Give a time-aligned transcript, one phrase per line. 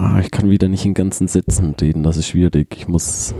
[0.00, 2.74] Ah, ich kann wieder nicht in ganzen Sätzen reden, das ist schwierig.
[2.74, 3.34] Ich muss,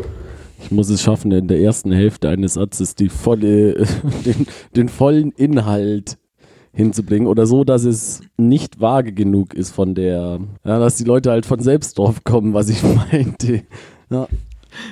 [0.63, 3.73] ich muss es schaffen, in der ersten Hälfte eines Satzes die volle,
[4.27, 6.19] den, den vollen Inhalt
[6.75, 11.31] hinzubringen oder so, dass es nicht vage genug ist von der, ja, dass die Leute
[11.31, 13.63] halt von selbst drauf kommen, was ich meinte.
[14.11, 14.29] Ja.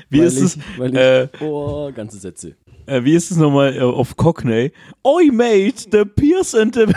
[0.08, 0.58] Wie Weil ist ich, es?
[0.78, 2.56] Weil ich, Äh, oh, ganze Sätze.
[2.86, 4.72] Äh, wie ist es nochmal äh, auf Cockney?
[5.04, 6.86] Oi, mate, the Pierce and the.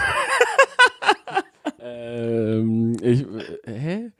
[1.83, 3.21] Ähm, ich,
[3.65, 4.11] äh, hä?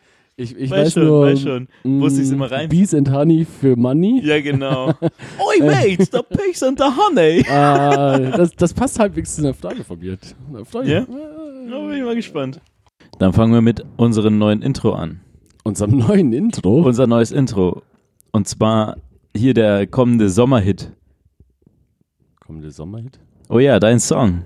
[0.42, 1.68] Ich, ich Weiß weiß, schon, nur, weiß schon.
[1.84, 4.22] Muss ich's mm, immer rein- Bees and Honey für Money.
[4.26, 4.88] Ja, genau.
[5.40, 7.46] Oi, mate, the Pigs and the Honey.
[7.48, 10.18] Ah, das, das passt halbwegs zu einer Frage von mir.
[10.84, 11.06] Ja?
[11.06, 12.60] Da bin ich mal gespannt.
[13.20, 15.20] Dann fangen wir mit unserem neuen Intro an.
[15.64, 16.82] Unserem neuen Intro.
[16.82, 17.84] Unser neues Intro.
[18.32, 18.98] Und zwar
[19.36, 20.92] hier der kommende Sommerhit.
[22.40, 23.20] Kommende Sommerhit.
[23.48, 24.44] Oh ja, dein Song.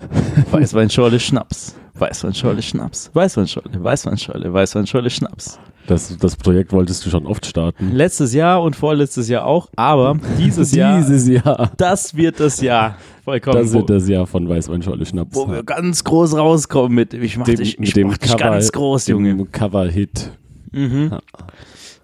[0.50, 1.76] Weißweinschorle Schnaps.
[1.98, 3.10] Weißweinschorle Schnaps.
[3.14, 5.58] Weißweinschorle, Weißweinschorle, Weißweinschorle Schnaps.
[5.86, 7.92] Das, das Projekt wolltest du schon oft starten.
[7.92, 11.70] Letztes Jahr und vorletztes Jahr auch, aber dieses Jahr, Dieses Jahr.
[11.76, 12.96] das wird das Jahr.
[13.24, 13.58] Vollkommen.
[13.58, 15.34] Das wird das Jahr von Weißweinschorle Schnaps.
[15.36, 17.14] wo wir ganz groß rauskommen mit.
[17.14, 19.36] Ich mach dem, dich, ich dem mach dich Cover, ganz groß, Junge.
[19.36, 20.32] Dem Cover-Hit.
[20.72, 21.08] Mhm.
[21.12, 21.20] Ja.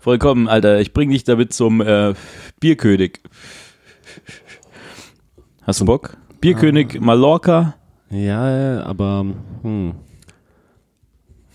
[0.01, 0.81] Vollkommen, Alter.
[0.81, 2.15] Ich bring dich damit zum äh,
[2.61, 3.21] Bierkönig.
[5.63, 6.17] Hast du Bock?
[6.41, 7.75] Bierkönig Mallorca.
[8.13, 9.27] Ja, aber
[9.63, 9.95] hm.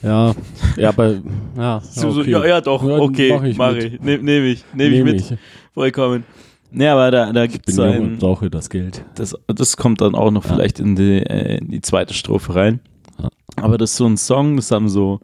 [0.04, 0.34] Ja,
[0.78, 1.16] ja, aber
[1.58, 2.32] ja, So, okay.
[2.32, 2.84] ja, ja, doch.
[2.84, 4.00] Ja, okay, mach ich mach ich.
[4.00, 4.64] Nehm, nehm ich.
[4.74, 5.38] Nehm ich mit.
[5.74, 6.24] Vollkommen.
[6.72, 9.04] Ja, aber da, da Ich bin jung ein, und brauche das Geld.
[9.16, 10.54] das, das kommt dann auch noch Ja.
[10.56, 12.80] vielleicht in die, äh, in die zweite Strophe rein.
[13.20, 13.30] Ja.
[13.56, 15.20] Aber das ist so ein Song, das haben so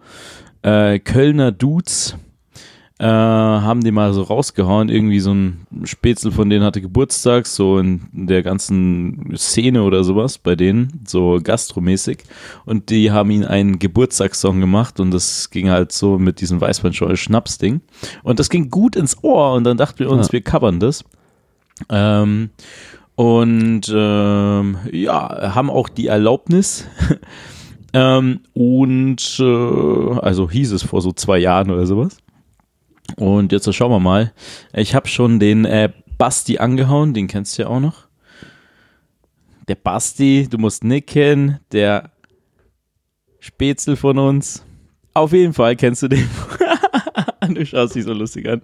[0.62, 2.16] äh, Kölner Dudes,
[3.04, 4.88] äh, haben die mal so rausgehauen.
[4.88, 10.38] Irgendwie so ein Spätzle von denen hatte Geburtstag, so in der ganzen Szene oder sowas
[10.38, 12.20] bei denen, so gastromäßig.
[12.66, 17.82] Und die haben ihn einen Geburtstagssong gemacht und das ging halt so mit diesem Weißweinschorle-Schnaps-Ding.
[18.24, 20.34] Und das ging gut ins Ohr und dann dachten wir uns, Ja.
[20.34, 21.04] wir covern das.
[21.90, 22.52] Ähm,
[23.16, 26.88] und ähm, ja, haben auch die Erlaubnis.
[27.94, 32.18] ähm, und äh, also hieß es vor so zwei Jahren oder sowas.
[33.18, 34.34] Und jetzt schauen wir mal.
[34.74, 38.08] Ich habe schon den äh, Basti angehauen, den kennst du ja auch noch.
[39.68, 42.12] Der Basti, du musst nicken, der
[43.40, 44.64] Spätzle von uns.
[45.14, 46.28] Auf jeden Fall kennst du den.
[47.54, 48.62] du schaust dich so lustig an.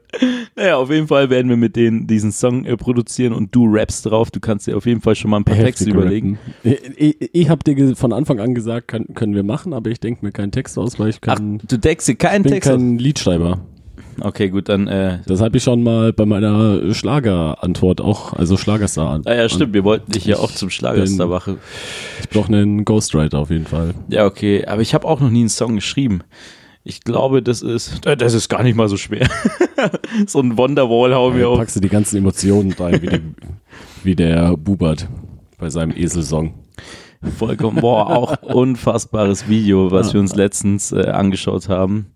[0.56, 4.06] Naja, auf jeden Fall werden wir mit denen diesen Song äh, produzieren und du rappst
[4.06, 4.32] drauf.
[4.32, 6.40] Du kannst dir auf jeden Fall schon mal ein paar Texte überlegen.
[6.64, 6.94] rappen.
[6.98, 10.00] Ich, ich, ich habe dir von Anfang an gesagt, kann, können wir machen, aber ich
[10.00, 12.70] denke mir keinen Text aus, weil ich Ach, kann, du deckst dir keinen bin Text
[12.70, 12.78] aus.
[12.78, 13.60] kein Liedschreiber.
[14.22, 14.88] Okay, gut, dann.
[14.88, 19.22] Äh, Das habe ich schon mal bei meiner Schlagerantwort auch, also Schlagerstar an.
[19.26, 21.58] ah ja, stimmt, wir wollten dich ja auch zum Schlagerstar bin- machen.
[22.22, 23.94] Ich brauche einen Ghostwriter auf jeden Fall.
[24.10, 26.22] Ja, okay, aber ich habe auch noch nie einen Song geschrieben.
[26.84, 29.28] Ich glaube, das ist, äh, das ist gar nicht mal so schwer.
[30.28, 31.58] so ein Wonderwall hauen wir Da auf.
[31.60, 33.22] packst du die ganzen Emotionen rein, wie, die,
[34.04, 35.08] wie der Bubert
[35.58, 36.54] bei seinem Eselsong.
[37.38, 40.14] Vollkommen, boah, auch unfassbares Video, was Ja.
[40.14, 42.08] wir uns letztens äh, angeschaut haben.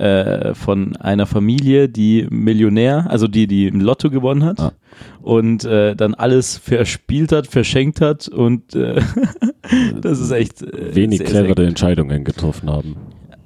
[0.00, 4.72] Äh, von einer Familie, die Millionär, also die, die im Lotto gewonnen hat Ja.
[5.20, 9.02] und äh, dann alles verspielt hat, verschenkt hat und äh,
[10.00, 12.96] das ist echt äh, Wenig sehr, sehr clevere Entscheidungen getroffen haben.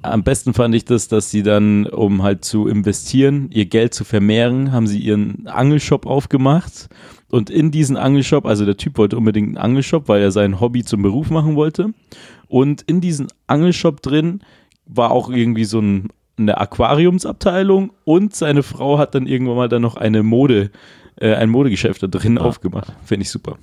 [0.01, 4.05] Am besten fand ich das, dass sie dann, um halt zu investieren, ihr Geld zu
[4.05, 6.87] vermehren, haben sie ihren Angelshop aufgemacht.
[7.29, 10.85] Und in diesen Angelshop, also der Typ wollte unbedingt einen Angelshop, weil er sein Hobby
[10.85, 11.89] zum Beruf machen wollte.
[12.47, 14.39] Und in diesen Angelshop drin
[14.85, 19.81] war auch irgendwie so ein, eine Aquariumsabteilung und seine Frau hat dann irgendwann mal dann
[19.81, 20.71] noch eine Mode,
[21.19, 22.41] äh, ein Modegeschäft da drin Ah.
[22.41, 22.93] aufgemacht.
[23.05, 23.57] Finde ich super.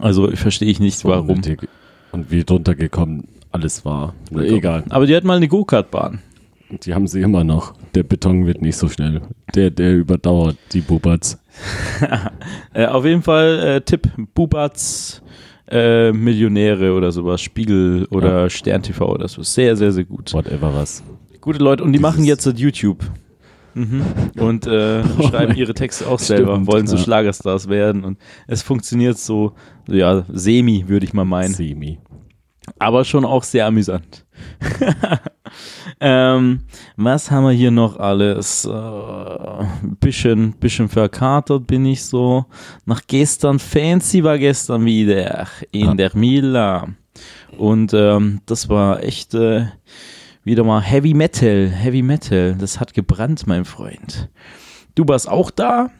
[0.00, 1.30] Also verstehe ich nicht, So warum.
[1.30, 1.60] unnötig.
[2.12, 4.14] Und wie drunter gekommen alles war.
[4.30, 4.84] Na, egal.
[4.90, 6.20] Aber die hat mal eine Go-Kart-Bahn.
[6.84, 7.72] Die haben sie immer noch.
[7.94, 9.22] Der Beton wird nicht so schnell.
[9.54, 11.38] Der, der überdauert die Buberts.
[12.74, 15.22] Äh, auf jeden Fall äh, Tipp: Bubats
[15.68, 19.42] äh, Millionäre oder sowas, Spiegel oder Stern TV oder so.
[19.42, 20.32] Sehr, sehr, sehr gut.
[20.34, 21.02] Whatever was.
[21.40, 23.04] Gute Leute und die Dieses- machen jetzt das YouTube.
[23.74, 24.02] Mhm.
[24.40, 27.02] Und äh, schreiben ihre Texte auch selber, Stimmt, wollen so ja.
[27.02, 28.02] Schlagerstars werden.
[28.02, 28.18] Und
[28.48, 29.52] es funktioniert so,
[29.86, 31.54] ja, semi, würde ich mal meinen.
[31.54, 31.98] Semi.
[32.80, 34.24] aber schon auch sehr amüsant.
[36.00, 36.60] ähm,
[36.96, 38.64] was haben wir hier noch alles?
[38.64, 39.64] Äh,
[40.00, 42.46] bisschen, bisschen verkatert bin ich so.
[42.84, 45.94] Nach gestern, fancy war gestern wieder in Ah.
[45.94, 46.88] der Mila.
[47.56, 49.66] Und ähm, das war echt äh,
[50.48, 51.68] wieder mal Heavy Metal.
[51.68, 54.28] Heavy Metal, das hat gebrannt, mein Freund.
[54.94, 55.90] Du warst auch da.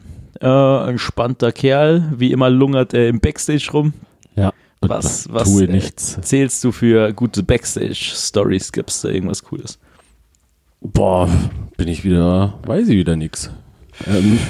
[0.41, 2.13] Äh, entspannter Kerl.
[2.17, 3.93] Wie immer lungert er im Backstage rum.
[4.35, 4.53] Ja.
[4.81, 6.17] Was, was tue äh, nichts.
[6.21, 8.71] zählst du für gute Backstage-Stories?
[8.71, 9.79] Gibt es da irgendwas Cooles?
[10.81, 11.29] Boah,
[11.75, 13.51] bin ich wieder, weiß ich wieder nix.
[14.07, 14.39] Ähm,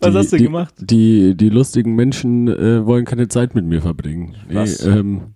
[0.00, 0.74] Was die- hast du die, gemacht?
[0.78, 4.36] Die, die lustigen Menschen äh, wollen keine Zeit mit mir verbringen.
[4.48, 4.84] Nee, Was?
[4.84, 5.34] ähm,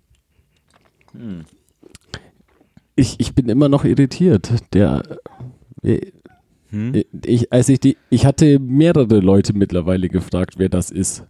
[1.13, 1.41] Hm.
[2.95, 4.51] Ich, ich bin immer noch irritiert.
[4.73, 5.03] Der,
[5.83, 5.99] äh,
[6.69, 6.93] Hm?
[7.25, 11.25] ich, als ich die, ich hatte mehrere Leute mittlerweile gefragt, wer das ist.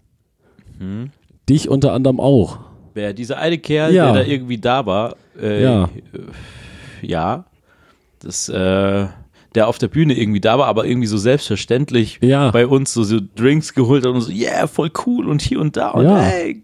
[0.78, 1.10] Hm?
[1.50, 2.60] Dich unter anderem auch.
[2.94, 4.12] Wer dieser eine Kerl, Ja.
[4.13, 5.86] der da irgendwie da war, äh, Ja.
[5.86, 7.46] äh, ja,
[8.19, 9.08] das, äh,
[9.56, 12.52] der auf der Bühne irgendwie da war, aber irgendwie so selbstverständlich Ja.
[12.52, 15.75] bei uns so, so Drinks geholt hat und so, yeah, voll cool und hier und
[15.75, 16.18] da und Ja.
[16.19, 16.62] hey.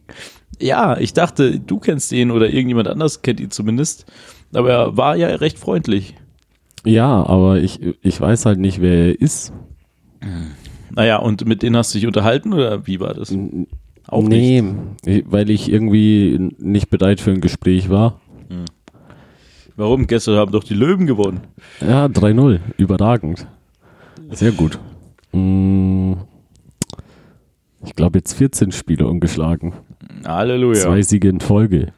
[0.59, 4.05] Ja, ich dachte, du kennst ihn oder irgendjemand anders kennt ihn zumindest,
[4.53, 6.15] aber er war ja recht freundlich.
[6.85, 9.51] Ja, aber ich, ich weiß halt nicht, wer er ist.
[10.91, 13.35] Naja, und mit denen hast du dich unterhalten oder wie war das?
[14.07, 14.75] Auch nee, nicht.
[15.05, 18.19] ich- weil ich irgendwie nicht bereit für ein Gespräch war.
[19.75, 20.07] Warum?
[20.07, 21.41] Gestern haben doch die Löwen gewonnen.
[21.81, 23.45] Ja, 3-0, überragend.
[24.31, 24.79] Sehr gut.
[25.33, 26.13] Mm,
[27.85, 29.73] Ich glaube jetzt 14 Spiele ungeschlagen.
[30.25, 30.81] Halleluja.
[30.81, 31.93] Zwei Siege in Folge.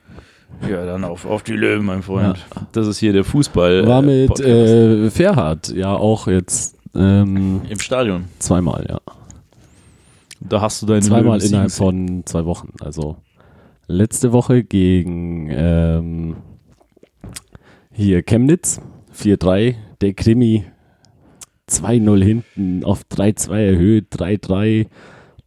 [0.67, 2.45] Ja, dann auf, auf die Löwen, mein Freund.
[2.71, 3.87] Das ist hier der Fußball.
[3.87, 4.47] War äh, mit Podcast.
[4.49, 8.25] äh, Ferhat, ja auch jetzt ähm, Im Stadion.
[8.39, 8.99] zweimal, ja.
[10.41, 12.73] Da hast du deine Zweimal Löwen innerhalb von zwei Wochen.
[12.81, 13.17] Also
[13.87, 16.35] letzte Woche gegen ähm,
[17.91, 18.81] hier Chemnitz
[19.15, 20.65] 4-3, der Krimi
[21.69, 24.87] 2-0 hinten auf 3-2 erhöht, 3-3,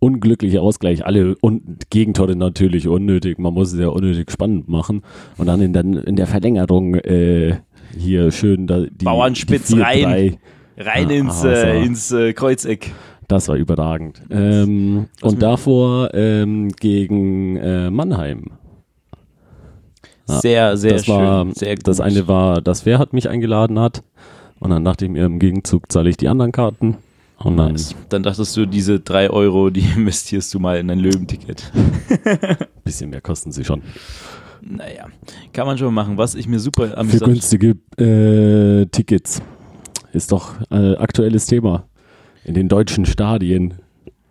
[0.03, 5.03] unglücklicher Ausgleich, alle un Gegentore natürlich unnötig, man muss es ja unnötig spannend machen
[5.39, 7.59] und dann in der, in der Verlängerung äh,
[7.97, 10.05] hier schön da, die Bauernspitz die 4-3.
[10.05, 10.37] rein.
[10.77, 11.49] Rein Ah, ins, also.
[11.49, 12.91] äh, ins äh, Kreuzeck.
[13.29, 14.23] Das war überragend.
[14.31, 18.47] Ähm, und davor ähm, gegen äh, Mannheim.
[20.29, 21.15] Ja, Sehr, sehr das schön.
[21.15, 21.87] war sehr gut.
[21.89, 24.03] das eine war, dass wer hat mich eingeladen hat.
[24.61, 26.97] Und dann dachte ich mir im Gegenzug zahle ich die anderen Karten.
[27.44, 27.94] Und dann Nice.
[28.09, 31.71] Dann dachtest du, diese drei Euro, die investierst du mal in ein Löwenticket.
[32.25, 33.83] ein bisschen mehr kosten sie schon.
[34.61, 35.06] Naja,
[35.53, 36.17] kann man schon machen.
[36.19, 39.43] Was ich mir super Für amüsant günstige äh, Tickets.
[40.12, 41.85] Ist doch äh, aktuelles Thema.
[42.44, 43.75] In den deutschen Stadien.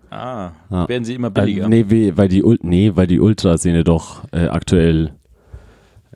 [0.09, 0.87] Ah, Ja.
[0.87, 1.67] werden sie immer Äh, billiger.
[1.69, 5.11] nee, wie- weil die, nee, weil die Ultraszene doch äh, aktuell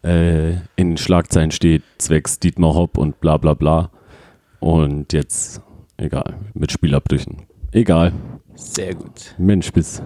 [0.03, 3.89] äh, in Schlagzeilen steht, zwecks Dietmar Hopp und bla bla bla.
[4.59, 5.61] Und jetzt,
[5.97, 7.43] egal, mit Spielabbrüchen.
[7.71, 8.13] Egal,
[8.55, 9.35] Sehr gut.
[9.37, 10.01] Mensch, bis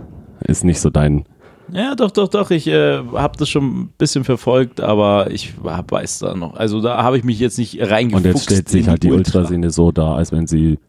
[0.48, 1.26] ist nicht so dein.
[1.72, 2.50] Ja, doch, doch, doch.
[2.50, 6.56] Ich äh, habe das schon ein bisschen verfolgt, aber ich hab, weiß da noch.
[6.56, 8.26] Also da habe ich mich jetzt nicht reingefuchst.
[8.26, 9.40] Und jetzt stellt sich halt die Ultra.
[9.40, 10.80] Ultraszene so dar, als wenn sie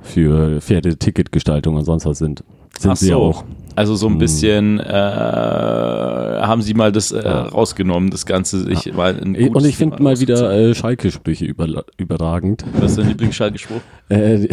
[0.00, 2.44] für faire Ticketgestaltung und sonst was sind.
[2.78, 3.22] Sind Ach sie ja so.
[3.22, 3.44] auch.
[3.80, 4.18] Also so ein Hm.
[4.18, 7.42] bisschen äh, haben sie mal das äh, Ja.
[7.44, 8.68] rausgenommen, das Ganze.
[8.70, 11.66] Ich, war ein Und ich finde mal wieder äh, Schalke-Sprüche über,
[11.96, 12.62] überragend.
[12.78, 13.80] Was ist dein Lieblingsschalke-Spruch?
[14.10, 14.48] Äh,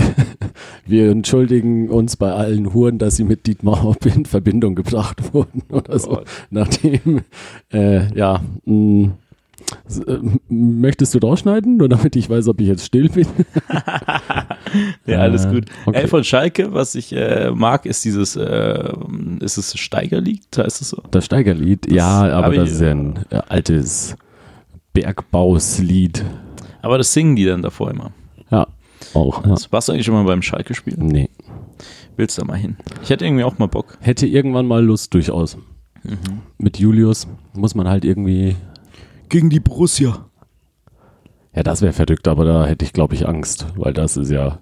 [0.85, 5.63] wir entschuldigen uns bei allen Huren, dass sie mit Dietmar Hopp in Verbindung gebracht wurden
[5.71, 6.09] oder so.
[6.09, 6.27] Gott.
[6.51, 7.21] Nachdem,
[7.74, 9.13] äh, ja, mh, s- äh, m-
[10.50, 13.28] möchtest du rausschneiden, nur damit ich weiß, ob ich jetzt still bin?
[15.06, 15.66] Ja, alles Äh, gut.
[15.86, 16.02] okay.
[16.02, 18.92] Ey, von Schalke, was ich äh, mag, ist dieses, äh,
[19.40, 21.02] ist es Steigerlied, heißt es so?
[21.12, 24.16] Das Steigerlied, Das ja, aber das ist ja ein äh, altes
[24.94, 26.24] Bergbauslied.
[26.81, 28.12] Aber das singen die dann davor immer.
[28.52, 28.68] Ja,
[29.13, 29.46] auch.
[29.46, 29.56] Ja.
[29.72, 30.96] Warst du eigentlich schon mal beim Schalke-Spiel?
[30.98, 31.30] Nee.
[32.18, 32.75] Willst du da mal hin?
[33.03, 33.98] Ich hätte irgendwie auch mal Bock.
[34.01, 35.56] Hätte irgendwann mal Lust, durchaus.
[36.03, 36.41] Mhm.
[36.58, 38.56] Mit Julius muss man halt irgendwie
[39.29, 40.25] Gegen die Borussia.
[41.55, 44.60] Ja, das wäre verrückt, aber da hätte ich, glaube ich, Angst, weil das ist ja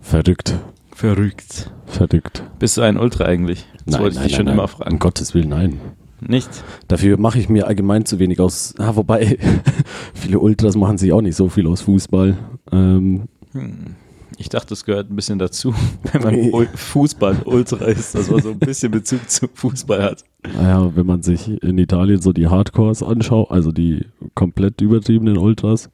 [0.00, 0.54] verrückt.
[0.92, 1.72] Verrückt.
[1.86, 2.42] Verrückt.
[2.58, 3.66] Bist du ein Ultra eigentlich?
[3.86, 4.98] Das wollte ich dich schon immer Um fragen.
[4.98, 5.80] Gottes Willen, nein.
[6.20, 6.48] Nicht?
[6.88, 8.74] Dafür mache ich mir allgemein zu wenig aus.
[8.78, 9.38] Ah, wobei,
[10.14, 12.36] viele Ultras machen sich auch nicht so viel aus Fußball.
[12.70, 13.96] Ähm, Hm.
[14.38, 15.74] Ich dachte, das gehört ein bisschen dazu,
[16.12, 20.24] wenn man Ul- Fußball-Ultra ist, dass man so ein bisschen Bezug zu Fußball hat.
[20.56, 25.88] Naja, wenn man sich in Italien so die Hardcores anschaut, also die komplett übertriebenen Ultras.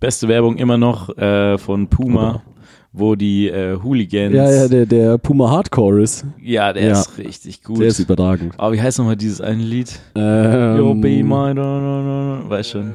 [0.00, 2.42] Beste Werbung immer noch äh, von Puma,
[2.92, 4.34] wo die äh, Hooligans.
[4.34, 6.24] Ja, ja, der, der Puma Hardcore ist.
[6.40, 6.92] Ja, der Ja.
[6.92, 7.80] ist richtig gut.
[7.80, 8.54] Der ist überragend.
[8.58, 9.98] Aber wie heißt nochmal dieses eine Lied?
[10.14, 11.54] Ähm, Yo, be my.
[12.48, 12.92] Weiß schon.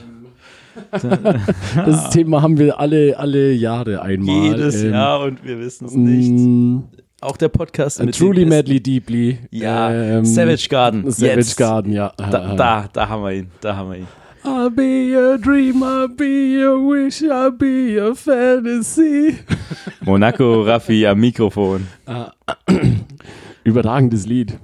[0.92, 4.52] das Thema haben wir alle, alle Jahre einmal.
[4.52, 6.99] Jedes Ähm, Jahr und wir wissen es nicht.
[7.22, 9.40] Auch der Podcast mit truly madly deeply.
[9.52, 11.12] Ja, Ähm, Savage Garden.
[11.12, 11.58] Savage Jetzt.
[11.58, 12.14] Garden, ja.
[12.18, 13.48] Da, da, da haben wir ihn.
[13.60, 14.08] Da haben wir ihn.
[14.46, 19.36] I'll be your dream, I'll be your wish, I'll be your fantasy.
[20.06, 21.88] Monaco Raffi am Mikrofon.
[23.66, 24.58] Überragendes Lied.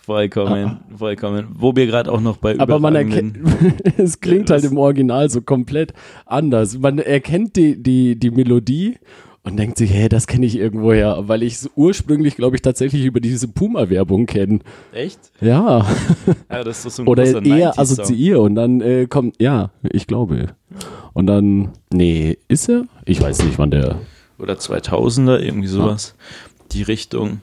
[0.00, 1.48] Vollkommen, vollkommen.
[1.52, 3.38] Wo wir gerade auch noch bei Aber man erkennt,
[3.98, 5.92] es klingt halt im Original so komplett
[6.24, 6.78] anders.
[6.78, 8.96] Man erkennt die, die, die Melodie
[9.48, 13.04] und denkt sich, hä, das kenne ich irgendwoher, weil ich es ursprünglich, glaube ich, tatsächlich
[13.04, 14.60] über diese Puma-Werbung kenne.
[14.92, 15.18] Echt?
[15.40, 15.86] Ja,
[16.50, 17.78] Ja, so oder eher 90s-Song.
[17.78, 20.48] assoziiere und dann äh, kommt, ja, ich glaube.
[21.14, 22.84] Und dann, nee, ist er?
[23.04, 23.96] Ich weiß nicht, wann der,
[24.38, 26.14] Oder 2000er, irgendwie sowas.
[26.72, 27.40] Die Richtung.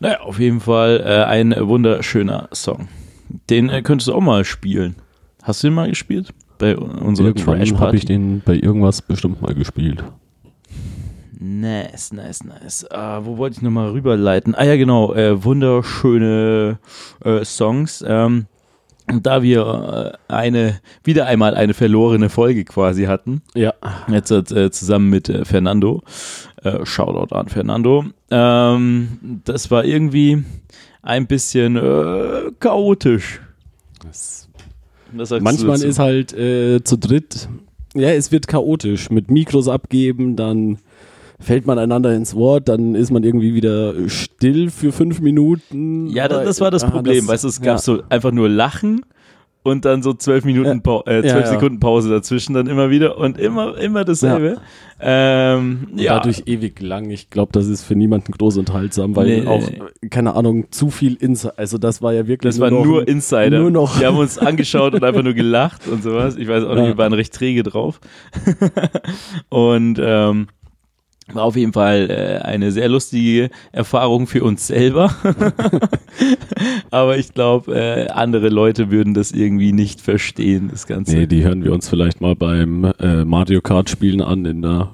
[0.00, 2.88] Naja, auf jeden Fall äh, ein wunderschöner Song.
[3.50, 4.94] Den äh, könntest du auch mal spielen.
[5.42, 6.32] Hast du den mal gespielt?
[6.58, 7.96] Bei unserer irgendwann habe Trash-Party?
[7.96, 10.02] ich den bei irgendwas bestimmt mal gespielt.
[11.40, 12.84] Nice, nice, nice.
[12.90, 14.56] Ah, wo wollte ich nochmal rüberleiten?
[14.56, 16.78] Ah ja, genau, äh, wunderschöne
[17.24, 18.04] äh, Songs.
[18.06, 18.46] Ähm,
[19.10, 23.72] und da wir äh, eine, wieder einmal eine verlorene Folge quasi hatten, Ja.
[24.08, 26.02] jetzt äh, zusammen mit äh, Fernando,
[26.64, 30.42] äh, Shoutout an Fernando, ähm, das war irgendwie
[31.02, 31.74] ein bisschen
[32.58, 33.40] chaotisch.
[35.12, 37.48] Du Manchmal ist halt zu dritt,
[37.94, 39.08] ja, es wird chaotisch.
[39.08, 40.78] Mit Mikros abgeben, dann
[41.40, 46.08] fällt man einander ins Wort, dann ist man irgendwie wieder still für fünf Minuten.
[46.08, 47.18] Ja, das, das war das Ah, Problem.
[47.18, 47.78] das- weißt du, es gab ja.
[47.78, 49.02] so einfach nur Lachen
[49.64, 51.46] und dann so zwölf Minuten, äh, Ja, zwölf ja.
[51.46, 54.56] Sekunden Pause dazwischen dann immer wieder und immer, immer dasselbe.
[55.00, 57.10] Ähm, ja, Dadurch ewig lang.
[57.10, 60.90] Ich glaube, das ist für niemanden groß unterhaltsam, weil Nee, auch, äh, keine Ahnung, zu
[60.90, 61.58] viel Insight.
[61.58, 62.52] Also, das war ja wirklich.
[62.54, 63.58] das war noch nur Insider.
[63.60, 66.36] nur noch- Wir haben uns angeschaut und einfach nur gelacht und sowas.
[66.36, 68.00] Ich weiß auch nicht, wir waren recht träge drauf.
[69.50, 70.48] und ähm,
[71.34, 75.14] war auf jeden Fall äh, eine sehr lustige Erfahrung für uns selber.
[76.90, 81.16] Aber ich glaube, äh, andere Leute würden das irgendwie nicht verstehen, das Ganze.
[81.16, 84.90] Nee, die hören wir uns vielleicht mal beim äh, Mario Kart spielen an in der,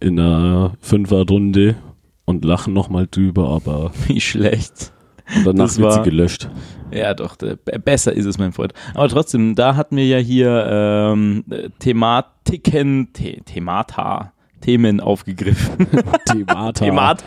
[0.00, 1.76] in der Fünferrunde
[2.24, 4.92] und lachen nochmal drüber, aber Wie schlecht.
[5.36, 6.48] und danach Das wird sie gelöscht.
[6.92, 8.74] Ja, doch, besser ist es, mein Freund.
[8.94, 14.31] Aber trotzdem, da hatten wir ja hier ähm, äh, Thematiken, The Themata,
[14.62, 15.86] Themen aufgegriffen.
[16.26, 16.84] Themata.
[16.84, 17.24] Themat,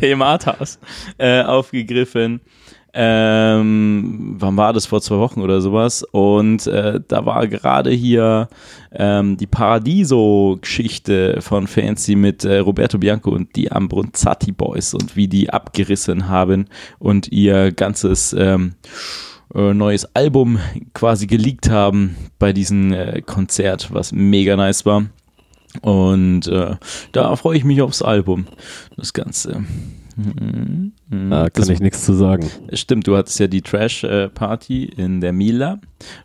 [0.00, 0.80] Thematas
[1.18, 2.40] äh, aufgegriffen.
[2.94, 4.84] Ähm, wann war das?
[4.84, 6.02] Vor zwei Wochen oder sowas.
[6.02, 8.48] Und äh, da war gerade hier
[8.92, 15.28] ähm, die Paradiso-Geschichte von Fancy mit äh, Roberto Bianco und die Ambronzati Boys und wie
[15.28, 16.66] die abgerissen haben
[16.98, 18.74] und ihr ganzes ähm,
[19.54, 20.58] äh, neues Album
[20.92, 25.06] quasi geleakt haben bei diesem äh, Konzert, was mega nice war.
[25.80, 26.76] Und äh,
[27.12, 28.46] da freue ich mich aufs Album.
[28.96, 29.64] Das Ganze.
[30.16, 30.92] Mhm.
[31.30, 32.48] Da kann das, ich nichts zu sagen.
[32.72, 35.78] Stimmt, du hattest ja die Trash-Party in der Mila,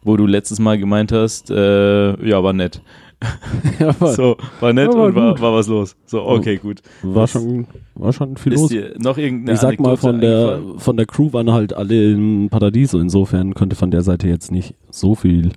[0.04, 2.82] wo du letztes Mal gemeint hast, äh, ja, war nett.
[3.80, 5.96] Ja, war, So, war nett Ja, war und war, war was los.
[6.06, 6.82] So, okay, gut.
[7.02, 8.72] war, schon, war schon viel los.
[9.00, 12.50] noch irgendeine Ich sag mal, Anekdote von der, von der Crew waren halt alle im
[12.52, 13.00] Paradiso.
[13.00, 15.52] Insofern könnte von der Seite jetzt nicht so viel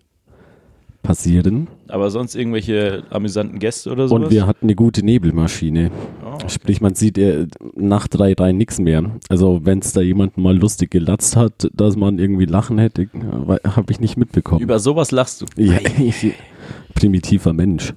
[1.03, 1.69] passieren.
[1.89, 4.25] Aber sonst irgendwelche amüsanten Gäste oder sowas?
[4.25, 5.91] Und wir hatten eine gute Nebelmaschine.
[6.25, 9.11] Oh, Sprich, man sieht äh, nach drei Reihen nichts mehr.
[9.29, 13.09] Also wenn es da jemanden mal lustig gelatzt hat, dass man irgendwie lachen hätte,
[13.65, 14.61] habe ich nicht mitbekommen.
[14.61, 15.47] Über sowas lachst du.
[15.63, 15.79] ja,
[16.95, 17.95] primitiver Mensch.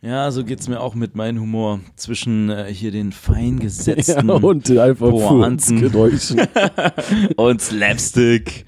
[0.00, 1.80] Ja, so geht's mir auch mit meinem Humor.
[1.96, 5.10] Zwischen äh, hier den fein gesetzten Ja, und einfach.
[5.10, 6.42] Furzgeräuschen.
[7.36, 8.64] und Slapstick,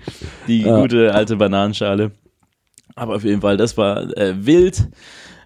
[0.49, 0.81] die Ja.
[0.81, 2.11] gute alte Bananenschale.
[2.97, 4.89] Aber auf jeden Fall, das war äh, wild.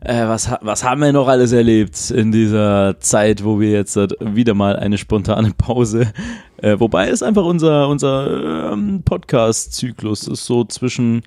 [0.01, 4.55] Äh, was, was haben wir noch alles erlebt in dieser Zeit, wo wir jetzt wieder
[4.55, 6.13] mal eine spontane Pause,
[6.65, 11.23] äh, wobei es einfach unser, unser ähm, Podcast-Zyklus ist, so zwischen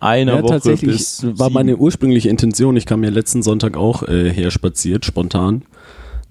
[0.00, 1.54] einer Ja, Woche tatsächlich bis war sieben.
[1.54, 5.62] meine ursprüngliche Intention, ich kam ja letzten Sonntag auch äh, her spaziert, spontan.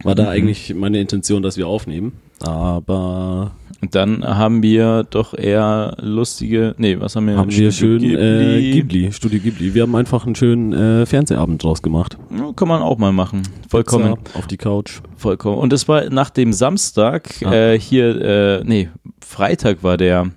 [0.03, 0.17] War Mhm.
[0.17, 2.13] da eigentlich meine Intention, dass wir aufnehmen.
[2.43, 3.51] Aber
[3.81, 7.37] Und dann haben wir doch eher lustige, nee, was haben wir?
[7.37, 9.73] haben wir schön Studio Äh, Ghibli, Studio Ghibli.
[9.73, 12.17] Wir haben einfach einen schönen äh, Fernsehabend draus gemacht.
[12.35, 13.41] Ja, kann man auch mal machen.
[13.69, 14.15] Vollkommen.
[14.23, 15.01] Pizza auf die Couch.
[15.15, 15.57] Vollkommen.
[15.57, 17.53] Und das war nach dem Samstag, Ah.
[17.53, 18.89] äh, hier, äh, nee,
[19.25, 20.31] Freitag war der,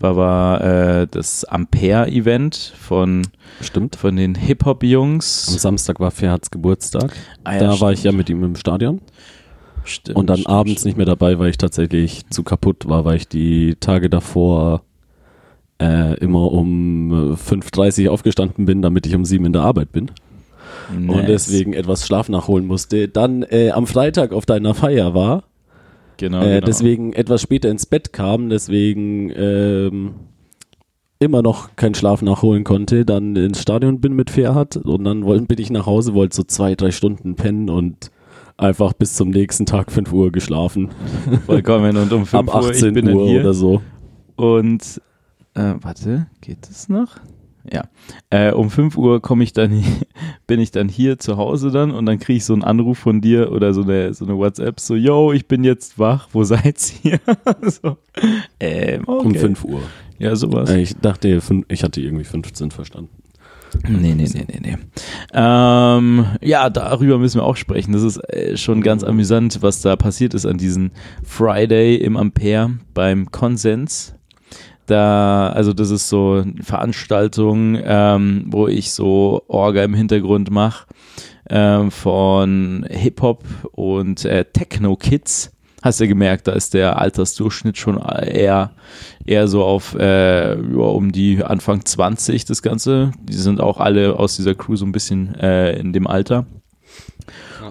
[0.00, 0.60] war, war
[1.02, 3.22] äh, das Ampere-Event von,
[3.60, 3.96] Stimmt.
[3.96, 5.46] von den Am Hip-Hop-Jungs.
[5.60, 7.14] Samstag war Ferhats Geburtstag.
[7.44, 7.92] Ah, da war stimmt.
[7.98, 9.00] ich ja mit ihm im Stadion.
[9.84, 10.84] Stimmt, Und dann stimmt, abends stimmt.
[10.86, 14.82] nicht mehr dabei, weil ich tatsächlich zu kaputt war, weil ich die Tage davor
[15.80, 19.92] äh, immer um äh, 5.30 Uhr aufgestanden bin, damit ich um 7 in der Arbeit
[19.92, 20.10] bin.
[20.90, 21.26] Und Nice.
[21.26, 23.08] deswegen etwas Schlaf nachholen musste.
[23.08, 25.44] Dann äh, am Freitag auf deiner Feier war,
[26.16, 26.66] genau, äh, genau.
[26.66, 30.14] deswegen etwas später ins Bett kam, deswegen ähm,
[31.18, 35.40] immer noch keinen Schlaf nachholen konnte, dann ins Stadion bin mit Ferhat und dann woll-
[35.42, 38.10] bin ich nach Hause, wollte so zwei, drei Stunden pennen und
[38.56, 40.90] einfach bis zum nächsten Tag 5 Uhr geschlafen.
[41.46, 41.96] Vollkommen.
[41.96, 43.40] Und um 5 Ab Uhr, ich 18 bin Uhr hier.
[43.40, 43.82] oder so.
[44.36, 45.00] Und
[45.54, 47.16] äh, warte, geht das noch?
[47.72, 47.84] Ja.
[48.28, 49.82] Äh, um 5 Uhr komme ich dann
[50.46, 53.20] bin ich dann hier zu Hause dann und dann kriege ich so einen Anruf von
[53.22, 56.76] dir oder so eine, so eine WhatsApp, so, yo, ich bin jetzt wach, wo seid
[57.04, 57.20] ihr?
[57.62, 57.96] so,
[58.60, 59.26] ähm, okay.
[59.26, 59.80] Um 5 Uhr.
[60.18, 60.68] Ja, sowas.
[60.70, 63.10] Äh, Ich dachte, ich hatte irgendwie 15 verstanden.
[63.88, 64.76] Nee, nee, nee, nee, nee.
[65.32, 67.92] Ähm, ja, darüber müssen wir auch sprechen.
[67.92, 70.90] Das ist äh, schon ganz amüsant, was da passiert ist an diesem
[71.22, 74.14] Friday im Ampere beim Konsens.
[74.86, 80.86] Da, also das ist so eine Veranstaltung, ähm, wo ich so Orga im Hintergrund mache
[81.48, 85.53] ähm, von Hip-Hop und äh, Techno-Kids.
[85.84, 88.70] Hast du gemerkt, da ist der Altersdurchschnitt schon eher,
[89.26, 93.12] eher so auf äh, ja, um die Anfang 20 das Ganze.
[93.22, 96.46] Die sind auch alle aus dieser Crew so ein bisschen äh, in dem Alter.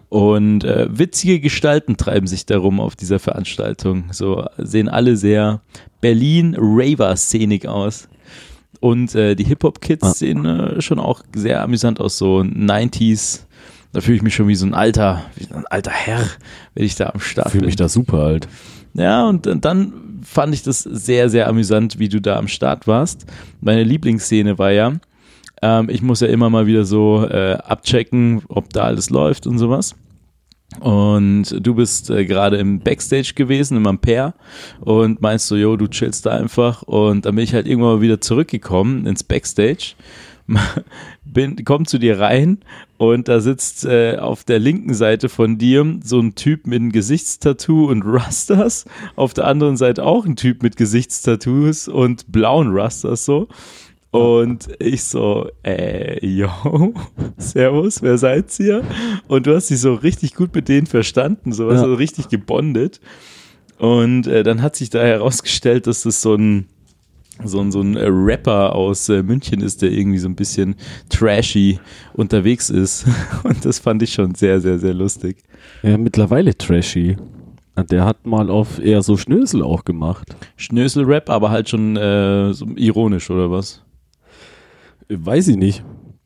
[0.09, 4.03] Und äh, witzige Gestalten treiben sich darum auf dieser Veranstaltung.
[4.11, 5.61] So sehen alle sehr
[5.99, 8.09] Berlin-Raver-szenig aus.
[8.79, 13.42] Und äh, die Hip-Hop-Kids sehen äh, schon auch sehr amüsant aus, so 90s.
[13.93, 16.25] Da fühle ich mich schon wie so ein alter, wie ein alter Herr,
[16.73, 17.67] wenn ich da am Start Ich fühle bin.
[17.67, 18.47] mich da super alt.
[18.95, 23.25] Ja, und dann fand ich das sehr, sehr amüsant, wie du da am Start warst.
[23.61, 24.93] Meine Lieblingsszene war ja,
[25.61, 29.57] ähm, ich muss ja immer mal wieder so äh, abchecken, ob da alles läuft und
[29.59, 29.95] sowas.
[30.79, 34.33] Und du bist äh, gerade im Backstage gewesen, im Ampere,
[34.79, 36.81] und meinst so, yo, du chillst da einfach.
[36.83, 39.93] Und dann bin ich halt irgendwann mal wieder zurückgekommen ins Backstage,
[41.25, 42.59] bin, komm zu dir rein
[42.97, 46.91] und da sitzt äh, auf der linken Seite von dir so ein Typ mit einem
[46.91, 48.85] Gesichtstattoo und Rastas,
[49.15, 53.47] auf der anderen Seite auch ein Typ mit Gesichtstattoos und blauen Rastas so.
[54.11, 56.93] Und ich so, äh, yo,
[57.37, 58.83] servus, wer seid ihr?
[59.27, 61.79] Und du hast dich so richtig gut mit denen verstanden, so, Ja.
[61.79, 63.01] so richtig gebondet.
[63.79, 66.67] Und äh, dann hat sich da herausgestellt, dass das so ein,
[67.43, 70.75] so ein, so ein äh, Rapper aus äh, München ist, der irgendwie so ein bisschen
[71.09, 71.79] trashy
[72.13, 73.05] unterwegs ist.
[73.43, 75.37] Und das fand ich schon sehr, sehr, sehr lustig.
[75.81, 77.17] Ja, mittlerweile trashy.
[77.89, 80.35] Der hat mal auf eher so Schnösel auch gemacht.
[80.57, 83.83] Schnösel-Rap, aber halt schon äh, so ironisch, oder was?
[85.09, 85.83] Weiß ich nicht.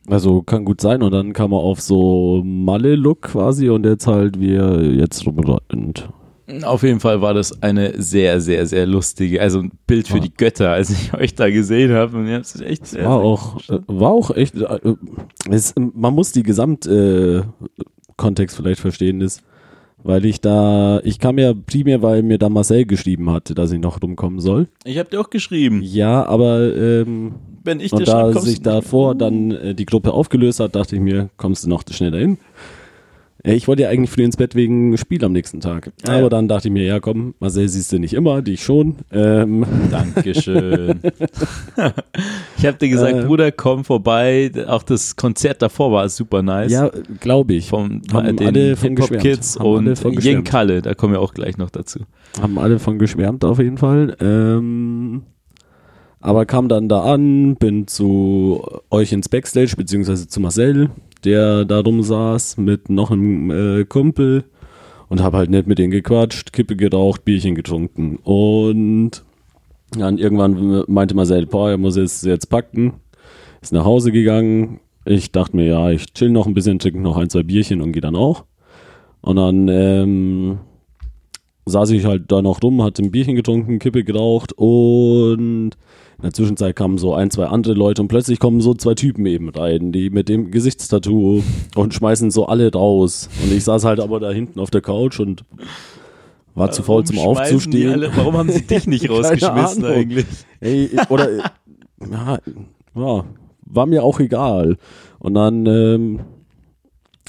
[0.08, 1.02] Also kann gut sein.
[1.02, 5.26] Und dann kam er auf so Malle-Look quasi und jetzt halt wir jetzt.
[6.64, 10.22] Auf jeden Fall war das eine sehr, sehr, sehr lustige, also ein Bild für Ja.
[10.24, 12.18] die Götter, als ich euch da gesehen habe.
[12.18, 14.80] Und ihr habt es echt sehr, War sehr auch, äh, war auch echt, äh,
[15.50, 19.42] es, man muss die Gesamtkontext äh, vielleicht verstehen, ist,
[20.04, 23.80] weil ich da, ich kam ja primär, weil mir da Marcel geschrieben hatte, dass ich
[23.80, 24.68] noch rumkommen soll.
[24.86, 25.82] Ich habe dir auch geschrieben.
[25.84, 30.62] Ja, aber ähm, Wenn ich dir und da sich davor dann äh, die Gruppe aufgelöst
[30.62, 32.38] hat, dachte ich mir, kommst du noch schneller hin.
[33.48, 35.94] Ja, ich wollte ja eigentlich früh ins Bett wegen Spiel am nächsten Tag.
[36.06, 36.30] Ah, aber ja.
[36.30, 38.98] dann dachte ich mir, ja komm, Marcel siehst du nicht immer, dich schon.
[39.12, 41.00] Ähm, Dankeschön.
[42.58, 43.24] ich habe dir gesagt, Äh.
[43.24, 44.52] Bruder, komm vorbei.
[44.68, 46.72] Auch das Konzert davor war super nice.
[46.74, 47.70] ja, glaube ich.
[47.70, 49.24] Vom Haben äh, den alle von Hip-Hop geschwärmt.
[49.24, 50.44] Kids Haben und von Jen.
[50.44, 52.02] Kalle, da kommen wir auch gleich noch dazu.
[52.42, 54.18] Haben alle von geschwärmt auf jeden Fall.
[54.20, 55.24] Ähm,
[56.20, 60.90] aber kam dann da an, bin zu euch ins Backstage, beziehungsweise zu Marcel,
[61.24, 64.46] der da rumsaß mit noch einem äh, Kumpel
[65.10, 68.18] und habe halt nett mit denen gequatscht, Kippe geraucht, Bierchen getrunken.
[68.24, 69.24] Und
[69.92, 72.96] dann irgendwann meinte Marcel, boah, er muss jetzt, jetzt packen,
[73.62, 74.80] ist nach Hause gegangen.
[75.06, 77.94] Ich dachte mir, ja, ich chill noch ein bisschen, trinke noch ein, zwei Bierchen und
[77.94, 78.44] gehe dann auch.
[79.22, 80.60] Und dann ähm,
[81.68, 85.72] saß ich halt da noch rum, hatte ein Bierchen getrunken, Kippe geraucht und
[86.18, 89.26] in der Zwischenzeit kamen so ein, zwei andere Leute und plötzlich kommen so zwei Typen
[89.28, 91.44] eben rein, die mit dem Gesichtstattoo
[91.76, 93.30] und schmeißen so alle raus.
[93.44, 95.46] Und ich saß halt aber da hinten auf der Couch und
[96.56, 97.92] war zu faul zum Warum Aufzustehen.
[97.92, 100.26] Alle, warum haben sie dich nicht rausgeschmissen eigentlich?
[100.60, 101.30] Ey, oder
[102.12, 102.40] ja,
[102.96, 103.24] ja,
[103.66, 104.78] war mir auch egal.
[105.20, 106.20] Und dann ähm,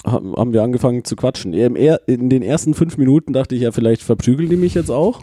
[0.04, 1.52] haben, wir angefangen zu quatschen.
[1.52, 5.22] In den ersten fünf Minuten dachte ich ja, vielleicht verprügeln die mich jetzt auch.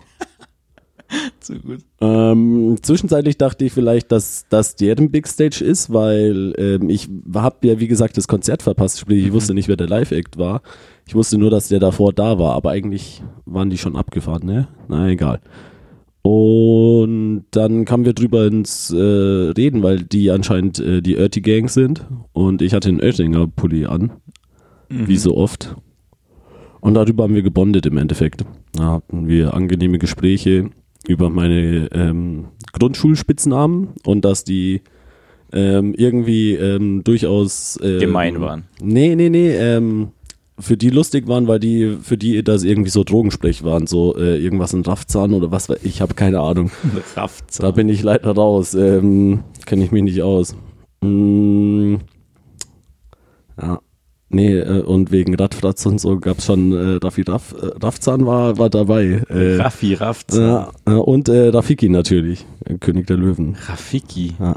[1.39, 1.79] Zu gut.
[2.01, 7.67] Ähm, zwischenzeitlich dachte ich vielleicht, dass das deren Big Stage ist, weil ähm, ich habe
[7.67, 8.99] ja, wie gesagt, das Konzert verpasst.
[8.99, 10.61] Sprich, ich wusste nicht, wer der Live-Act war.
[11.07, 14.67] Ich wusste nur, dass der davor da war, aber eigentlich waren die schon abgefahren, ne?
[14.87, 15.39] Na, egal.
[16.23, 21.69] Und dann kamen wir drüber ins äh, Reden, weil die anscheinend äh, die Örti Gang
[21.69, 24.11] sind und ich hatte einen Oettinger Pulli an,
[24.89, 25.07] Mhm.
[25.07, 25.75] wie so oft.
[26.81, 28.45] Und darüber haben wir gebondet im Endeffekt.
[28.73, 30.69] Da hatten wir angenehme Gespräche
[31.07, 34.81] über meine ähm, Grundschulspitznamen und dass die
[35.53, 38.65] ähm, irgendwie ähm, durchaus ähm, Gemein waren.
[38.81, 40.09] Nee, nee, nee, ähm,
[40.59, 44.37] für die lustig waren, weil die, für die das irgendwie so Drogensprech waren, so äh,
[44.41, 46.71] irgendwas in Raffzahn oder was, weiß- ich habe keine Ahnung.
[47.15, 47.61] Rafft.
[47.61, 50.55] Da bin ich leider raus, ähm, kenne ich mich nicht aus.
[51.01, 51.95] Mm,
[53.61, 53.79] ja,
[54.35, 58.25] nee, äh, und wegen Radfratz und so gab es schon, äh, Raffi Raff, äh, Raffzahn
[58.25, 59.23] war, war dabei.
[59.29, 60.33] Äh, Raffi, Rafft.
[60.33, 63.55] ja, äh, und äh, Rafiki natürlich, äh, König der Löwen.
[63.67, 64.35] Rafiki.
[64.39, 64.55] Ja.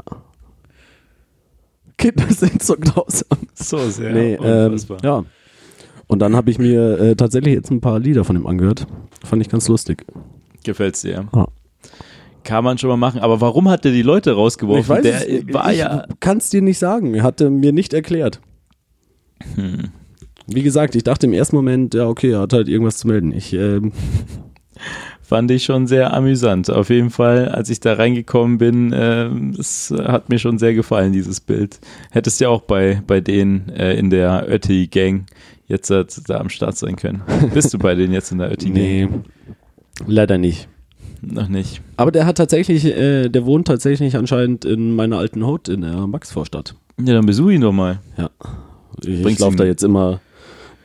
[1.97, 3.39] Kinder sind so grausam.
[3.53, 4.13] So sehr.
[4.13, 5.23] nee, ähm, ja.
[6.07, 8.87] Und dann habe ich mir äh, tatsächlich jetzt ein paar Lieder von ihm angehört.
[9.23, 10.05] Fand ich ganz lustig.
[10.63, 11.27] Gefällt's dir.
[11.31, 11.47] Ah.
[12.43, 13.21] Kann man schon mal machen.
[13.21, 14.81] Aber warum hat der die Leute rausgeworfen?
[14.81, 16.05] ich weiß der äh, war ich ja.
[16.19, 17.13] kann es dir nicht sagen.
[17.13, 18.41] Er hatte mir nicht erklärt.
[19.55, 19.89] Hm.
[20.47, 23.31] Wie gesagt, ich dachte im ersten Moment, ja, okay, er hat halt irgendwas zu melden.
[23.31, 23.91] Ich, ähm,
[25.21, 26.71] Fand ich schon sehr amüsant.
[26.71, 31.13] Auf jeden Fall, als ich da reingekommen bin, ähm, das hat mir schon sehr gefallen,
[31.13, 31.79] dieses Bild.
[32.09, 35.27] Hättest ja auch bei, bei denen äh, in der Ötti-Gang
[35.67, 37.21] jetzt äh, da am Start sein können.
[37.53, 38.73] Bist du bei denen jetzt in der Ötti-Gang?
[38.73, 39.07] nee,
[40.07, 40.67] leider nicht.
[41.21, 41.81] Noch nicht.
[41.95, 46.07] Aber der hat tatsächlich, äh, der wohnt tatsächlich anscheinend in meiner alten Hut in der
[46.07, 46.73] Maxvorstadt.
[46.99, 47.99] Ja, dann besuch ihn doch mal.
[48.17, 48.31] Ja.
[49.05, 50.19] Ich, ich laufe da jetzt immer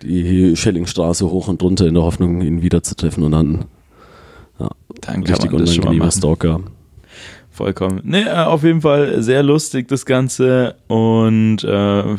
[0.02, 3.64] die Schellingstraße hoch und runter in der Hoffnung, ihn wiederzutreffen und dann
[5.00, 6.10] Dann kann richtig unangenehmer.
[6.10, 6.60] Stalker.
[7.50, 8.00] Vollkommen.
[8.02, 12.16] Nee, äh, auf jeden Fall sehr lustig das Ganze und äh,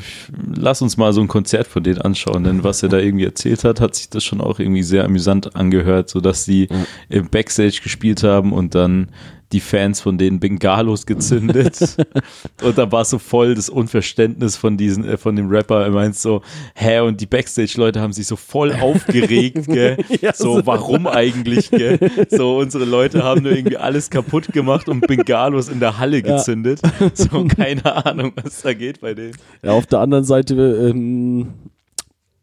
[0.55, 3.65] lass uns mal so ein Konzert von denen anschauen, denn was er da irgendwie erzählt
[3.65, 6.86] hat, hat sich das schon auch irgendwie sehr amüsant angehört, sodass sie Ja.
[7.10, 9.10] im Backstage gespielt haben und dann
[9.51, 11.97] die Fans von denen Bengalos gezündet
[12.63, 16.15] und da war so voll das Unverständnis von diesen, äh, von dem Rapper, er meint
[16.15, 16.41] so,
[16.73, 19.97] hä, und die Backstage-Leute haben sich so voll aufgeregt, gell?
[20.21, 21.99] Ja, so, warum eigentlich, gell?
[22.29, 26.38] So, unsere Leute haben nur irgendwie alles kaputt gemacht und Bengalos in der Halle Ja.
[26.38, 26.81] gezündet.
[27.13, 29.36] So, keine Ahnung, was da geht bei denen.
[29.63, 31.53] Ja, auf der anderen Seite ähm,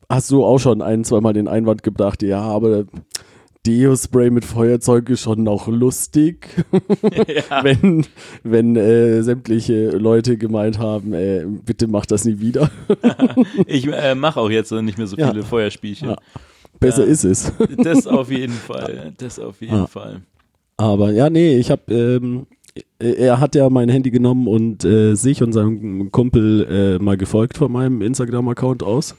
[0.08, 2.84] hast du auch schon ein, zweimal den Einwand gebracht, ja, aber
[3.66, 7.62] Deo-Spray mit Feuerzeug ist schon auch lustig, ja.
[7.62, 8.04] wenn,
[8.42, 12.70] wenn äh, sämtliche Leute gemeint haben, äh, bitte mach das nie wieder.
[13.66, 15.30] Ich äh, mache auch jetzt nicht mehr so Ja.
[15.30, 16.10] viele Feuerspielchen.
[16.10, 16.16] Ja.
[16.80, 17.52] Besser ist es.
[17.78, 19.12] Das auf jeden Fall.
[19.18, 19.86] Das auf jeden.
[19.86, 20.22] Fall.
[20.76, 22.46] Aber ja, nee, ich habe, ähm,
[22.98, 26.66] er hat ja mein Handy genommen und äh, sich und seinem Kumpel
[26.98, 29.14] äh, mal gefolgt von meinem Instagram-Account aus.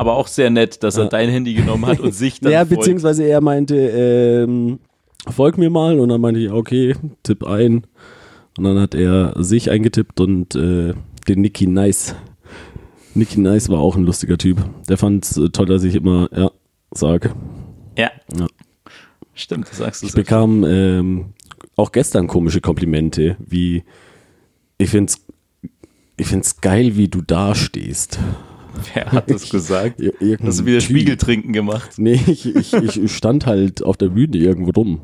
[0.00, 2.70] Aber auch sehr nett, dass er dein Handy genommen hat und sich dann Ja, folgt.
[2.80, 4.78] beziehungsweise er meinte, ähm,
[5.28, 7.84] folg mir mal und dann meinte ich, okay, tipp ein.
[8.56, 10.94] Und dann hat er sich eingetippt und äh,
[11.28, 12.14] den Nicky Nice.
[13.14, 14.64] Nicky Nice war auch ein lustiger Typ.
[14.88, 16.50] Der fand es toll, dass ich immer, ja,
[16.92, 17.32] sage.
[17.98, 18.10] Ja.
[18.38, 18.46] Ja.
[19.34, 21.26] Stimmt, das sagst du Ich bekam ähm,
[21.76, 23.84] auch gestern komische Komplimente, wie
[24.78, 25.26] ich find's,
[26.16, 28.18] ich find's geil, wie du dastehst.
[28.94, 30.00] Wer hat das gesagt?
[30.00, 30.90] Ir irgendein Hast du wieder Typ.
[30.90, 31.90] Spiegeltrinken gemacht?
[31.98, 35.00] Nee, ich, ich, ich stand halt auf der Bühne irgendwo rum.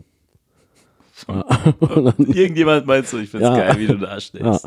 [1.27, 1.45] Dann,
[2.19, 3.57] Irgendjemand meinst du, ich find's Ja.
[3.57, 4.45] geil, wie du da stehst.
[4.45, 4.59] Ja.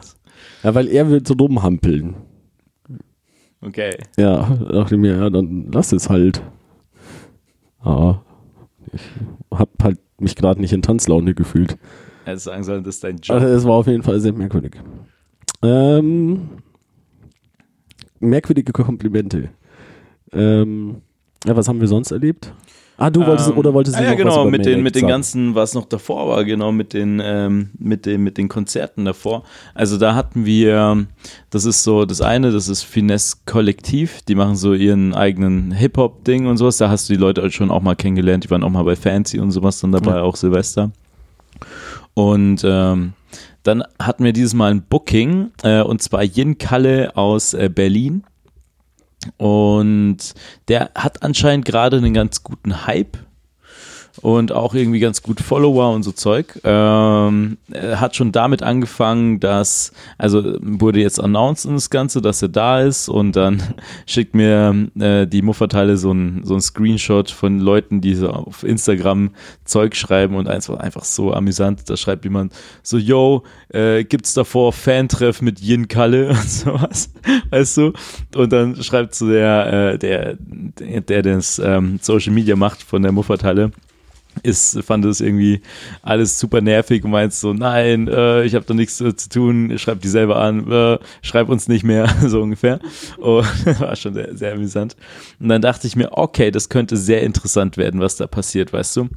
[0.63, 2.15] ja, weil er will so rumhampeln.
[3.62, 3.97] Okay.
[4.17, 6.41] Ja, dachte ich mir, ja, dann lass es halt.
[7.79, 8.23] Aber
[8.93, 9.01] ich
[9.51, 11.77] hab halt mich gerade nicht in Tanzlaune gefühlt.
[12.25, 13.35] Hättest sagen sollen, das ist dein Job.
[13.38, 14.75] Also es war auf jeden Fall sehr merkwürdig.
[15.62, 16.49] Ähm,
[18.19, 19.49] merkwürdige Komplimente.
[20.32, 20.97] Ähm,
[21.45, 22.53] ja, was haben wir sonst erlebt?
[22.97, 25.55] Ah, du wolltest Ähm, oder wolltest du ah, ja, genau, mit den, mit den ganzen,
[25.55, 29.43] was noch davor war, genau, mit den, ähm, mit den, mit den Konzerten davor.
[29.73, 31.08] Also da hatten wir,
[31.49, 36.45] das ist so, das eine, das ist Finesse Kollektiv, die machen so ihren eigenen Hip-Hop-Ding
[36.45, 36.75] und sowas.
[36.75, 38.97] Da hast du die Leute halt schon auch mal kennengelernt, die waren auch mal bei
[38.97, 40.23] Fancy und sowas dann dabei, Ja.
[40.23, 40.91] auch Silvester.
[42.15, 43.13] Und ähm,
[43.63, 48.24] dann hatten wir dieses Mal ein Booking, äh, und zwar Yin Kalle aus äh, Berlin.
[49.38, 50.17] Und
[50.67, 53.17] der hat anscheinend gerade einen ganz guten Hype
[54.22, 56.60] und auch irgendwie ganz gut Follower und so Zeug.
[56.63, 62.41] Ähm, er hat schon damit angefangen, dass, also wurde jetzt announced in das Ganze, dass
[62.41, 63.62] er da ist und dann
[64.06, 68.63] schickt mir äh, die Mufferteile so ein, so ein Screenshot von Leuten, die so auf
[68.63, 69.32] Instagram
[69.65, 71.89] Zeug schreiben und eins war einfach so amüsant.
[71.89, 77.12] Da schreibt jemand so, yo, äh, gibt's davor Fantreff mit Yin Kalle und sowas,
[77.50, 77.93] weißt du?
[78.36, 83.02] Und dann schreibt so der, äh, der, der, der das ähm, Social Media macht von
[83.02, 83.72] der Mufferteile,
[84.43, 85.62] ist, fand es irgendwie
[86.02, 89.78] alles super nervig und meint so, nein, äh, ich habe da nichts äh, zu tun,
[89.78, 92.80] schreib die selber an, äh, schreib uns nicht mehr, so ungefähr.
[93.17, 93.45] Und
[93.80, 94.95] war schon sehr, sehr amüsant.
[95.39, 98.97] Und dann dachte ich mir, okay, das könnte sehr interessant werden, was da passiert, weißt
[98.97, 99.10] du.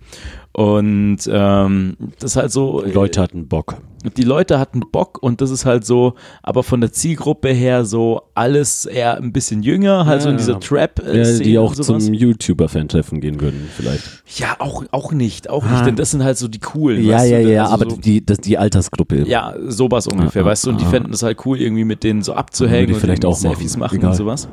[0.52, 2.82] Und ähm, das ist halt so.
[2.82, 3.76] Die Leute hatten Bock.
[4.16, 8.22] Die Leute hatten Bock und das ist halt so, aber von der Zielgruppe her so
[8.34, 10.58] alles eher ein bisschen jünger, halt so in Ja, dieser ja.
[10.58, 14.02] trap Ja, die auch zum YouTuber-Fan-Treffen gehen würden, vielleicht.
[14.36, 15.70] Ja, auch, auch nicht, auch Ah.
[15.70, 17.04] nicht, denn das sind halt so die coolen.
[17.04, 19.22] Ja, ja, du, ja, also aber so, die, das, die Altersgruppe.
[19.22, 20.90] Ja, sowas ungefähr, Ah, weißt du, und die ah.
[20.90, 23.40] fänden es halt cool, irgendwie mit denen so abzuhängen und vielleicht auch machen.
[23.54, 24.10] Selfies machen Egal.
[24.10, 24.48] und sowas.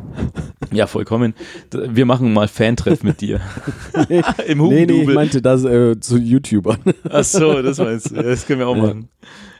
[0.72, 1.34] Ja, vollkommen.
[1.72, 3.40] Wir machen mal Fantreff mit dir.
[4.04, 5.16] Im Nee, nee, ich Hugendubel.
[5.16, 6.80] meinte das äh, zu YouTubern.
[7.10, 8.16] Ach so, das meinst du.
[8.16, 8.82] Das können wir auch Ja.
[8.84, 9.10] machen.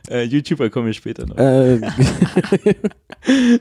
[0.08, 1.36] Äh, YouTuber kommen wir später noch.
[1.36, 1.78] äh,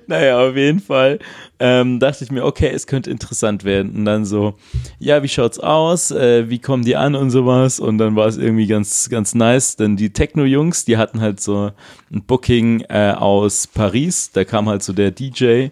[0.08, 1.20] Naja, auf jeden Fall
[1.60, 3.94] ähm, dachte ich mir, okay, es könnte interessant werden.
[3.94, 4.56] Und dann so,
[5.00, 6.12] ja, wie schaut's aus?
[6.12, 7.80] Äh, wie kommen die an und sowas?
[7.80, 11.72] Und dann war es irgendwie ganz, ganz nice, denn die Techno-Jungs, die hatten halt so
[12.12, 14.32] ein Booking äh, aus Paris.
[14.32, 15.68] Da kam halt so der DJ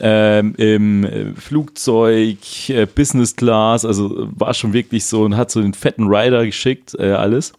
[0.00, 5.60] ähm, im äh, Flugzeug, äh, Business Class, also war schon wirklich so und hat so
[5.60, 7.52] den fetten Rider geschickt, äh, alles.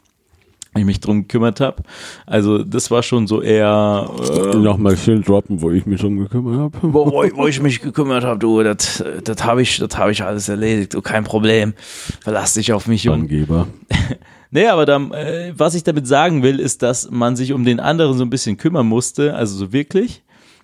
[0.74, 1.84] Ich mich drum gekümmert habe.
[2.26, 6.60] Also das war schon so eher äh, Nochmal schön droppen, wo ich mich drum gekümmert
[6.60, 6.78] habe.
[6.82, 10.24] wo, wo, wo ich mich gekümmert habe, du, das das habe ich, das hab ich
[10.24, 11.74] alles erledigt, du, kein Problem.
[12.22, 13.24] Verlass dich auf mich, Junge.
[13.24, 13.68] Angeber.
[14.54, 17.80] Nee, aber dann, äh, was ich damit sagen will, ist, dass man sich um den
[17.80, 20.24] anderen so ein bisschen kümmern musste, also so wirklich.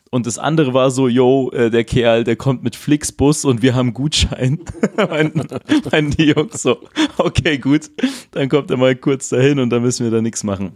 [0.09, 3.75] Und das andere war so, yo, äh, der Kerl, der kommt mit Flixbus und wir
[3.75, 4.59] haben Gutschein.
[4.97, 6.77] Meinten die Jungs so,
[7.17, 7.89] okay, gut,
[8.31, 10.71] dann kommt er mal kurz dahin und dann müssen wir da nichts machen.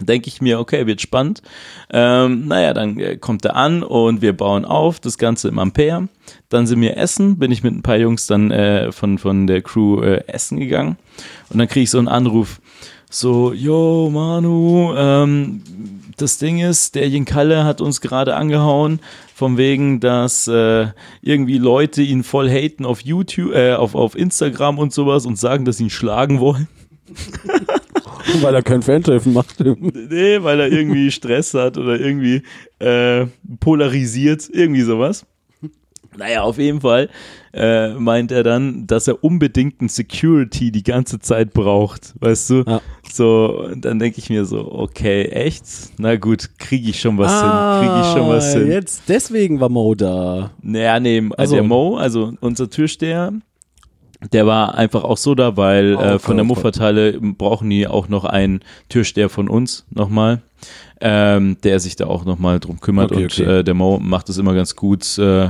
[0.00, 1.42] Denke ich mir, okay, wird spannend.
[1.92, 6.08] Ähm, naja, dann äh, kommt er an und wir bauen auf, das Ganze im Ampere.
[6.48, 9.60] Dann sind wir essen, bin ich mit ein paar Jungs dann äh, von, von der
[9.62, 10.96] Crew äh, essen gegangen.
[11.50, 12.60] Und dann kriege ich so einen Anruf,
[13.10, 15.62] so, yo, Manu, ähm,
[16.22, 19.00] das Ding ist, der Jinkalle hat uns gerade angehauen,
[19.34, 20.88] von wegen, dass äh,
[21.22, 25.64] irgendwie Leute ihn voll haten auf YouTube, äh, auf, auf Instagram und sowas und sagen,
[25.64, 26.68] dass sie ihn schlagen wollen.
[28.42, 29.58] Weil er kein Fan-Treffen macht.
[29.60, 32.42] Nee, weil er irgendwie Stress hat oder irgendwie
[32.78, 33.26] äh,
[33.58, 35.26] polarisiert, irgendwie sowas.
[36.16, 37.08] Naja, auf jeden Fall
[37.52, 42.64] äh, meint er dann, dass er unbedingt ein Security die ganze Zeit braucht, weißt du?
[42.66, 42.80] Ja.
[43.12, 45.64] So, und dann denke ich mir so, okay, echt?
[45.98, 47.50] Na gut, kriege ich schon was hin,
[47.88, 48.62] kriege ich schon was hin.
[48.70, 50.52] Ah, Jetzt, deswegen war Mo da.
[50.62, 53.32] Naja, nee, also Also- der Mo, also unser Türsteher,
[54.32, 56.56] der war einfach auch so da, weil Oh äh, von der Gott.
[56.56, 58.60] Mufferteile brauchen die auch noch einen
[58.90, 60.42] Türsteher von uns nochmal,
[61.00, 63.58] ähm, der sich da auch nochmal drum kümmert Okay, und okay.
[63.60, 65.48] Äh, der Mo macht das immer ganz gut, äh,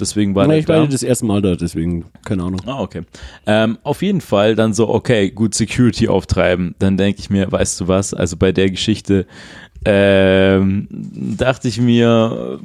[0.00, 0.86] deswegen war Na, der ich war da.
[0.86, 2.60] das erste Mal da, deswegen, keine Ahnung.
[2.66, 3.02] Ah, okay.
[3.46, 6.74] Ähm, auf jeden Fall dann so, okay, gut, Security auftreiben.
[6.78, 9.26] Dann denke ich mir, weißt du was, also bei der Geschichte
[9.84, 12.58] ähm, dachte ich mir,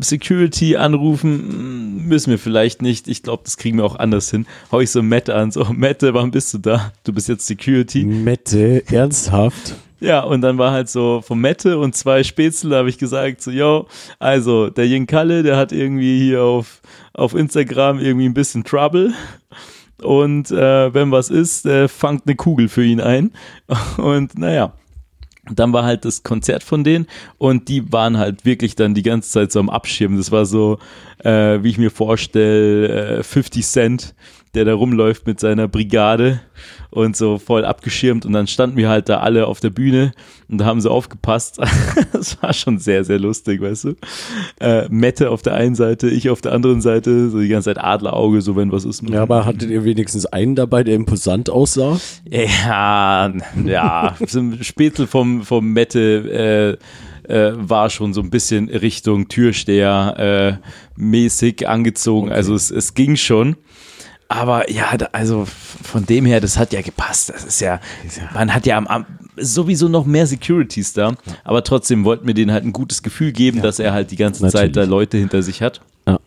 [0.00, 3.08] Security anrufen müssen wir vielleicht nicht.
[3.08, 4.46] Ich glaube, das kriegen wir auch anders hin.
[4.70, 6.92] Hau ich so Mette an, so, Mette, wann bist du da?
[7.04, 8.04] Du bist jetzt Security.
[8.04, 9.74] Mette, ernsthaft?
[10.00, 13.50] Ja, und dann war halt so von Mette und zwei Spätzle, habe ich gesagt, so,
[13.50, 13.86] yo,
[14.18, 16.80] also der Jen Kalle, der hat irgendwie hier auf,
[17.12, 19.12] auf Instagram irgendwie ein bisschen Trouble.
[20.02, 23.32] Und äh, wenn was ist, äh, fangt eine Kugel für ihn ein.
[23.98, 24.72] Und naja,
[25.54, 27.06] dann war halt das Konzert von denen
[27.38, 30.18] und die waren halt wirklich dann die ganze Zeit so am Abschirmen.
[30.18, 30.78] Das war so,
[31.18, 34.14] äh, wie ich mir vorstelle, äh, 50 Cent,
[34.54, 36.40] der da rumläuft mit seiner Brigade
[36.90, 40.12] und so voll abgeschirmt und dann standen wir halt da alle auf der Bühne
[40.48, 41.60] und da haben sie aufgepasst.
[42.12, 43.94] das war schon sehr, sehr lustig, weißt du.
[44.60, 47.82] Äh, Mette auf der einen Seite, ich auf der anderen Seite, so die ganze Zeit
[47.82, 49.08] Adlerauge, so wenn was ist.
[49.08, 52.00] Ja, aber hattet ihr wenigstens einen dabei, der imposant aussah?
[52.28, 53.32] Ja,
[53.64, 56.78] ja, so ein Spätzle vom, vom Mette
[57.28, 62.30] äh, äh, war schon so ein bisschen Richtung Türsteher äh, mäßig angezogen.
[62.30, 63.56] Also es, es ging schon.
[64.30, 67.30] Aber ja, also von dem her, das hat ja gepasst.
[67.30, 67.80] Das ist ja,
[68.32, 69.04] man hat ja am, am,
[69.36, 71.16] sowieso noch mehr Securities da.
[71.42, 74.42] Aber trotzdem wollten wir denen halt ein gutes Gefühl geben, dass er halt die ganze
[74.42, 74.88] Zeit da Natürlich.
[74.88, 75.80] Leute hinter sich hat.
[76.06, 76.20] Ja.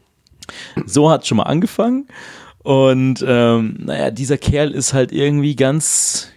[0.85, 2.09] So hat schon mal angefangen.
[2.61, 6.27] Und ähm, naja, dieser Kerl ist halt irgendwie ganz,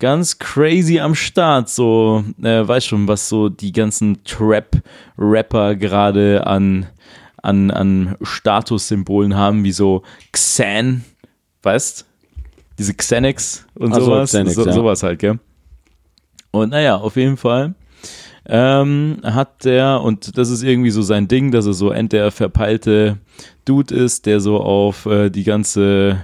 [0.00, 1.68] ganz crazy am Start.
[1.68, 6.86] So, äh, weiß schon, was so die ganzen Trap-Rapper gerade an,
[7.44, 10.02] an, an Statussymbolen haben, wie so
[10.32, 11.04] Xan,
[11.62, 12.06] weißt?
[12.78, 14.30] Diese Xanax und Ach so, sowas.
[14.30, 14.72] Xanax, so, ja.
[14.72, 15.38] Sowas halt, gell?
[16.50, 17.74] Und naja, auf jeden Fall
[18.46, 22.30] ähm, hat der, und das ist irgendwie so sein Ding, dass er so end der
[22.30, 23.18] verpeilte
[23.64, 26.22] Dude ist, der so auf äh, die ganze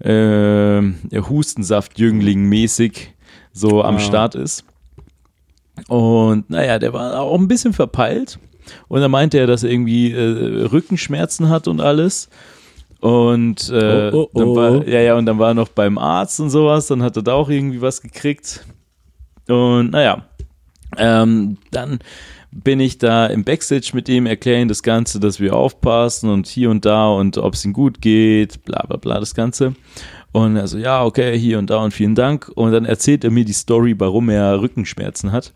[0.00, 0.82] äh,
[1.20, 3.14] Hustensaft-Jüngling mäßig
[3.52, 4.00] so am Ah.
[4.00, 4.64] Start ist.
[5.88, 8.38] Und naja, der war auch ein bisschen verpeilt.
[8.88, 12.28] Und dann meinte er, dass er irgendwie äh, Rückenschmerzen hat und alles.
[13.00, 14.56] Und äh, Oh, oh, dann oh.
[14.56, 17.22] war, ja, ja, und dann war er noch beim Arzt und sowas, dann hat er
[17.22, 18.66] da auch irgendwie was gekriegt.
[19.46, 20.24] Und naja,
[20.96, 22.00] ähm, dann
[22.50, 26.46] bin ich da im Backstage mit ihm, erkläre ihm das Ganze, dass wir aufpassen und
[26.46, 29.74] hier und da und ob es ihm gut geht, bla bla bla, das Ganze.
[30.32, 32.50] Und er so, ja, okay, hier und da und vielen Dank.
[32.54, 35.54] Und dann erzählt er mir die Story, warum er Rückenschmerzen hat.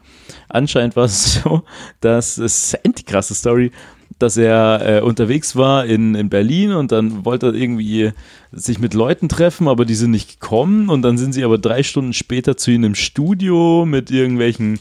[0.48, 1.62] Anscheinend war es so,
[2.00, 3.70] dass, es ist eine krasse Story,
[4.18, 8.12] dass er äh, unterwegs war in, in Berlin und dann wollte er irgendwie
[8.52, 11.82] sich mit Leuten treffen, aber die sind nicht gekommen und dann sind sie aber drei
[11.82, 14.78] Stunden später zu ihm im Studio mit irgendwelchen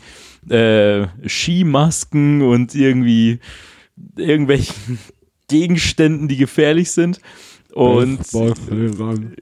[0.50, 3.40] äh, Skimasken und irgendwie
[4.16, 5.00] irgendwelchen
[5.48, 7.20] Gegenständen, die gefährlich sind.
[7.74, 8.20] Und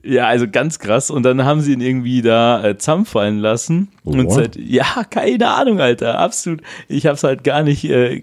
[0.04, 1.10] ja, also ganz krass.
[1.10, 3.88] Und dann haben sie ihn irgendwie da äh, zusammenfallen lassen.
[4.04, 4.32] Und What?
[4.34, 6.62] seit, ja, keine Ahnung, Alter, absolut.
[6.88, 8.22] Ich habe es halt gar nicht äh,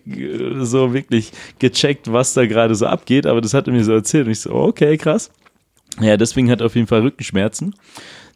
[0.59, 4.27] so wirklich gecheckt, was da gerade so abgeht, aber das hat er mir so erzählt.
[4.27, 5.29] Und ich so, okay, krass.
[5.99, 7.75] Ja, deswegen hat er auf jeden Fall Rückenschmerzen.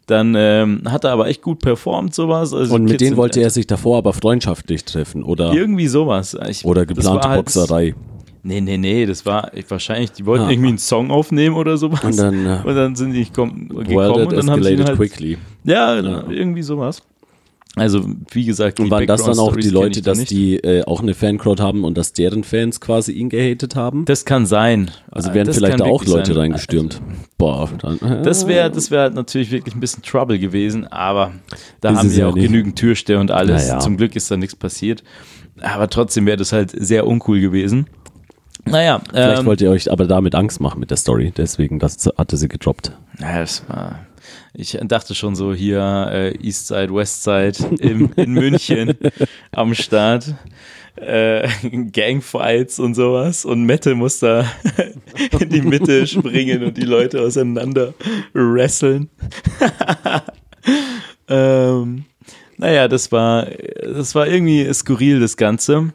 [0.06, 2.52] Dann ähm, hat er aber echt gut performt, sowas.
[2.52, 6.36] Also Und mit Kids denen wollte er sich davor aber freundschaftlich treffen oder, irgendwie sowas.
[6.48, 7.94] Ich, oder geplante halt- Boxerei.
[8.44, 10.50] Nee, nee, nee, das war ich, wahrscheinlich, die wollten Ah.
[10.50, 12.02] irgendwie einen Song aufnehmen oder sowas.
[12.02, 15.38] Und dann, äh, und dann sind die gekommen und dann haben sie halt, quickly.
[15.64, 16.24] Ja, Ja.
[16.28, 17.02] irgendwie sowas.
[17.74, 20.30] Also, wie gesagt, Und waren das dann auch die Leute, da dass nicht.
[20.30, 24.04] die äh, auch eine Fancrowd haben und dass deren Fans quasi ihn gehatet haben?
[24.04, 24.90] Das kann sein.
[25.10, 26.42] Also wären Das vielleicht da auch Leute sein.
[26.42, 27.00] reingestürmt.
[27.38, 31.32] Boah, dann, äh, Das wäre das wär halt natürlich wirklich ein bisschen Trouble gewesen, aber
[31.80, 32.44] da Ist haben wir ja auch nicht.
[32.46, 33.68] genügend Türsteher und alles.
[33.68, 33.78] Naja.
[33.78, 35.02] Zum Glück ist da nichts passiert.
[35.62, 37.86] Aber trotzdem wäre das halt sehr uncool gewesen.
[38.64, 41.32] Naja, Vielleicht ähm, wollt ihr euch aber damit Angst machen mit der Story.
[41.36, 42.92] Deswegen, das hatte sie gedroppt.
[43.18, 44.06] Ja, das war.
[44.54, 48.94] Ich dachte schon so hier äh, Eastside, Westside im, in München
[49.50, 50.34] am Start.
[50.96, 51.48] Äh,
[51.90, 53.44] Gangfights und sowas.
[53.44, 54.46] Und Mette muss da
[55.40, 57.94] in die Mitte springen und die Leute auseinander
[58.34, 59.08] wresteln.
[61.28, 62.04] ähm,
[62.58, 63.46] naja, das war,
[63.82, 65.92] das war irgendwie skurril, das Ganze.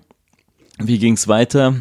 [0.80, 1.76] Wie ging's weiter?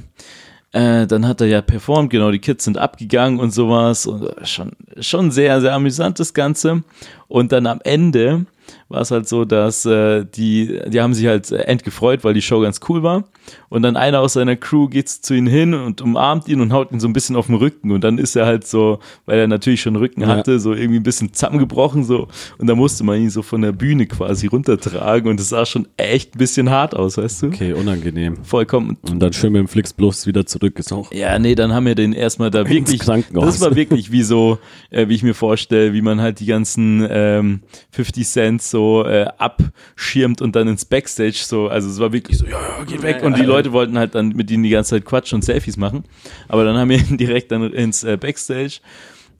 [0.76, 4.04] Äh, dann hat er ja performt, genau, die Kids sind abgegangen und sowas.
[4.04, 6.82] Und schon, schon sehr, sehr amüsant das Ganze.
[7.28, 8.44] Und dann am Ende
[8.88, 12.60] war es halt so, dass äh, die, die haben sich halt endgefreut, weil die Show
[12.60, 13.24] ganz cool war.
[13.68, 16.92] Und dann einer aus seiner Crew geht zu ihm hin und umarmt ihn und haut
[16.92, 17.90] ihn so ein bisschen auf den Rücken.
[17.90, 20.28] Und dann ist er halt so, weil er natürlich schon Rücken Ja.
[20.28, 22.28] hatte, so irgendwie ein bisschen zusammengebrochen so.
[22.58, 25.30] Und da musste man ihn so von der Bühne quasi runtertragen.
[25.30, 27.46] Und es sah schon echt ein bisschen hart aus, weißt du?
[27.48, 28.44] Okay, unangenehm.
[28.44, 28.98] Vollkommen.
[29.10, 30.78] Und dann schön mit dem Flixbus wieder zurück.
[30.78, 33.00] Ist auch Ja, nee, dann haben wir den erstmal da wirklich.
[33.00, 34.58] Das war wirklich wie so,
[34.90, 39.26] äh, wie ich mir vorstelle, wie man halt die ganzen ähm, 50 Cent so äh,
[39.38, 41.68] abschirmt und dann ins Backstage so.
[41.68, 43.22] Also es war wirklich so, ja, ja, geh weg.
[43.22, 46.04] Und die Leute wollten halt dann mit ihnen die ganze Zeit quatschen und Selfies machen.
[46.48, 48.80] Aber dann haben wir ihn direkt dann ins äh, Backstage.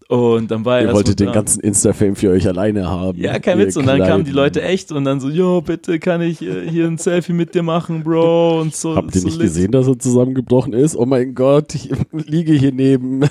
[0.09, 1.33] Und dann war er Ihr wolltet den da.
[1.33, 3.19] ganzen Insta-Fame für euch alleine haben.
[3.19, 3.77] Ja, kein Witz.
[3.77, 4.47] Und dann kamen die Kleinen.
[4.47, 7.65] Leute echt und dann so, jo, bitte kann ich äh, hier ein Selfie mit dir
[7.65, 8.61] machen, Bro.
[8.61, 8.95] Und so.
[8.95, 9.49] Habt ihr so nicht lit.
[9.49, 10.97] gesehen, dass er zusammengebrochen ist?
[10.97, 13.25] Oh mein Gott, ich liege hier neben.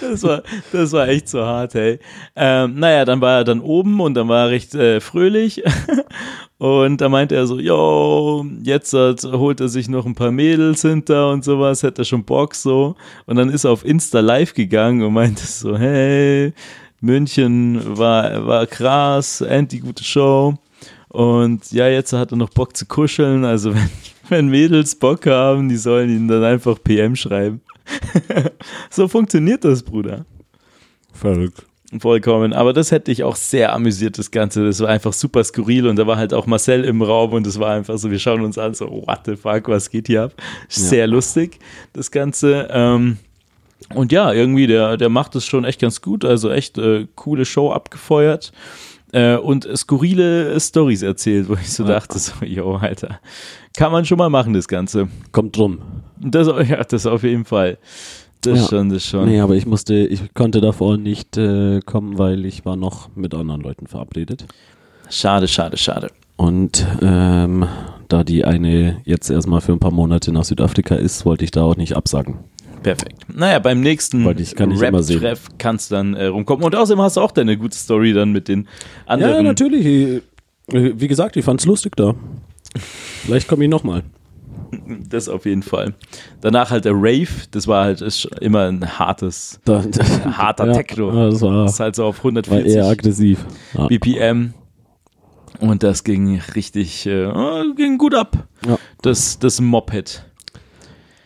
[0.00, 1.98] Das war, das war echt so hart, hey.
[2.34, 5.62] Ähm, naja, dann war er dann oben und dann war er recht äh, fröhlich.
[6.60, 10.82] Und da meinte er so, yo, jetzt hat, holt er sich noch ein paar Mädels
[10.82, 12.96] hinter und sowas, hätte er schon Bock so.
[13.24, 16.52] Und dann ist er auf Insta live gegangen und meinte so, hey,
[17.00, 20.54] München war, war krass, endlich gute Show.
[21.08, 23.46] Und ja, jetzt hat er noch Bock zu kuscheln.
[23.46, 23.88] Also wenn,
[24.28, 27.62] wenn Mädels Bock haben, die sollen ihn dann einfach PM schreiben.
[28.90, 30.26] so funktioniert das, Bruder.
[31.14, 31.69] Verrückt.
[31.98, 32.52] Vollkommen.
[32.52, 34.64] Aber das hätte ich auch sehr amüsiert, das Ganze.
[34.64, 37.58] Das war einfach super skurril und da war halt auch Marcel im Raum und es
[37.58, 40.32] war einfach so, wir schauen uns an, so, what the fuck, was geht hier ab?
[40.68, 41.58] Sehr lustig,
[41.92, 42.68] das Ganze.
[42.70, 43.18] Ähm,
[43.94, 46.24] und ja, irgendwie, der, der macht es schon echt ganz gut.
[46.24, 48.52] Also echt äh, coole Show abgefeuert.
[49.12, 53.18] Äh, und skurrile Stories erzählt, wo ich so dachte, so, yo, Alter,
[53.76, 55.08] kann man schon mal machen, das Ganze.
[55.32, 55.80] Kommt drum.
[56.20, 57.78] Das, ja, das auf jeden Fall.
[58.42, 58.68] Das Ja.
[58.68, 59.28] schon, das schon.
[59.28, 63.34] Nee, aber ich musste, ich konnte davor nicht äh, kommen, weil ich war noch mit
[63.34, 64.46] anderen Leuten verabredet.
[65.10, 66.08] Schade, schade, schade.
[66.36, 67.66] Und ähm,
[68.08, 71.62] da die eine jetzt erstmal für ein paar Monate nach Südafrika ist, wollte ich da
[71.62, 72.36] auch nicht absagen.
[72.82, 73.16] Perfekt.
[73.28, 74.24] Naja, beim nächsten
[74.56, 74.72] kann.
[74.72, 76.64] Rap-Treff kannst du dann äh, rumkommen.
[76.64, 78.66] Und außerdem hast du auch deine gute Story dann mit den
[79.04, 79.34] anderen.
[79.36, 79.84] Ja, natürlich.
[79.86, 80.20] Äh,
[80.72, 82.14] Wie gesagt, ich fand's lustig da.
[82.78, 84.02] Vielleicht komme ich nochmal.
[85.08, 85.94] Das auf jeden Fall.
[86.40, 89.82] Danach halt der Rave, das war halt ist immer ein hartes, Da,
[90.32, 91.30] harter ja, Techno.
[91.30, 93.44] Das war, Das ist halt so auf war 140 eher aggressiv.
[93.74, 93.86] Ja.
[93.86, 94.54] BPM.
[95.60, 98.48] Und das ging richtig, äh, oh, ging gut ab.
[98.66, 98.78] Ja.
[99.02, 100.24] Das, das Moped.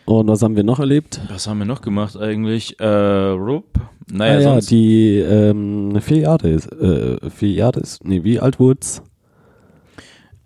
[0.06, 1.20] Und was haben wir noch erlebt?
[1.30, 2.78] Was haben wir noch gemacht eigentlich?
[2.80, 3.80] Äh, Rup?
[4.12, 8.60] Naja, ah, ja, die ähm, vier Jahre ist, äh, vier Jahre ist, nee, wie alt
[8.60, 9.02] wurd's?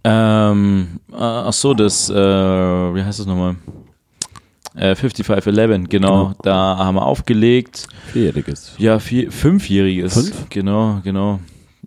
[0.05, 3.57] Ähm, äh, ach so, das, äh, wie heißt das nochmal?
[4.75, 6.27] Äh, 5511, genau.
[6.29, 6.35] Genau.
[6.43, 7.89] Da haben wir aufgelegt.
[8.13, 8.75] Vierjähriges.
[8.79, 10.15] Ja, vier, fünfjähriges.
[10.15, 10.49] Fünf?
[10.51, 11.41] Genau, genau.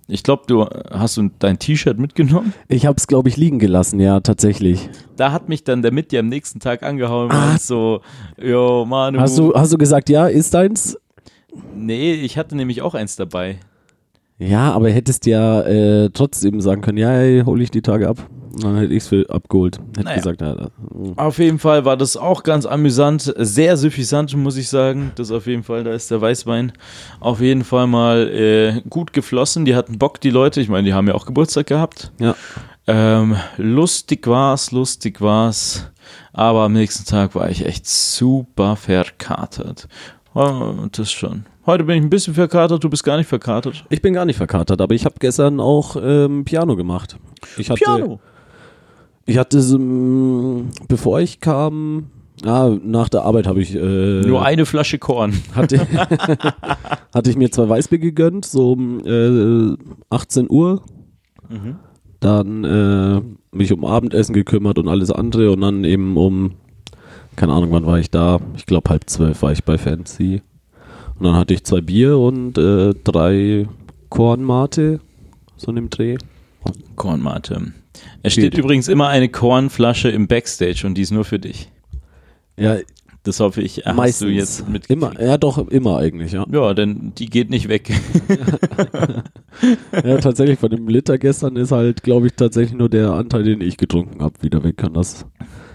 [0.07, 2.53] Ich glaube, du hast du dein T-Shirt mitgenommen.
[2.67, 4.89] Ich hab's, glaube ich, liegen gelassen, ja, tatsächlich.
[5.15, 7.51] Da hat mich dann der Mitti am nächsten Tag angehauen Ah.
[7.51, 8.01] und so,
[8.37, 9.19] yo, Manu.
[9.21, 10.97] Hast du, hast du gesagt, ja, ist deins?
[11.73, 13.59] Nee, ich hatte nämlich auch eins dabei.
[14.43, 18.17] Ja, aber hättest ja äh, trotzdem sagen können, ja, hey, hol ich die Tage ab.
[18.53, 19.77] Und dann hätte ich's für abgeholt.
[19.95, 20.15] Hätte Naja.
[20.17, 20.71] gesagt, ja, da-
[21.15, 25.11] Auf jeden Fall war das auch ganz amüsant, sehr suffisant, muss ich sagen.
[25.15, 26.73] Das auf jeden Fall, da ist der Weißwein
[27.21, 29.63] auf jeden Fall mal äh, gut geflossen.
[29.63, 30.59] Die hatten Bock, die Leute.
[30.59, 32.11] Ich meine, die haben ja auch Geburtstag gehabt.
[32.19, 32.35] ja.
[32.87, 35.91] Ähm, lustig war's, lustig war's.
[36.33, 39.87] Aber am nächsten Tag war ich echt super verkatert.
[40.33, 41.45] Oh, das schon.
[41.65, 43.85] Heute bin ich ein bisschen verkatert, du bist gar nicht verkatert.
[43.89, 47.17] Ich bin gar nicht verkatert, aber ich habe gestern auch ähm, Piano gemacht.
[47.57, 48.19] Ich hatte, Piano.
[49.25, 52.07] Ich hatte, mm, bevor ich kam,
[52.43, 55.33] ja, nach der Arbeit habe ich, äh, Nur eine Flasche Korn.
[55.53, 55.85] hatte,
[57.13, 59.77] hatte ich mir zwei Weißbier gegönnt, so um äh,
[60.09, 60.81] 18 Uhr.
[61.47, 61.75] Mhm.
[62.19, 63.21] Dann äh,
[63.55, 66.53] mich um Abendessen gekümmert und alles andere und dann eben um,
[67.35, 68.39] keine Ahnung, wann war ich da?
[68.55, 70.41] Ich glaube halb zwölf war ich bei Fancy.
[71.19, 73.67] Und dann hatte ich zwei Bier und äh, drei
[74.09, 74.99] Kornmate,
[75.57, 76.17] so in dem Dreh.
[76.95, 77.73] Kornmate.
[78.23, 81.69] Es steht übrigens immer eine Kornflasche im Backstage und die ist nur für dich.
[82.57, 82.77] Ja,
[83.23, 84.27] Das hoffe ich, hast meistens.
[84.27, 84.87] du jetzt mit.
[84.87, 86.45] Immer, ja doch, immer eigentlich, ja.
[86.51, 87.91] Ja, denn die geht nicht weg.
[90.03, 93.61] ja, tatsächlich, von dem Liter gestern ist halt, glaube ich, tatsächlich nur der Anteil, den
[93.61, 95.25] ich getrunken habe, wieder weg kann das.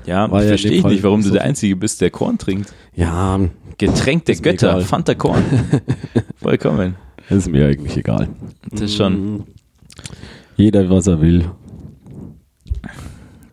[0.07, 1.43] Ja, ja verstehe dem ich Fall nicht, warum du so der.
[1.43, 2.72] Einzige bist, der Korn trinkt.
[2.95, 3.39] Ja,
[3.78, 4.82] Getränk der Götter, egal.
[4.82, 5.42] Fanta Korn.
[6.36, 6.94] Vollkommen.
[7.28, 8.28] ist mir eigentlich egal.
[8.70, 9.44] Das ist schon Mhm.
[10.56, 11.44] Jeder, was er will.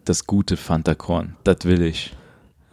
[0.06, 1.36] das gute Fanta Korn.
[1.44, 2.14] Das will ich.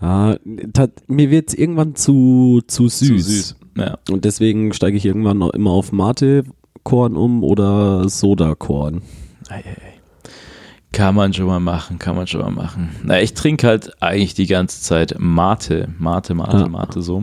[0.01, 0.37] Ja,
[0.73, 3.09] tat, mir wird es irgendwann zu, zu süß.
[3.09, 3.57] Zu süß.
[3.77, 3.99] Ja.
[4.11, 9.03] Und deswegen steige ich irgendwann noch immer auf Mate-Korn um oder Soda-Korn.
[9.49, 9.90] Ei, ei, ei.
[10.93, 12.91] Kann man schon mal machen, kann man schon mal machen.
[13.05, 16.69] Na, ich trinke halt eigentlich die ganze Zeit Mate, Mate, Mate, Ja.
[16.69, 17.23] Mate so.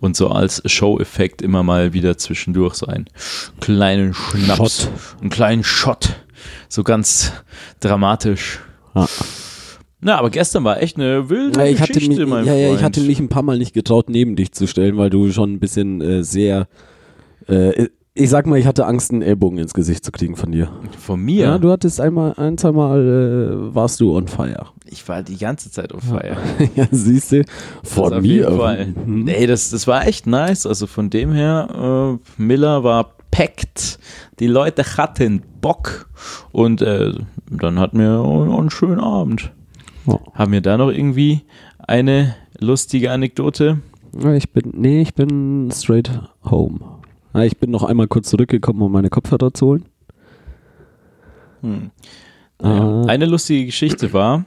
[0.00, 3.04] Und so als Show-Effekt immer mal wieder zwischendurch so einen
[3.60, 4.90] kleinen Schnaps, Shot.
[5.20, 6.14] einen kleinen Shot.
[6.70, 7.32] So ganz
[7.80, 8.60] dramatisch.
[8.94, 9.06] Ja.
[10.00, 12.60] Na, aber gestern war echt eine wilde Ja, ich hatte Geschichte, mich, mein ja, ja,
[12.68, 12.82] ich Freund.
[12.82, 15.60] hatte mich ein paar Mal nicht getraut, neben dich zu stellen, weil du schon ein
[15.60, 16.66] bisschen äh, sehr,
[17.46, 20.70] äh, ich sag mal, ich hatte Angst, einen Ellbogen ins Gesicht zu kriegen von dir.
[20.98, 21.44] Von mir?
[21.46, 23.00] Ja, du hattest einmal, ein, zwei Mal
[23.70, 24.66] äh, warst du on fire.
[24.84, 26.36] ich war die ganze Zeit auf Feier.
[26.76, 27.44] ja, siehst du,
[27.82, 28.28] von auf mir.
[28.28, 28.86] jeden Fall.
[29.06, 29.24] Mhm.
[29.24, 30.66] Nee, das, das war echt nice.
[30.66, 33.98] Also von dem her, äh, Miller war packt.
[34.40, 36.08] Die Leute hatten Bock.
[36.52, 37.12] Und äh,
[37.50, 38.20] dann hatten wir
[38.58, 39.52] einen schönen Abend.
[40.06, 40.18] Ja.
[40.34, 41.42] Haben wir da noch irgendwie
[41.78, 43.80] eine lustige Anekdote?
[44.34, 46.10] Ich bin, nee, ich bin straight
[46.44, 46.80] home.
[47.34, 49.84] Ja, ich bin noch einmal kurz zurückgekommen, um meine Kopfhörer zu holen.
[51.62, 51.90] Hm.
[52.62, 52.68] Ja.
[52.68, 53.04] Ah.
[53.06, 54.44] Eine lustige Geschichte war,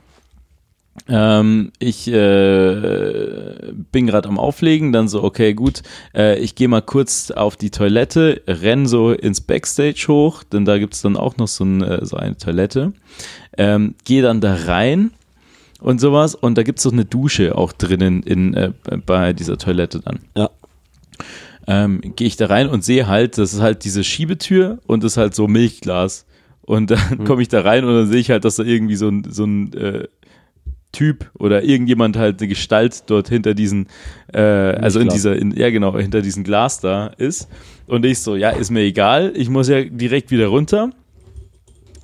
[1.07, 5.81] ähm, ich äh, bin gerade am Auflegen, dann so, okay, gut,
[6.15, 10.77] äh, ich gehe mal kurz auf die Toilette, renn so ins Backstage hoch, denn da
[10.77, 12.93] gibt es dann auch noch so, ein, äh, so eine Toilette,
[13.57, 15.11] ähm, gehe dann da rein
[15.81, 18.71] und sowas und da gibt es so eine Dusche auch drinnen in, äh,
[19.05, 20.19] bei dieser Toilette dann.
[20.35, 20.49] Ja.
[21.67, 25.13] Ähm, gehe ich da rein und sehe halt, das ist halt diese Schiebetür und das
[25.13, 26.25] ist halt so Milchglas.
[26.61, 29.09] Und dann komme ich da rein und dann sehe ich halt, dass da irgendwie so
[29.09, 30.07] ein, so ein äh,
[30.91, 33.87] Typ oder irgendjemand halt eine Gestalt dort hinter diesen,
[34.33, 37.49] äh, also in dieser, in, ja genau, hinter diesem Glas da ist.
[37.87, 40.91] Und ich so, ja, ist mir egal, ich muss ja direkt wieder runter.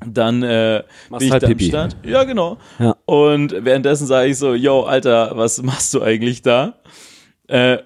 [0.06, 1.70] Dann äh, Machst bin ich halt da am Pipi.
[1.70, 1.96] Start.
[2.04, 2.58] Ja, genau.
[2.80, 2.96] Ja.
[3.06, 6.74] Und währenddessen sage ich so, yo, Alter, was machst du eigentlich da?
[7.48, 7.78] Äh,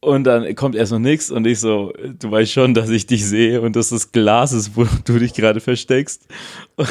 [0.00, 3.26] und dann kommt erst noch nichts und ich so, du weißt schon, dass ich dich
[3.26, 6.26] sehe und dass das Glas ist, wo du dich gerade versteckst.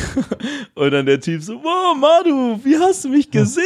[0.75, 3.65] Und dann der Typ so, wow, Manu, wie hast du mich gesehen?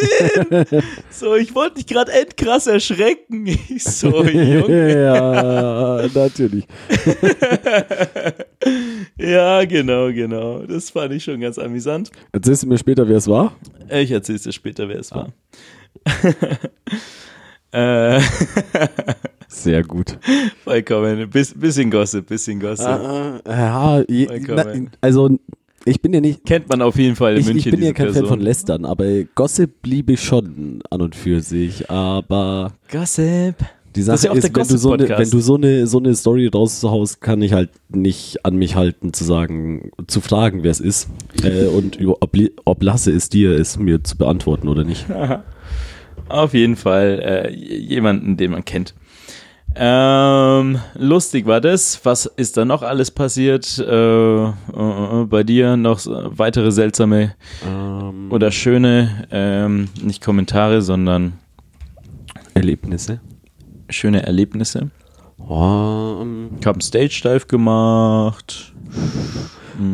[1.09, 3.47] So, ich wollte dich gerade endkrass erschrecken.
[3.69, 5.01] Ich so, Junge.
[5.03, 6.65] ja, natürlich.
[9.17, 10.59] Ja, genau, genau.
[10.59, 12.11] Das fand ich schon ganz amüsant.
[12.31, 13.55] Erzählst du mir später, wer es war?
[13.89, 15.33] Ich erzähl's dir später, wer es war.
[17.71, 18.21] äh,
[19.53, 20.17] Sehr gut.
[20.63, 21.29] vollkommen.
[21.29, 22.87] Biss, bisschen Gossip, bisschen Gossip.
[22.87, 24.89] Ah, ja, je, Vollkommen.
[24.91, 25.29] na, also
[25.83, 27.73] ich bin ja nicht, Kennt man auf jeden Fall in ich, München.
[27.73, 28.29] ich bin ja kein Fan Person.
[28.29, 33.55] von Lästern, aber Gossip liebe ich schon an und für sich, aber Gossip.
[33.95, 35.85] die Das ist Sache ja auch ist, wenn du so eine, wenn du so eine,
[35.87, 40.63] so eine Story raushaust, kann ich halt nicht an mich halten, zu sagen, zu fragen,
[40.63, 41.09] wer es ist
[41.43, 45.07] äh, und ob, ob Lasse es dir ist, mir zu beantworten oder nicht.
[46.29, 48.93] Auf jeden Fall äh, jemanden, den man kennt.
[49.73, 51.99] Ähm, lustig war das.
[52.03, 53.77] Was ist da noch alles passiert?
[53.79, 57.33] Äh, äh, äh, bei dir noch weitere seltsame
[57.65, 61.33] Ähm, oder schöne, ähm, nicht Kommentare, sondern
[62.53, 63.21] Erlebnisse.
[63.89, 64.89] schöne Erlebnisse.
[65.37, 68.73] Oh, ähm, Ich habe einen Stage Dive gemacht.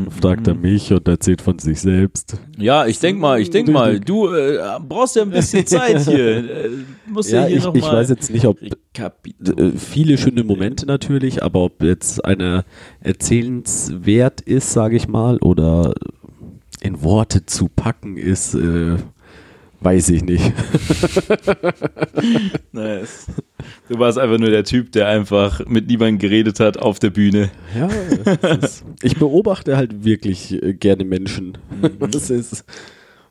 [0.10, 2.40] Fragt er mich und erzählt von sich selbst.
[2.58, 6.38] Ja, ich denk mal, ich denk mal, du äh, brauchst ja ein bisschen Zeit hier.
[6.38, 6.70] Äh,
[7.08, 8.72] musst ja, Ja, hier ich, noch ich mal weiß jetzt nicht, ob äh,
[9.78, 12.66] viele schöne Momente natürlich, aber ob jetzt einer
[13.00, 15.94] erzählenswert ist, sage ich mal, oder
[16.82, 18.98] in Worte zu packen ist, äh,
[19.82, 20.54] weiß ich nicht.
[22.72, 23.28] Nice.
[23.90, 27.50] Du warst einfach nur der Typ, der einfach mit niemandem geredet hat auf der Bühne.
[27.76, 27.88] Ja,
[28.62, 31.58] ist, ich beobachte halt wirklich äh, gerne Menschen.
[32.00, 32.66] Das ist,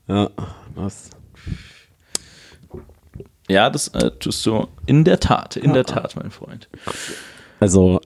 [0.08, 0.30] ja,
[0.74, 1.10] was.
[3.48, 6.68] Ja, das äh, tust du in der Tat, in der Tat, mein Freund.
[7.60, 8.00] Also,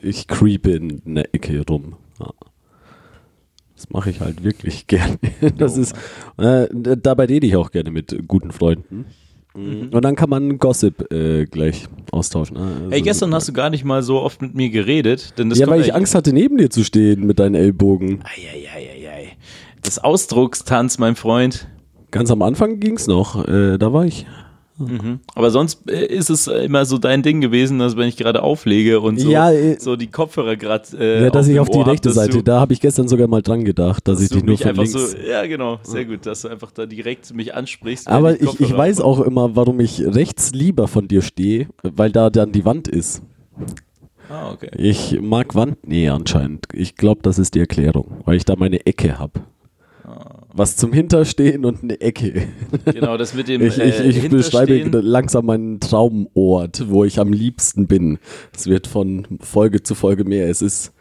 [0.00, 1.96] ich creepe in einer Ecke rum.
[2.20, 2.32] Ja.
[3.78, 5.18] Das mache ich halt wirklich gerne.
[5.56, 5.94] Das ist,
[6.36, 9.06] äh, dabei rede ich auch gerne mit guten Freunden.
[9.56, 9.90] Mhm.
[9.92, 12.56] Und dann kann man Gossip äh, gleich austauschen.
[12.56, 12.62] ne?
[12.80, 15.58] Also, Ey, gestern hast du gar nicht mal so oft mit mir geredet, denn das
[15.60, 18.20] ja, weil ich eigentlich- Angst hatte, neben dir zu stehen mit deinen Ellbogen.
[18.24, 19.28] Eieieiei.
[19.82, 21.68] Das Ausdruckstanz, mein Freund.
[22.10, 23.46] Ganz am Anfang ging es noch.
[23.46, 24.26] Äh, da war ich.
[24.78, 25.20] Mhm.
[25.34, 29.00] Aber sonst äh, ist es immer so dein Ding gewesen, dass wenn ich gerade auflege
[29.00, 31.84] und so, Ja, äh, so die Kopfhörer gerade äh, Ja, dass ich auf die Ohr
[31.84, 34.24] hab, rechte dass Seite, du, da habe ich gestern sogar mal dran gedacht, dass, dass
[34.24, 34.92] ich dich nur von links.
[34.92, 38.08] so, ja genau, sehr gut, dass du einfach da direkt mich ansprichst.
[38.08, 42.12] Aber die ich, ich weiß auch immer, warum ich rechts lieber von dir stehe, weil
[42.12, 43.22] da dann die Wand ist.
[44.30, 44.68] Ah, okay.
[44.76, 46.66] Ich mag Wandnähe anscheinend.
[46.72, 49.40] Ich glaube, das ist die Erklärung, weil ich da meine Ecke habe.
[50.54, 52.48] Was zum Hinterstehen und eine Ecke.
[52.86, 57.32] Genau, das mit dem Ich, ich, äh, ich beschreibe langsam meinen Traumort, wo ich am
[57.32, 58.18] liebsten bin.
[58.56, 60.48] Es wird von Folge zu Folge mehr.
[60.48, 60.92] Es ist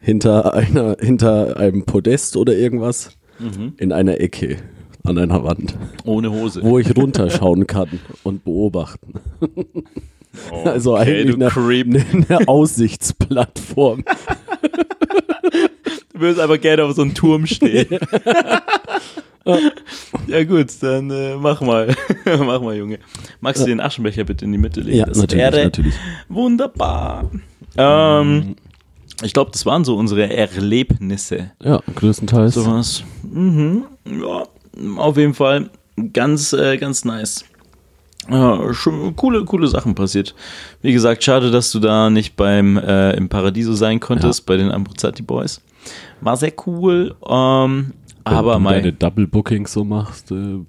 [0.00, 3.72] hinter einer, hinter einem Podest oder irgendwas Mhm.
[3.78, 4.58] in einer Ecke
[5.02, 6.62] an einer Wand, ohne Hose.
[6.62, 7.88] wo ich runterschauen kann
[8.22, 9.14] und beobachten.
[10.52, 14.04] Oh, Also okay, eigentlich eine, eine, eine Aussichtsplattform.
[16.12, 17.88] Du würdest aber gerne auf so einem Turm stehen.
[20.26, 21.94] ja gut, dann äh, mach mal.
[22.24, 22.98] mach mal, Junge.
[23.40, 24.98] Magst du den Aschenbecher bitte in die Mitte legen?
[24.98, 25.94] Ja, das natürlich, wäre natürlich.
[26.28, 27.30] wunderbar.
[27.76, 28.56] Ähm,
[29.22, 31.52] ich glaube, das waren so unsere Erlebnisse.
[31.62, 32.54] Ja, größtenteils.
[32.54, 33.04] Sowas.
[33.22, 33.84] Mhm.
[34.04, 34.44] Ja,
[34.96, 35.70] auf jeden Fall
[36.12, 37.44] ganz, äh, ganz nice.
[38.30, 40.34] Ja, schon coole, coole Sachen passiert.
[40.80, 44.70] Wie gesagt, schade, dass du da nicht beim äh, im Paradiso sein konntest, bei den
[44.70, 45.60] Ambruzzati Boys.
[46.24, 47.14] War sehr cool.
[47.28, 47.92] Ähm,
[48.24, 50.60] Wenn aber du deine Double Bookings so machst, äh,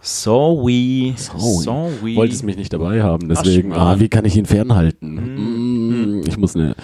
[0.00, 1.62] sorry, sorry.
[1.62, 2.16] sorry.
[2.16, 6.18] wolltest mich nicht dabei haben, deswegen, Ach, ah, wie kann ich ihn fernhalten?
[6.18, 6.74] Mm, Ich muss eine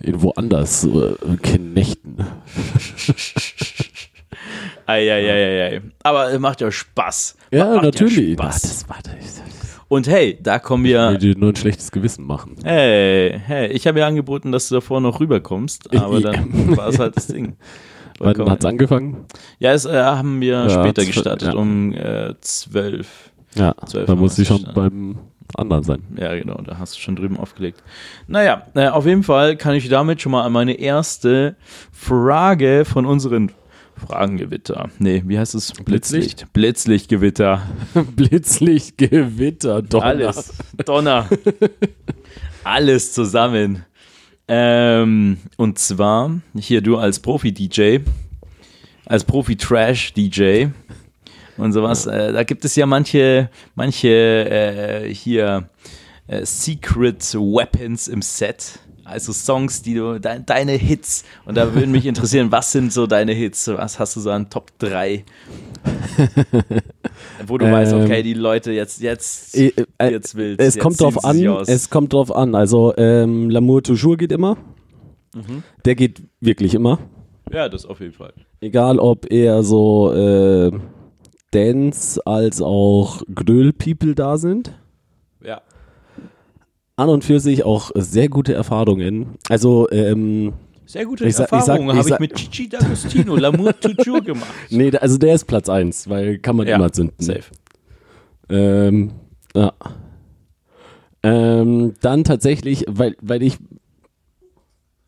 [0.00, 2.16] irgendwo anders äh, knechten.
[4.86, 5.82] Eieieiei.
[6.02, 7.36] Aber es macht ja Spaß.
[7.50, 8.30] Ja, macht natürlich.
[8.38, 8.62] Ja Spaß.
[8.62, 9.42] das war das.
[9.92, 11.10] Und hey, da kommen Ich wir.
[11.10, 12.56] will dir nur ein schlechtes Gewissen machen.
[12.64, 16.98] Hey, hey, ich habe ja angeboten, dass du davor noch rüberkommst, aber dann war es
[16.98, 17.56] halt das Ding.
[18.18, 19.26] Wann hat es angefangen?
[19.58, 21.60] Ja, es äh, haben wir Ja, später gestartet, ja.
[21.60, 23.32] um äh, zwölf.
[23.54, 25.18] Ja, Zwölf da muss ich schon beim
[25.58, 26.02] anderen sein.
[26.18, 27.82] Ja, genau, da hast du schon drüben aufgelegt.
[28.26, 31.54] Naja, äh, auf jeden Fall kann ich damit schon mal an meine erste
[31.92, 33.52] Frage von unseren
[34.06, 34.90] Fragengewitter.
[34.98, 35.72] Nee, wie heißt es?
[35.72, 36.52] Blitzlicht?
[36.52, 37.62] Blitzlichtgewitter.
[38.16, 40.04] Blitzlicht, Gewitter, Donner.
[40.04, 40.52] Alles.
[40.84, 41.28] Donner.
[42.64, 43.84] Alles zusammen.
[44.48, 48.00] Ähm, und zwar, hier du als Profi-DJ,
[49.06, 50.66] als Profi-Trash-DJ
[51.56, 55.68] und sowas, äh, da gibt es ja manche, manche äh, hier
[56.26, 58.78] äh, Secret Weapons im Set.
[59.04, 61.24] Also Songs, die du, de deine Hits.
[61.44, 63.68] Und da würden mich interessieren, was sind so deine Hits?
[63.68, 65.24] Was hast du so an Top 3?
[67.46, 70.82] Wo du weißt, Ähm, okay, die Leute jetzt, jetzt, Äh, äh, jetzt willst Es jetzt
[70.82, 72.54] kommt drauf an, es kommt drauf an.
[72.54, 74.56] Also ähm, L'amour toujours geht immer.
[75.34, 75.62] Mhm.
[75.84, 76.98] Der geht wirklich immer.
[77.52, 78.32] Ja, das auf jeden Fall.
[78.60, 80.70] Egal ob eher so äh,
[81.50, 84.72] Dance als auch Gröl-People da sind.
[85.44, 85.60] Ja.
[86.96, 89.38] An und für sich auch sehr gute Erfahrungen.
[89.48, 90.52] Also ähm,
[90.84, 94.46] Sehr gute Ich Erfahrungen habe ich mit Gigi D'Agostino, L'amour toujours gemacht.
[94.70, 97.14] Nee, also der ist Platz 1, weil kann man immer zünden.
[97.18, 97.44] safe.
[98.50, 99.12] Ähm,
[99.54, 99.72] ja.
[101.22, 103.56] Ähm, dann tatsächlich, weil, weil ich,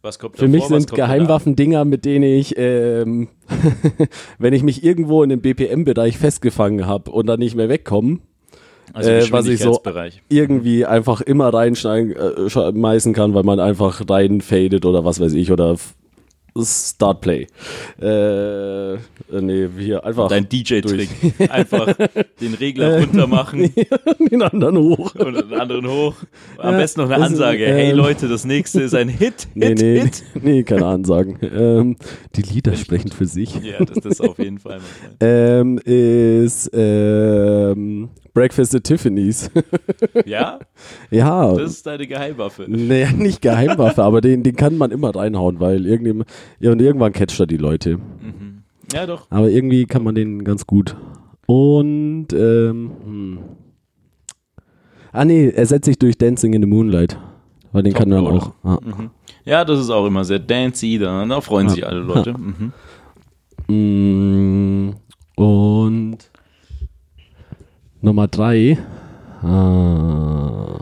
[0.01, 1.09] Was kommt für mich was sind kommt danach?
[1.15, 3.29] Geheimwaffen-Dinger, mit denen ich, ähm,
[4.39, 8.21] wenn ich mich irgendwo in dem BPM-Bereich festgefangen habe und dann nicht mehr wegkomme,
[8.93, 9.81] Also äh, was ich so-
[10.29, 15.77] irgendwie einfach immer reinschmeißen kann, weil man einfach reinfadet oder was weiß ich oder
[16.57, 17.49] Start Play.
[18.01, 18.99] Äh, äh,
[19.41, 21.09] nee, hier einfach Dein DJ-Trick.
[21.51, 21.93] Einfach
[22.41, 23.75] den Regler runter machen
[24.31, 25.17] den anderen hoch.
[25.17, 26.15] und den anderen hoch.
[26.59, 27.67] Am Ja, besten noch eine das ist, Ansage.
[27.67, 30.23] Hey ähm, Leute, das nächste ist ein Hit, Nee, Hit, nee, Hit.
[30.43, 31.39] nee, keine Ansagen.
[31.43, 31.97] Ähm,
[32.37, 33.53] die Lieder sprechen für sich.
[33.57, 34.79] Ja, das, das auf jeden Fall.
[35.19, 39.51] Ähm, ist ähm, Breakfast at Tiffany's.
[40.27, 40.59] Ja,
[41.11, 42.67] ja, das ist deine Geheimwaffe.
[42.69, 46.29] naja, nicht Geheimwaffe, aber den, den kann man immer reinhauen, weil irgendjemand,
[46.61, 47.99] ja, und irgendwann catcht er die Leute.
[48.93, 49.27] Ja, doch.
[49.31, 50.97] Aber irgendwie kann man den ganz gut.
[51.47, 53.39] Und, ähm, hm.
[55.13, 57.19] ah nee, ersetzt sich durch Dancing in the Moonlight.
[57.73, 58.53] Weil den kann man auch.
[58.63, 59.11] Mhm.
[59.45, 60.97] Ja, das ist auch immer sehr dancey.
[60.97, 62.35] Da, da freuen sich alle Leute.
[62.39, 62.73] Mhm.
[63.69, 64.95] Mm,
[65.37, 66.19] Und
[68.05, 68.77] Nummer drei.
[69.43, 70.79] Ah.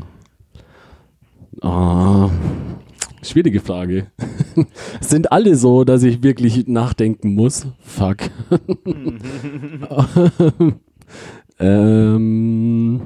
[1.60, 2.30] Ah.
[3.22, 4.08] Schwierige Frage.
[5.00, 7.68] Sind alle so, dass ich wirklich nachdenken muss?
[7.78, 8.16] Fuck.
[11.60, 13.02] ähm,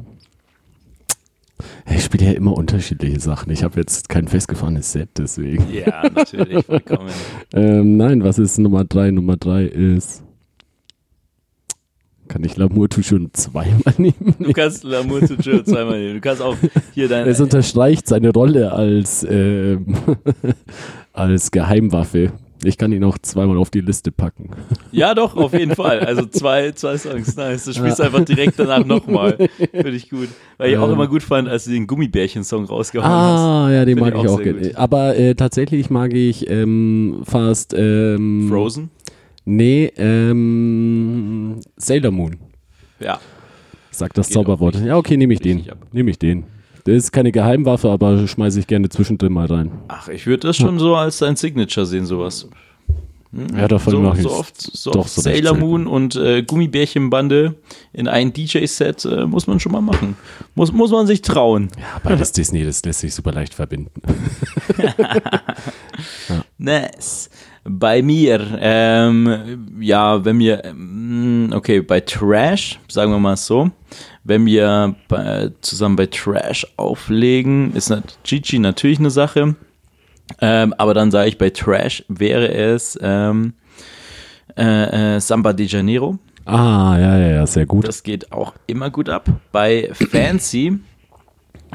[1.86, 3.52] ich spiele ja immer unterschiedliche Sachen.
[3.52, 5.66] Ich habe jetzt kein festgefahrenes Set, deswegen.
[5.70, 7.10] Ja, natürlich, vollkommen.
[7.52, 9.10] Ähm, nein, was ist Nummer drei?
[9.10, 10.22] Nummer drei ist.
[12.36, 14.34] Kann ich Lamour tu schon zweimal nehmen?
[14.38, 16.14] Du kannst L'amour toujours zweimal nehmen.
[16.16, 16.54] Du kannst auch
[16.92, 17.26] hier dein.
[17.26, 19.86] Es unterstreicht seine Rolle als, ähm,
[21.14, 22.32] als Geheimwaffe.
[22.62, 24.50] Ich kann ihn auch zweimal auf die Liste packen.
[24.92, 26.00] Ja, doch, auf jeden Fall.
[26.00, 27.64] Also zwei, zwei Songs, nice.
[27.64, 29.38] Du spielst einfach direkt danach nochmal.
[29.70, 30.28] Finde ich gut.
[30.58, 30.92] Weil ich auch Ähm.
[30.94, 34.34] immer gut fand, als du den Gummibärchen-Song rausgehauen Ah, ja, den Finde mag ich auch
[34.38, 34.42] auch.
[34.42, 34.72] gerne.
[34.74, 37.72] Aber äh, tatsächlich mag ich ähm, fast.
[37.74, 38.50] Ähm, hast.
[38.52, 38.90] Frozen?
[39.48, 42.36] Nee, ähm, Sailor Moon.
[42.98, 43.20] Ja.
[43.92, 44.74] Sagt das Geht Zauberwort.
[44.84, 45.64] Ja, okay, nehme ich den.
[45.92, 46.44] Nehme ich den.
[46.84, 49.70] Der ist keine Geheimwaffe, aber schmeiße ich gerne zwischendrin mal rein.
[49.86, 52.48] Ach, ich würde das schon so als dein Signature sehen, sowas.
[53.32, 53.56] Hm?
[53.56, 55.56] Ja, davon so, mach ich so oft, so doch oft so Sailor.
[55.56, 57.54] Moon und äh, Gummibärchenbande
[57.92, 60.16] in ein DJ-Set äh, muss man schon mal machen.
[60.56, 61.68] Muss, muss man sich trauen.
[61.78, 63.92] Ja, beides Disney, das lässt sich super leicht verbinden.
[66.58, 67.30] Nice.
[67.68, 73.70] Bei mir, ähm, ja, wenn wir, ähm, okay, bei Trash, sagen wir mal so,
[74.24, 77.92] wenn wir bei, zusammen bei Trash auflegen, ist
[78.24, 79.56] Gigi natürlich eine Sache,
[80.40, 83.54] ähm, aber dann sage ich, bei Trash wäre es ähm,
[84.56, 86.18] äh, äh, Samba de Janeiro.
[86.44, 87.88] Ah, ja, ja, ja, sehr gut.
[87.88, 89.28] Das geht auch immer gut ab.
[89.50, 90.78] Bei Fancy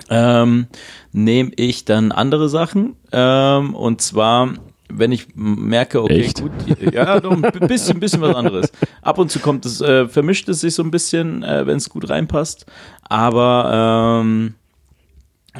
[0.09, 0.67] ähm,
[1.11, 2.95] nehme ich dann andere Sachen.
[3.11, 4.53] Ähm, und zwar,
[4.97, 6.41] wenn ich merke, okay, Echt?
[6.41, 6.51] gut,
[6.93, 8.71] ja, doch ein bi- bisschen, bisschen was anderes.
[9.01, 11.89] Ab und zu kommt es, äh, vermischt es sich so ein bisschen, äh, wenn es
[11.89, 12.65] gut reinpasst.
[13.03, 14.53] Aber ähm,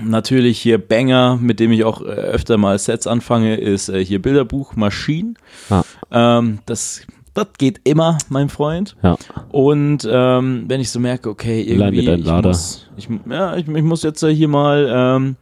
[0.04, 4.22] natürlich hier Banger, mit dem ich auch äh, öfter mal Sets anfange, ist äh, hier
[4.22, 5.38] Bilderbuch Maschinen.
[5.70, 7.02] Ah, Ähm, das,
[7.34, 8.96] das geht immer, mein Freund.
[9.04, 9.18] ja.
[9.50, 14.04] Und ähm, wenn ich so merke, okay, irgendwie, ich muss, ich, ja, ich, ich muss
[14.04, 15.36] jetzt hier mal ähm,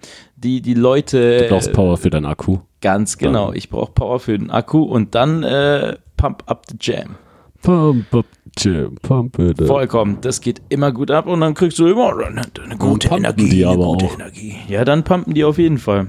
[0.44, 2.60] die, die Leute, Du brauchst Power für deinen Akku.
[2.82, 7.16] ganz genau, ich brauche Power für den Akku und dann äh, Pump Up the Jam.
[7.62, 8.26] Pump up,
[8.58, 9.68] Jam, pump it up.
[9.68, 13.50] Vollkommen, das geht immer gut ab und dann kriegst du immer eine, eine gute Energie,
[13.50, 14.14] die aber gute auch.
[14.14, 14.56] Energie.
[14.70, 16.08] Ja, dann pumpen die auf jeden Fall.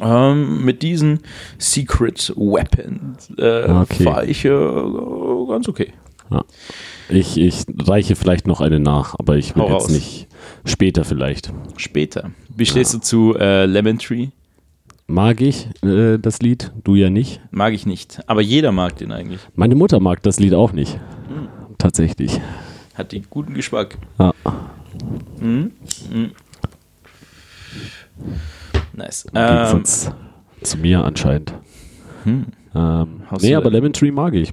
[0.00, 1.20] Ähm, mit diesen
[1.58, 4.04] Secret Weapons äh, Okay.
[4.04, 4.48] fahre ich äh,
[5.48, 5.92] ganz okay.
[7.08, 9.90] Ich, ich reiche vielleicht noch eine nach, aber ich will Hau jetzt raus.
[9.90, 10.25] nicht.
[10.66, 11.52] Später vielleicht.
[11.76, 12.30] Später.
[12.54, 14.28] Wie stehst du zu äh, Lemon Tree?
[15.06, 16.72] Mag ich äh, das Lied?
[16.82, 17.40] Du ja nicht.
[17.52, 18.20] Mag ich nicht.
[18.26, 19.40] Aber jeder mag den eigentlich.
[19.54, 20.98] Meine Mutter mag das Lied auch nicht.
[21.78, 22.40] Tatsächlich.
[22.94, 23.96] Hat den guten Geschmack.
[24.18, 24.34] Ja.
[25.40, 25.70] Mhm.
[26.12, 26.30] Mhm.
[28.94, 29.26] Nice.
[29.26, 30.10] Im Ähm, Gegensatz
[30.62, 31.52] zu mir anscheinend.
[32.24, 32.46] hm.
[32.74, 34.52] Ähm, nee, aber Lemon Tree mag ich.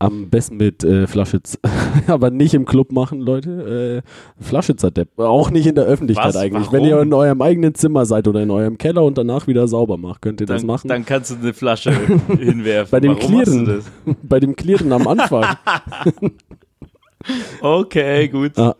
[0.00, 1.58] Am besten mit äh, Flasche, Z-
[2.06, 4.02] aber nicht im Club machen, Leute.
[4.04, 5.18] Äh, Flasche zerdepp.
[5.18, 6.36] Auch nicht in der Öffentlichkeit Was?
[6.36, 6.66] eigentlich.
[6.68, 6.72] Warum?
[6.72, 9.96] Wenn ihr in eurem eigenen Zimmer seid oder in eurem Keller und danach wieder sauber
[9.96, 10.86] macht, könnt ihr das dann, machen.
[10.86, 11.90] dann kannst du eine Flasche
[12.38, 12.90] hinwerfen.
[12.92, 13.82] Bei dem Warum machst du Clearen.
[14.22, 15.42] Bei dem Clearen am Anfang.
[15.64, 16.14] das?
[17.60, 18.52] Okay, gut.
[18.56, 18.76] Ah.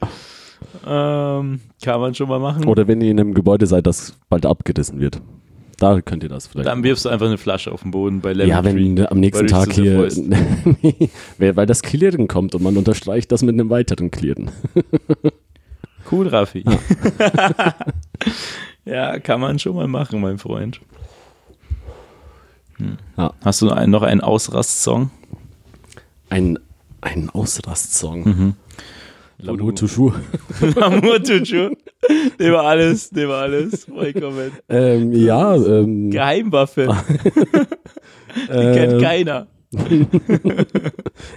[0.87, 2.65] Ähm, kann man schon mal machen.
[2.67, 5.21] Oder wenn ihr in einem Gebäude seid, das bald abgerissen wird.
[5.79, 6.69] Da könnt ihr das vielleicht.
[6.69, 8.75] Dann wirfst du einfach eine Flasche auf den Boden bei Level ja, 3.
[8.75, 10.09] wenn am nächsten Tag hier.
[11.39, 14.51] weil das Klirren kommt und man unterstreicht das mit einem weiteren Klirren.
[16.11, 16.65] Cool, Raffi.
[18.87, 20.81] ja, kann man schon mal machen, mein Freund.
[22.79, 22.97] Hm.
[23.17, 23.35] Ja.
[23.45, 25.11] Hast du einen, noch einen Ausrast-Song?
[26.31, 26.59] Ein,
[27.03, 28.25] ein Ausrast-Song.
[28.25, 28.55] Mhm.
[29.41, 30.15] L'amour toujours.
[30.81, 31.71] Amour Tuchu.
[32.39, 33.85] Der war alles, der war alles.
[33.85, 34.51] Vollkommen.
[34.69, 36.89] Ähm, ja, ähm, Geheimwaffe.
[38.35, 39.47] Die kennt keiner.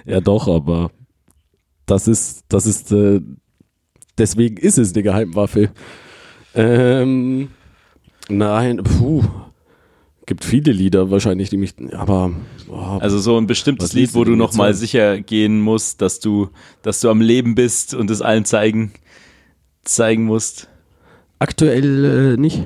[0.06, 0.89] ja doch, aber
[1.86, 3.22] das ist, das ist, äh,
[4.18, 5.70] deswegen ist es eine Geheimwaffe.
[6.56, 7.49] Ähm,
[8.30, 9.24] nein, puh,
[10.32, 12.32] gibt viele Lieder wahrscheinlich, die mich, aber,
[12.65, 14.73] boah, Also so ein bestimmtes Lied, wo du du denn noch jetzt mal an?
[14.73, 16.47] sicher gehen musst, dass du,
[16.84, 18.93] dass du am Leben bist und es allen zeigen,
[19.84, 20.69] zeigen musst.
[21.39, 22.65] aktuell äh, nicht,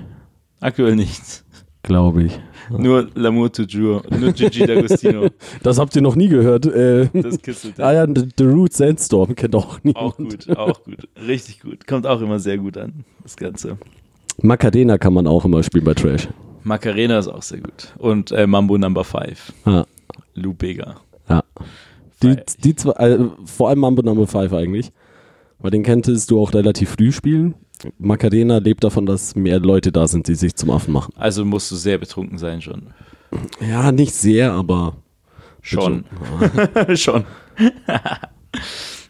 [0.60, 1.44] Aktuell nichts.
[1.82, 2.40] glaube ich.
[2.70, 4.04] Nur L'amour toujours.
[4.12, 5.32] Nur Gigi D'Agostino.
[5.64, 6.68] Das habt ihr noch nie gehört.
[6.68, 7.80] Äh, Das kitzelt.
[7.80, 10.04] ah ja, The, The Root Sandstorm kennt auch niemand.
[10.06, 11.08] Auch gut, auch gut.
[11.28, 11.88] Richtig gut.
[11.88, 13.78] Kommt auch immer sehr gut an, das Ganze.
[14.42, 16.28] Macarena kann man auch immer spielen bei Trash.
[16.66, 17.94] Macarena ist auch sehr gut.
[17.98, 19.54] Und äh, Mambo Number 5.
[19.66, 19.86] Ja,
[20.34, 20.96] Lou Bega.
[21.30, 21.44] ja.
[22.22, 24.92] Die, die zwei, äh, vor allem Mambo Number 5 eigentlich.
[25.60, 27.56] Weil den könntest du auch relativ früh spielen.
[27.98, 31.14] Macarena lebt davon, dass mehr Leute da sind, die sich zum Affen machen.
[31.18, 32.88] Also musst du sehr betrunken sein schon.
[33.62, 34.96] Ja, nicht sehr, aber
[35.66, 36.06] Schon.
[36.96, 37.26] Schon.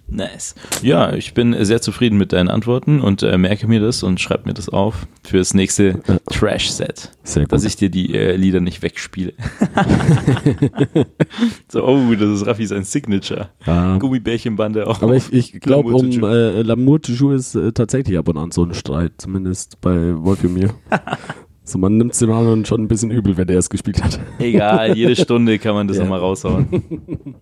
[0.07, 0.55] nice.
[0.81, 4.45] Ja, ich bin sehr zufrieden mit deinen Antworten und äh, merke mir das und schreib
[4.45, 5.99] mir das auf für das nächste.
[6.31, 7.11] Trash-Set.
[7.23, 7.51] Sehr gut.
[7.53, 9.33] dass ich dir die äh, Lieder nicht wegspiele.
[11.67, 13.49] so, oh, das ist Raffi sein Signature.
[13.65, 13.97] ja.
[13.97, 15.01] Gummibärchenbande auch.
[15.01, 16.33] Aber ich, ich glaube, L'amour um toujours.
[16.33, 20.47] äh, L'amour toujours ist äh, tatsächlich ab und an so ein Streit, zumindest bei Wolfi
[20.47, 20.69] und mir.
[21.63, 24.19] so, man nimmt es dem anderen schon ein bisschen übel, wenn er es gespielt hat.
[24.39, 26.03] Egal, jede Stunde kann man das Ja.
[26.03, 26.67] nochmal raushauen.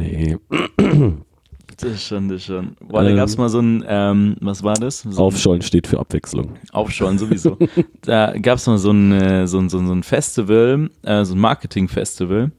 [0.00, 0.36] Nee,
[1.80, 2.76] Das ist schon, das ist schon.
[2.80, 3.16] Boah, da Ähm.
[3.16, 5.00] gab es mal so ein, ähm, was war das?
[5.08, 6.54] So Aufschollen steht für Abwechslung.
[6.72, 7.56] Aufschauen sowieso.
[8.02, 11.24] da gab es mal so ein, äh, so ein, so ein, so ein Festival, äh,
[11.24, 12.50] so ein Marketing-Festival.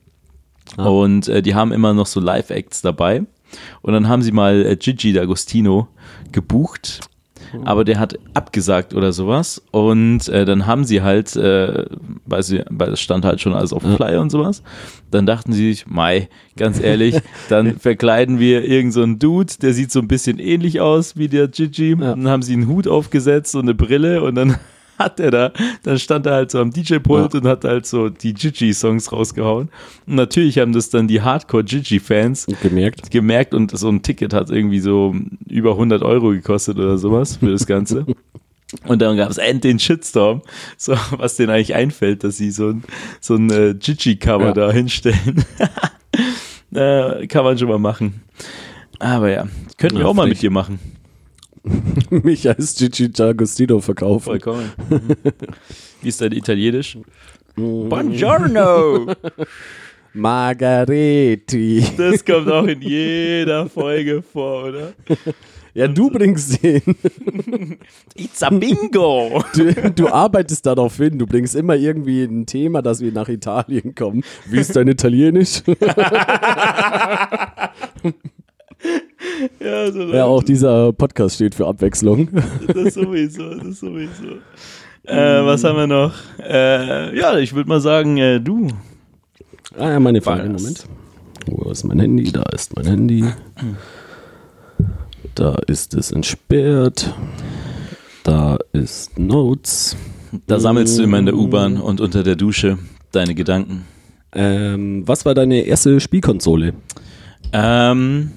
[0.77, 0.87] Ah.
[0.87, 3.23] Und äh, die haben immer noch so Live-Acts dabei.
[3.81, 5.87] Und dann haben sie mal äh, Gigi D'Agostino
[6.31, 7.01] gebucht.
[7.65, 9.61] Aber der hat abgesagt oder sowas.
[9.71, 11.85] Und äh, dann haben sie halt, äh,
[12.25, 13.95] weil, sie, weil es stand halt schon alles auf dem.
[13.95, 14.63] Flyer und sowas.
[15.11, 17.15] Dann dachten sie sich, Mai, ganz ehrlich,
[17.49, 21.27] dann verkleiden wir irgend so einen Dude, der sieht so ein bisschen ähnlich aus wie
[21.27, 21.91] der Gigi.
[21.91, 21.95] Ja.
[21.95, 24.57] Dann haben sie einen Hut aufgesetzt und eine Brille und dann
[24.99, 27.39] hat er da, dann stand er halt so am DJ-Pult Ja.
[27.39, 29.69] und hat halt so die Gigi-Songs rausgehauen.
[30.05, 33.09] Und natürlich haben das dann die Hardcore-Gigi-Fans Gemerkt?
[33.09, 35.15] gemerkt und so ein Ticket hat irgendwie so
[35.47, 38.05] über 100 Euro gekostet oder sowas für das Ganze.
[38.85, 40.43] Und dann gab es endlich den Shitstorm,
[40.77, 42.83] so was denen eigentlich einfällt, dass sie so ein,
[43.19, 44.53] so ein äh, Gigi-Cover Ja.
[44.53, 45.43] da hinstellen.
[46.75, 48.21] äh, kann man schon mal machen.
[48.99, 49.47] Aber ja,
[49.79, 50.79] könnten wir auch mal mit dir machen.
[52.09, 54.25] Mich als Gigi D'Agostino verkaufen.
[54.25, 54.71] Vollkommen.
[56.01, 56.97] Wie ist dein Italienisch?
[57.55, 57.89] Mm.
[57.89, 59.13] Buongiorno!
[60.13, 61.83] Margareti.
[61.95, 64.93] Das kommt auch in jeder Folge vor, oder?
[65.75, 66.81] Ja, du bringst den.
[68.15, 69.43] It's a bingo!
[69.53, 71.19] Du, du arbeitest darauf hin.
[71.19, 74.23] Du bringst immer irgendwie ein Thema, dass wir nach Italien kommen.
[74.47, 75.61] Wie ist dein Italienisch?
[79.59, 82.29] Ja, so ja, auch dieser Podcast steht für Abwechslung.
[82.67, 84.37] Das sowieso, das sowieso.
[85.03, 86.13] Äh, was haben wir noch?
[86.39, 88.67] Äh, ja, ich würde mal sagen, äh, du.
[89.77, 90.43] Ah ja, meine Frage.
[90.49, 90.85] Moment.
[91.45, 92.31] Wo ist mein Handy?
[92.31, 93.25] Da ist mein Handy.
[95.35, 97.13] Da ist es entsperrt.
[98.23, 99.95] Da ist Notes.
[100.47, 102.77] Da sammelst du immer in der U-Bahn und unter der Dusche
[103.11, 103.85] deine Gedanken.
[104.33, 106.73] Ähm, was war deine erste Spielkonsole?
[107.51, 108.31] Ähm,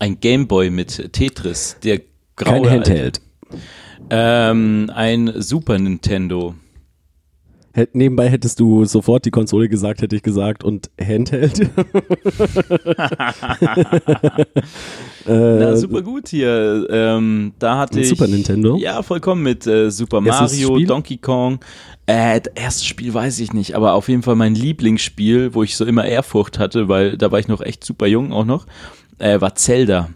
[0.00, 2.00] ein Gameboy mit Tetris, der
[2.34, 2.62] graue.
[2.62, 3.20] Kein Handheld.
[4.08, 6.54] Ähm, ein Super Nintendo.
[7.72, 11.60] Hätt, nebenbei hättest du sofort die Konsole gesagt, hätte ich gesagt, und Handheld.
[11.60, 11.68] äh,
[15.26, 16.88] Na, super gut hier.
[16.90, 18.08] Ähm, da hatte ich.
[18.08, 18.76] Super Nintendo?
[18.76, 20.84] Ja, vollkommen mit äh, Super Erstes Mario?
[20.84, 21.60] Donkey Kong.
[22.06, 25.76] Äh, das erste Spiel weiß ich nicht, aber auf jeden Fall mein Lieblingsspiel, wo ich
[25.76, 28.66] so immer Ehrfurcht hatte, weil da war ich noch echt super jung auch noch,
[29.20, 30.08] äh, war Zelda.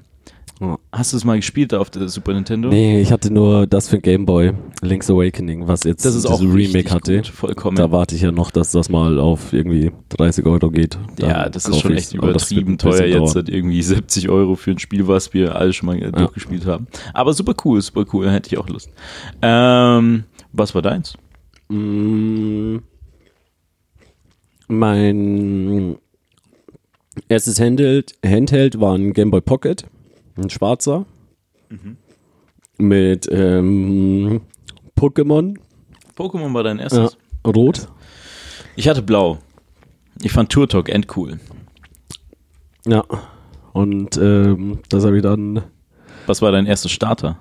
[0.60, 0.76] Oh.
[0.92, 2.68] Hast du es mal gespielt auf der Super Nintendo?
[2.68, 4.52] Nee, ich hatte nur das für Game Boy,
[4.82, 7.16] Link's Awakening, was jetzt Das ist auch Remake hatte.
[7.16, 7.76] gut, vollkommen.
[7.76, 10.96] Da warte ich ja noch, dass das mal auf irgendwie 30 Euro geht.
[11.16, 14.78] Dann ja, das ist schon echt übertrieben teuer jetzt, hat irgendwie 70 Euro für ein
[14.78, 16.86] Spiel, was wir alle schon mal äh, durchgespielt haben.
[17.12, 18.90] Aber super cool, super cool, hätte ich auch Lust.
[19.42, 21.14] Ähm, was war deins?
[21.68, 22.76] Mm,
[24.68, 25.96] mein
[27.28, 29.86] erstes Handheld, Handheld war ein Game Boy Pocket,
[30.36, 31.06] ein schwarzer.
[32.78, 34.42] Mit ähm,
[34.96, 35.56] Pokémon,
[36.16, 37.16] Pokémon war dein erstes?
[37.44, 37.88] ja, rot.
[38.76, 39.38] Ich hatte blau.
[40.22, 41.38] Ich fand Tour Talk endcool.
[42.86, 43.04] Ja.
[43.72, 45.62] Und ähm, das habe ich dann
[46.26, 47.38] Was war dein erster Starter?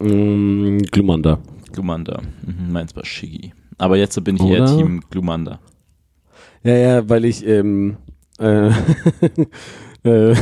[0.00, 1.38] ähm, Glumanda.
[1.72, 2.20] Glumanda.
[2.44, 3.52] Mhm, meins war Shiggy.
[3.78, 4.76] Aber jetzt bin ich eher Oder?
[4.76, 5.58] Team Glumanda.
[6.62, 7.96] Ja, ja, weil ich ähm,
[8.38, 8.68] äh,
[10.04, 10.34] äh,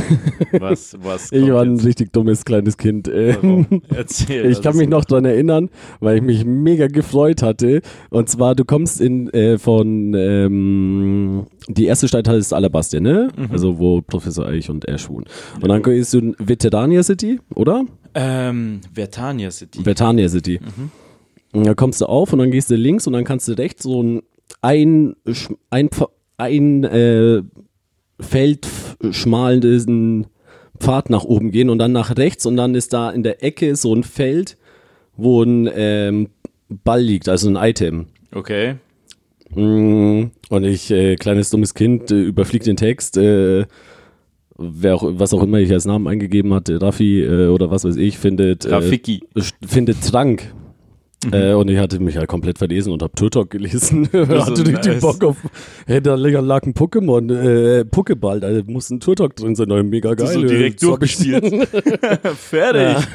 [0.59, 1.85] Was, was ich war ein jetzt?
[1.85, 3.07] richtig dummes kleines Kind.
[3.07, 3.67] Äh, Warum?
[3.89, 4.45] Erzähl.
[4.51, 5.69] Ich kann mich noch dran erinnern,
[5.99, 7.81] weil ich mich mega gefreut hatte.
[8.09, 13.29] Und zwar, du kommst in äh, von ähm, die erste Stadt heißt Alabaster, ne?
[13.51, 15.25] Also wo Professor Eich und Ash wohnen.
[15.61, 17.85] Und dann gehst du in Veterania City, oder?
[18.15, 19.83] Ähm, Vertania City.
[19.83, 20.59] Vertania City.
[21.53, 23.83] Und da kommst du auf und dann gehst du links und dann kannst du rechts
[23.83, 24.21] so ein
[24.61, 25.15] ein,
[25.69, 25.89] ein,
[26.37, 27.41] ein äh,
[28.21, 30.27] Feld f- schmalen
[30.79, 33.75] Pfad nach oben gehen und dann nach rechts und dann ist da in der Ecke
[33.75, 34.57] so ein Feld,
[35.17, 36.29] wo ein ähm,
[36.69, 38.05] Ball liegt, also ein Item.
[38.33, 38.75] Okay.
[39.53, 43.65] Mm, Und ich, äh, kleines dummes Kind, äh, überfliegt den Text, äh,
[44.57, 47.97] wer auch, was auch immer ich als Namen eingegeben hatte, Raffi äh, oder was weiß
[47.97, 49.21] ich, findet, äh, Rafiki.
[49.65, 50.53] findet Trank.
[51.31, 54.09] Äh, und ich hatte mich halt komplett verlesen und hab Turtok gelesen.
[54.13, 55.01] hatte richtig nice.
[55.01, 55.37] Bock auf,
[55.85, 60.27] hey, da lag ein Pokémon, äh, Pokéball, da muss ein Turtok drin sein, mega geil.
[60.27, 61.45] so direkt durchgespielt.
[62.35, 63.07] Fertig.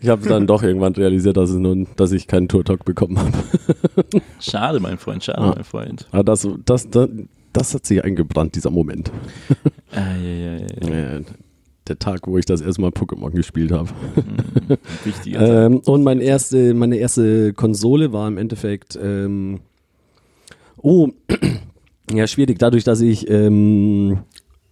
[0.00, 3.32] Ich habe dann doch irgendwann realisiert, dass, nun, dass ich keinen Turtok bekommen habe.
[4.40, 5.52] Schade, mein Freund, schade, Ah.
[5.54, 6.08] mein Freund.
[6.10, 7.08] Aber das, das, das,
[7.52, 9.12] das hat sich eingebrannt, dieser Moment.
[9.92, 11.20] Ah, ja, ja, ja.
[11.88, 13.88] Der Tag, wo ich das erste Mal Pokémon gespielt habe.
[15.04, 15.48] Wichtiger Tag.
[15.72, 18.96] Ähm, und mein erste, meine erste Konsole war im Endeffekt.
[19.02, 19.60] Ähm,
[20.76, 21.08] oh,
[22.12, 22.58] ja, schwierig.
[22.58, 24.18] Dadurch, dass ich ähm,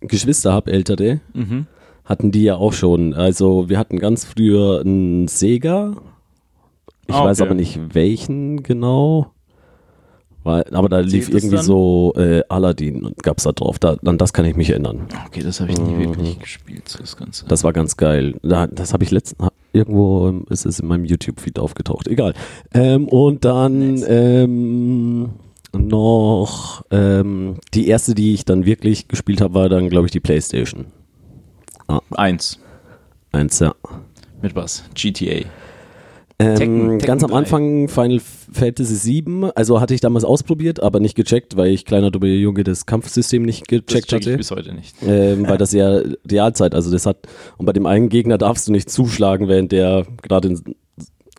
[0.01, 1.67] Geschwister habe, ältere, Mhm.
[2.05, 3.13] hatten die ja auch schon.
[3.13, 5.97] Also, wir hatten ganz früher einen Sega.
[7.09, 7.49] Ich Ah, weiß okay.
[7.49, 9.33] aber nicht welchen genau.
[10.43, 11.65] Weil, aber da lief irgendwie dann?
[11.65, 13.79] so äh, Aladdin und gab's da drauf.
[13.79, 15.07] Da, an das kann ich mich erinnern.
[15.27, 17.45] Okay, das habe ich nie wirklich gespielt, das Ganze.
[17.47, 18.35] Das war ganz geil.
[18.43, 19.37] Da, das habe ich letzten
[19.73, 22.09] irgendwo ist es in meinem YouTube-Feed aufgetaucht.
[22.09, 22.35] Egal.
[22.75, 24.07] Ähm, und dann Nice.
[24.09, 25.31] ähm,
[25.73, 30.21] noch ähm, die erste, die ich dann wirklich gespielt habe, war dann, glaube ich, die
[30.21, 30.87] PlayStation.
[32.13, 32.59] Eins.
[33.33, 33.75] Eins, ja.
[34.43, 34.85] Mit was?
[34.95, 35.47] GTA.
[36.41, 37.37] Ähm, Tekken- Tekken ganz am 3.
[37.37, 38.21] Anfang Final
[38.53, 42.65] Fantasy VII, also hatte ich damals ausprobiert, aber nicht gecheckt, weil ich kleiner dummer Junge
[42.65, 44.37] das Kampfsystem nicht Das gecheckt check ich hatte.
[44.39, 44.97] bis heute nicht.
[45.07, 47.19] ähm, weil das ja Realzeit, also das hat,
[47.59, 50.75] und bei dem einen Gegner darfst du nicht zuschlagen, während der gerade in,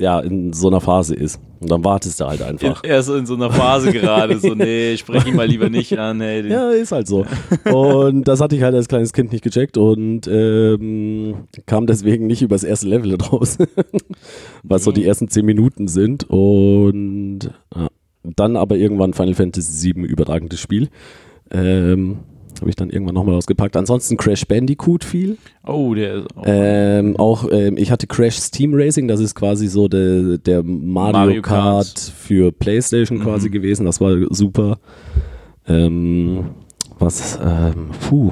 [0.02, 1.40] ja, in so einer Phase ist.
[1.60, 2.84] Und dann wartest du halt einfach.
[2.84, 6.18] Er ist in so einer Phase gerade, so, nee, sprech ihn mal lieber nicht an,
[6.18, 6.42] nee.
[6.42, 7.26] den- Ja, ist halt so.
[7.72, 11.36] Und das hatte ich halt als kleines Kind nicht gecheckt und ähm,
[11.68, 13.58] kam deswegen nicht übers erste Level raus,
[14.64, 16.26] was so die ersten zehn Minuten sind.
[16.30, 17.88] Und ja,
[18.24, 20.90] dann aber irgendwann Final Fantasy VII überragendes Spiel.
[21.52, 22.20] Ähm,
[22.60, 23.78] habe ich dann irgendwann nochmal ausgepackt.
[23.78, 25.38] Ansonsten Crash Bandicoot viel.
[25.66, 26.44] Oh, der ist auch.
[26.46, 31.14] Ähm, auch, ähm, ich hatte Crash Steam Racing, das ist quasi so der, der Mario,
[31.14, 31.86] Mario Kart.
[31.86, 32.00] Kart.
[32.00, 33.52] für Playstation quasi Mhm.
[33.54, 34.80] gewesen, das war super.
[35.68, 36.50] Ähm,
[37.00, 38.32] was, ähm, puh,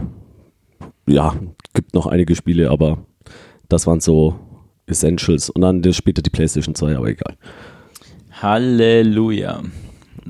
[1.07, 1.33] ja,
[1.73, 2.99] gibt noch einige Spiele, aber
[3.69, 4.35] das waren so
[4.87, 5.49] Essentials.
[5.49, 7.35] Und dann später die Playstation 2, aber egal.
[8.41, 9.61] Halleluja.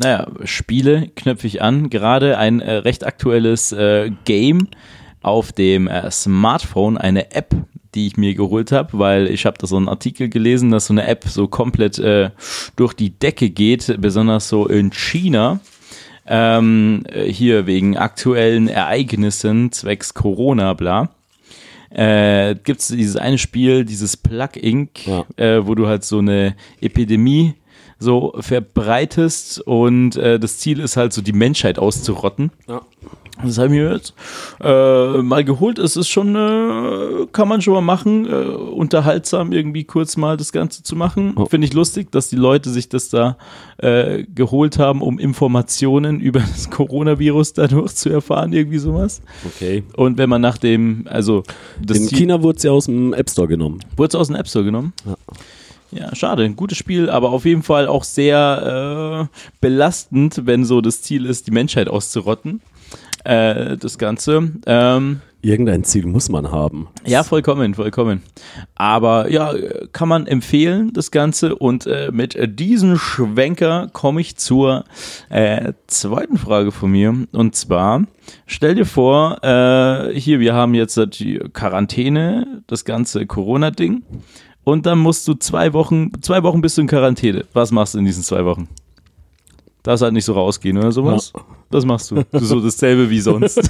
[0.02, 1.90] Naja, Spiele knöpfe ich an.
[1.90, 4.68] Gerade ein äh, recht aktuelles äh, Game
[5.22, 7.54] auf dem äh, Smartphone, eine App,
[7.96, 10.94] die ich mir geholt habe, weil ich habe da so einen Artikel gelesen, dass so
[10.94, 12.30] eine App so komplett äh,
[12.78, 15.60] durch die Decke geht, besonders so in China.
[16.26, 21.10] Ähm, äh, hier wegen aktuellen Ereignissen zwecks Corona, bla.
[21.90, 25.26] Äh, gibt es dieses eine Spiel, dieses Plug Inc., Ja.
[25.38, 27.56] äh, wo du halt so eine Epidemie
[28.00, 32.52] so verbreitest und äh, das Ziel ist halt so die Menschheit auszurotten.
[32.68, 32.82] Ja.
[33.44, 34.14] Das habe ich mir jetzt
[34.62, 35.80] äh, mal geholt.
[35.80, 40.52] Es ist schon, äh, kann man schon mal machen, äh, unterhaltsam irgendwie kurz mal das
[40.52, 41.34] Ganze zu machen.
[41.38, 41.46] Oh.
[41.46, 43.38] Finde ich lustig, dass die Leute sich das da
[43.78, 49.22] äh, geholt haben, um Informationen über das Coronavirus dadurch zu erfahren, irgendwie sowas.
[49.46, 49.84] Okay.
[49.96, 51.44] Und wenn man nach dem, also
[51.82, 53.80] das In China wurde es ja aus dem App Store genommen.
[53.96, 54.92] Wurde es aus dem App Store genommen?
[55.06, 55.16] Ja.
[55.92, 56.44] Ja, schade.
[56.44, 61.26] Ein gutes Spiel, aber auf jeden Fall auch sehr äh, belastend, wenn so das Ziel
[61.26, 62.62] ist, die Menschheit auszurotten.
[63.24, 64.52] Äh, das Ganze.
[64.66, 66.90] Ähm, Irgendein Ziel muss man haben.
[67.06, 68.24] Ja, vollkommen, vollkommen.
[68.76, 69.54] Aber ja,
[69.94, 71.56] kann man empfehlen, das Ganze.
[71.56, 74.84] Und äh, mit diesem Schwenker komme ich zur
[75.30, 77.16] äh, zweiten Frage von mir.
[77.32, 78.04] Und zwar,
[78.48, 84.04] stell dir vor, äh, hier, wir haben jetzt die Quarantäne, das ganze Corona-Ding.
[84.64, 87.46] Und dann musst du zwei Wochen, zwei Wochen bist du in Quarantäne.
[87.54, 88.68] Was machst du in diesen zwei Wochen?
[89.84, 91.32] Darfst halt nicht so rausgehen oder sowas?
[91.36, 91.42] Ja.
[91.72, 92.24] Das machst du.
[92.32, 93.70] du so dasselbe wie sonst.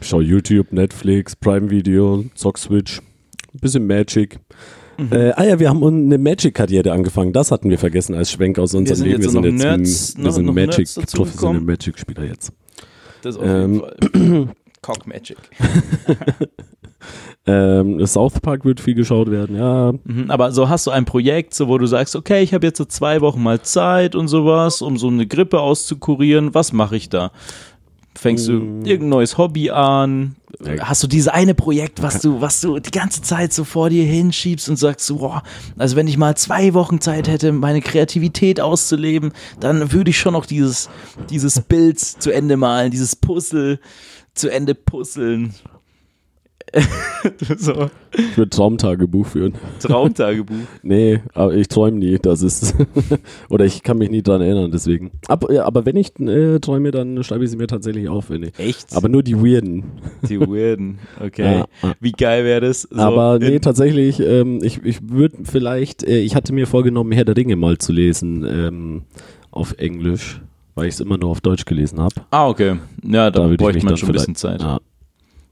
[0.00, 3.00] Schau YouTube, Netflix, Prime Video, Zock Switch,
[3.52, 4.38] ein bisschen Magic.
[4.96, 5.12] Mhm.
[5.12, 7.32] Äh, ah ja, wir haben eine Magic-Karriere angefangen.
[7.32, 9.22] Das hatten wir vergessen als Schwenk aus unserem sind Leben.
[9.22, 11.66] jetzt wir sind jetzt Nerds, ein, wir noch- sind noch Magic, professionelle gekommen.
[11.66, 12.52] Magic-Spieler jetzt.
[13.22, 14.54] Das auf Ähm, jeden Fall.
[14.82, 15.38] Cock Magic.
[17.46, 19.92] Ähm, South Park wird viel geschaut werden, ja.
[20.04, 22.76] Mhm, aber so hast du ein Projekt, so wo du sagst, okay, ich habe jetzt
[22.76, 26.54] so zwei Wochen mal Zeit und sowas, um so eine Grippe auszukurieren.
[26.54, 27.32] Was mache ich da?
[28.14, 30.34] Fängst du irgendein neues Hobby an?
[30.80, 34.04] Hast du dieses eine Projekt, was du, was du die ganze Zeit so vor dir
[34.04, 35.42] hinschiebst und sagst, boah,
[35.78, 40.32] also wenn ich mal zwei Wochen Zeit hätte, meine Kreativität auszuleben, dann würde ich schon
[40.32, 40.90] noch dieses,
[41.30, 43.78] dieses Bild zu Ende malen, dieses Puzzle
[44.38, 45.52] zu Ende puzzeln.
[47.58, 49.54] so, Ich würde Traumtagebuch führen.
[49.80, 50.56] Traumtagebuch.
[50.82, 52.74] Nee, aber ich träume nie, das ist.
[53.48, 55.10] Oder ich kann mich nie dran erinnern, deswegen.
[55.28, 58.42] Aber, ja, aber wenn ich äh, träume, dann schreibe ich sie mir tatsächlich auf, wenn
[58.42, 58.58] ich.
[58.58, 58.94] Echt?
[58.94, 59.84] Aber nur die Weirden.
[60.28, 61.64] Die Weirden, okay.
[61.82, 61.94] Ja.
[62.00, 62.82] Wie geil wäre das?
[62.82, 67.24] So aber nee, tatsächlich, ähm, ich, ich würde vielleicht, äh, ich hatte mir vorgenommen, Herr
[67.24, 69.02] der Ringe mal zu lesen ähm,
[69.50, 70.40] auf Englisch,
[70.78, 72.14] weil ich es immer nur auf Deutsch gelesen habe.
[72.30, 72.76] Ah, okay.
[73.04, 74.60] Ja, da, ich bräuchte man schon ein bisschen Zeit.
[74.62, 74.78] Ja,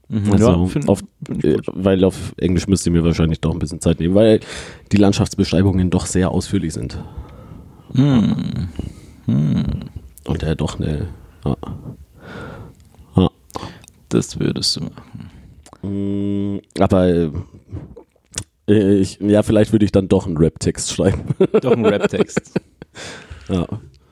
[0.09, 3.51] Mhm, also ja, find- auf, find äh, weil auf Englisch müsst ihr mir wahrscheinlich doch
[3.51, 4.39] ein bisschen Zeit nehmen, weil
[4.93, 6.97] die Landschaftsbeschreibungen doch sehr ausführlich sind.
[7.93, 8.69] Hm.
[9.25, 11.07] Und er doch eine.
[11.45, 11.57] Ja.
[13.17, 13.29] Ja.
[14.09, 15.29] Das würdest du machen.
[15.81, 17.05] Mm, Aber
[18.69, 21.21] äh, ich, ja, vielleicht würde ich dann doch einen Rap-Text schreiben.
[21.61, 22.53] Doch ein Rap-Text.
[23.49, 23.67] ja.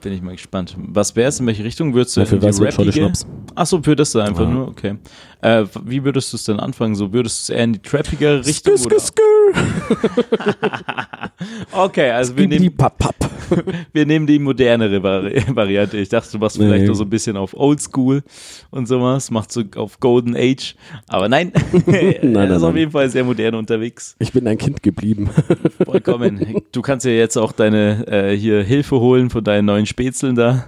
[0.06, 0.76] Bin ich mal gespannt.
[0.78, 1.39] Was wäre es?
[1.39, 3.26] In welche Richtung würdest du weiß ich Scholle rappige- Schnaps.
[3.56, 4.49] Achso, für das da einfach Ja.
[4.51, 4.97] nur, okay.
[5.42, 6.96] Äh, wie würdest du es denn anfangen?
[6.96, 8.78] So würdest du es eher in die trappigere Richtung?
[8.78, 9.00] Skr, Oder?
[9.00, 9.22] skr,
[11.72, 12.72] Okay, also wir nehmen,
[13.94, 15.98] wir nehmen die modernere Vari Variante.
[15.98, 16.88] Ich dachte, du machst vielleicht Nee.
[16.88, 18.24] noch so ein bisschen auf Oldschool
[18.72, 20.76] und sowas, machst so auf Golden Age.
[21.08, 21.52] Aber nein,
[21.86, 22.78] nein, er ist auf nein.
[22.78, 24.16] jeden Fall sehr modern unterwegs.
[24.20, 25.30] Ich bin ein Kind geblieben.
[25.84, 26.62] Vollkommen.
[26.72, 30.68] Du kannst dir jetzt auch deine äh, hier Hilfe holen von deinen neuen Spätzeln da,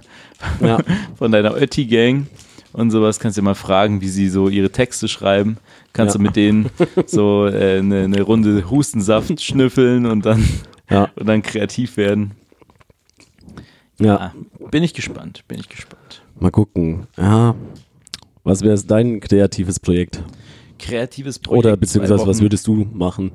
[0.60, 0.78] ja.
[1.16, 2.26] von deiner Ötti-Gang
[2.72, 3.18] und sowas.
[3.20, 5.56] Kannst dir mal fragen, wie sie so ihre Texte schreiben.
[5.92, 6.18] Kannst Ja.
[6.18, 6.70] du mit denen
[7.06, 10.42] so äh, eine, eine Runde Hustensaft schnüffeln und dann,
[10.90, 11.10] Ja.
[11.16, 12.32] und dann kreativ werden.
[13.98, 14.16] ja.
[14.16, 14.34] Ah,
[14.70, 16.22] bin ich gespannt, bin ich gespannt.
[16.38, 17.06] Mal gucken.
[17.16, 17.54] Ja.
[18.44, 20.22] Was wäre dein kreatives Projekt?
[20.78, 21.66] Kreatives Projekt.
[21.66, 23.32] Oder beziehungsweise was würdest du machen?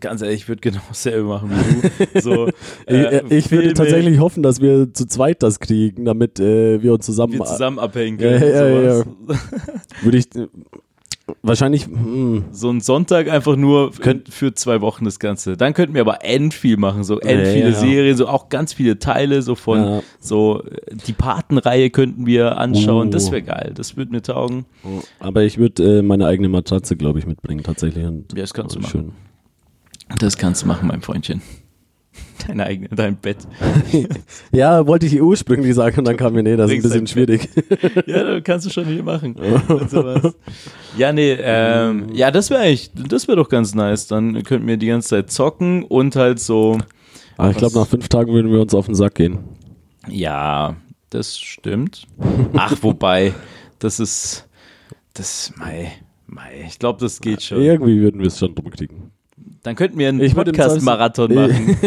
[0.00, 2.20] Ganz ehrlich, ich würde genau dasselbe machen wie du.
[2.20, 2.48] So,
[2.86, 6.82] ich äh, ich würde Filme, tatsächlich hoffen, dass wir zu zweit das kriegen, damit äh,
[6.82, 7.34] wir uns zusammen.
[7.34, 8.50] wir zusammen abhängen Ja, können.
[8.54, 9.06] ja, ja, sowas.
[10.02, 10.46] Würde ich äh,
[11.42, 11.86] wahrscheinlich.
[11.86, 15.56] Hm, So ein Sonntag einfach nur Könnt- für zwei Wochen das Ganze.
[15.56, 17.74] Dann könnten wir aber end viel machen, so end Ja, viele ja.
[17.74, 20.02] Serien, so auch ganz viele Teile, so von Ja.
[20.20, 23.08] so äh, die Patenreihe könnten wir anschauen.
[23.08, 23.10] Uh.
[23.10, 23.72] Das wäre geil.
[23.74, 24.64] Das würde mir taugen.
[25.20, 28.04] aber ich würde äh, meine eigene Matratze, glaube ich, mitbringen tatsächlich.
[28.04, 29.12] Und Ja, das kannst du schön.
[30.18, 31.42] Das kannst du machen, mein Freundchen.
[32.46, 33.38] Deine eigene, dein Bett.
[34.52, 37.06] Ja, wollte ich ursprünglich sagen und dann kam mir, nee, das ist ein bisschen dein
[37.06, 37.48] schwierig.
[38.06, 39.34] Ja, das kannst du schon hier machen.
[39.34, 40.34] Und sowas.
[40.96, 44.06] Ja, nee, ähm, ja, das wäre eigentlich, das wäre doch ganz nice.
[44.06, 46.78] Dann könnten wir die ganze Zeit zocken und halt so,
[47.36, 49.38] Aber ich glaube, nach fünf Tagen würden wir uns auf den Sack gehen.
[50.08, 50.76] ja,
[51.10, 52.06] das stimmt.
[52.54, 53.32] Ach, wobei,
[53.78, 54.48] das ist,
[55.14, 55.92] das, mei,
[56.26, 57.60] mei, ich glaube, das geht schon.
[57.62, 59.10] Irgendwie würden wir es schon drum kriegen.
[59.64, 61.76] Dann könnten wir einen Podcast-Marathon machen.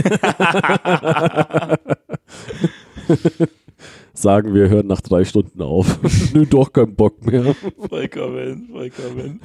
[4.13, 5.99] Sagen wir, hören nach drei Stunden auf.
[6.33, 7.55] Nö, doch keinen Bock mehr.
[7.87, 9.39] Vollkommen, vollkommen.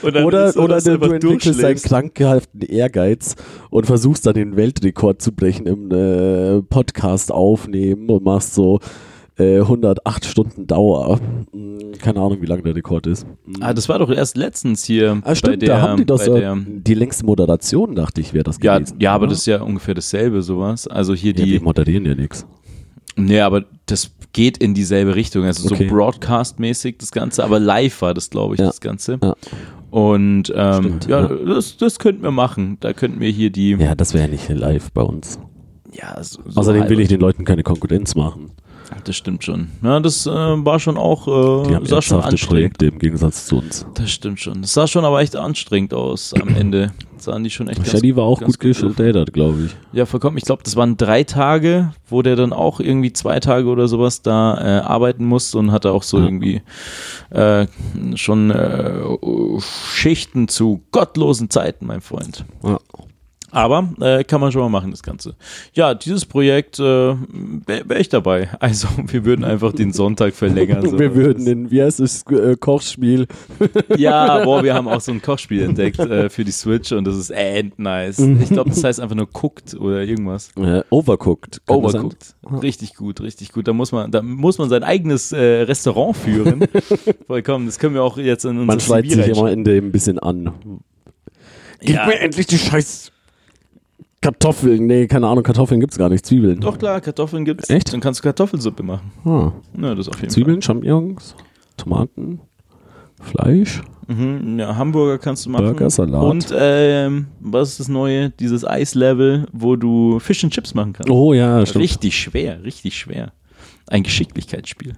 [0.00, 1.86] Oder, so, oder du, du entwickelst einen durchschläfst.
[1.86, 3.34] krankhaften Ehrgeiz
[3.70, 8.78] und versuchst dann den Weltrekord zu brechen im äh, Podcast aufnehmen und machst so
[9.38, 11.18] äh, 108 Stunden Dauer.
[11.52, 13.26] Hm, Keine Ahnung, wie lang der Rekord ist.
[13.46, 13.54] Hm.
[13.60, 16.34] Ah, das war doch erst letztens hier Ah, stimmt, bei der, da haben die so
[16.34, 18.96] der die längste Moderation, dachte ich, wäre das ja, gewesen.
[19.00, 19.30] ja, aber oder?
[19.30, 20.86] das ist ja ungefähr dasselbe, sowas.
[20.86, 22.46] Also hier ja, die die, moderieren ja nichts.
[23.16, 25.44] nee, aber das geht in dieselbe Richtung.
[25.44, 25.88] Also Okay.
[25.88, 28.66] so Broadcast-mäßig das Ganze, aber live war das, glaube ich, Ja.
[28.66, 29.18] das Ganze.
[29.22, 29.34] Ja.
[29.90, 31.28] Und ähm, Stimmt, ja, ja.
[31.28, 32.78] Das, das könnten wir machen.
[32.80, 33.72] Da könnten wir hier die.
[33.72, 35.38] Ja, das wäre ja nicht live bei uns.
[35.92, 38.52] Ja, so, Außerdem will ich den Leuten keine Konkurrenz machen.
[39.04, 39.68] Das stimmt schon.
[39.82, 41.24] Ja, das äh, war schon auch,
[41.66, 42.48] Die äh, haben sah schon anstrengend.
[42.78, 43.86] Projekte im Gegensatz zu uns.
[43.94, 44.62] Das stimmt schon.
[44.62, 46.92] Das sah schon aber echt anstrengend aus am Ende.
[47.18, 49.76] Sahen die schon echt ganz, Shady war auch ganz gut gestellt, glaube ich.
[49.92, 50.36] Ja, vollkommen.
[50.38, 54.22] Ich glaube, das waren drei Tage, wo der dann auch irgendwie zwei Tage oder sowas
[54.22, 56.24] da äh, arbeiten musste und hatte auch so Ja.
[56.24, 56.62] irgendwie
[57.30, 57.66] äh,
[58.16, 58.92] schon äh,
[59.94, 62.44] Schichten zu gottlosen Zeiten, mein Freund.
[62.64, 62.78] Ja.
[63.52, 65.36] Aber äh, kann man schon mal machen, das Ganze.
[65.74, 68.48] Ja, dieses Projekt äh, wäre wär ich dabei.
[68.60, 70.88] Also, wir würden einfach den Sonntag verlängern.
[70.88, 70.98] so.
[70.98, 73.26] Wir würden in, wie heißt das, äh, Kochspiel?
[73.96, 77.16] Ja, boah, wir haben auch so ein Kochspiel entdeckt äh, für die Switch und das
[77.16, 78.18] ist end nice.
[78.18, 80.50] Ich glaube, das heißt einfach nur Cooked oder irgendwas.
[80.56, 81.60] Äh, overcooked.
[81.68, 82.34] Overcooked.
[82.62, 83.68] Richtig gut, richtig gut.
[83.68, 86.64] Da muss man, da muss man sein eigenes äh, Restaurant führen.
[87.26, 87.66] Vollkommen.
[87.66, 89.52] Das können wir auch jetzt in unser Man schreit CV sich am reinschreiben.
[89.66, 90.52] Ende ein bisschen an.
[91.80, 92.06] Gib Ja.
[92.06, 93.11] mir endlich die scheiß
[94.22, 94.86] Kartoffeln.
[94.86, 96.24] Nee, keine Ahnung, Kartoffeln gibt's gar nicht.
[96.24, 96.60] Zwiebeln.
[96.60, 97.68] Doch klar, Kartoffeln gibt's.
[97.68, 97.92] Echt?
[97.92, 99.12] Dann kannst du Kartoffelsuppe machen.
[99.24, 99.52] Ah.
[99.78, 101.34] Ja, das auf jeden Zwiebeln, Champignons,
[101.76, 102.40] Tomaten,
[103.20, 103.82] Fleisch.
[104.06, 104.16] Fall.
[104.16, 105.66] Mhm, ja, Hamburger kannst du machen.
[105.66, 106.22] Burger, Salat.
[106.22, 108.30] Und ähm, was ist das Neue?
[108.30, 111.10] Dieses Eislevel, wo du Fish and Chips machen kannst.
[111.10, 111.84] Oh ja, stimmt.
[111.84, 113.32] Richtig schwer, richtig schwer.
[113.88, 114.94] Ein Geschicklichkeitsspiel.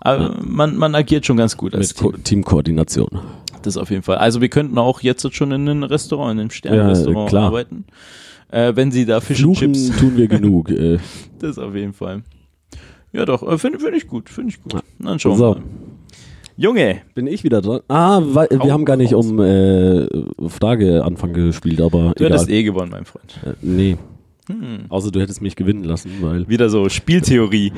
[0.00, 2.24] Aber man, man agiert schon ganz gut als Mit Ko Team.
[2.24, 3.08] Teamkoordination.
[3.62, 4.18] Das auf jeden Fall.
[4.18, 7.46] Also wir könnten auch jetzt schon in einem Restaurant, in einem Sternrestaurant Ja, klar.
[7.46, 7.84] arbeiten.
[8.50, 10.70] Äh, wenn sie da Fish Fluchen Chips, tun wir genug.
[10.70, 10.98] Äh,
[11.38, 12.22] das auf jeden Fall.
[13.12, 14.72] Ja doch, äh, finde find ich gut, finde ich gut.
[14.74, 14.80] Ja.
[14.98, 15.44] Dann schauen So.
[15.56, 15.62] wir mal.
[16.56, 17.80] Junge, bin ich wieder dran?
[17.86, 19.30] Ah, weil, wir haben gar nicht raus.
[19.30, 20.08] um äh,
[20.48, 22.32] Frageanfang gespielt, aber du egal.
[22.32, 23.38] hättest eh gewonnen, mein Freund.
[23.44, 23.96] Äh, nee,
[24.48, 24.86] Hm.
[24.88, 26.48] außer du hättest mich gewinnen lassen, weil...
[26.48, 27.72] Wieder so Spieltheorie.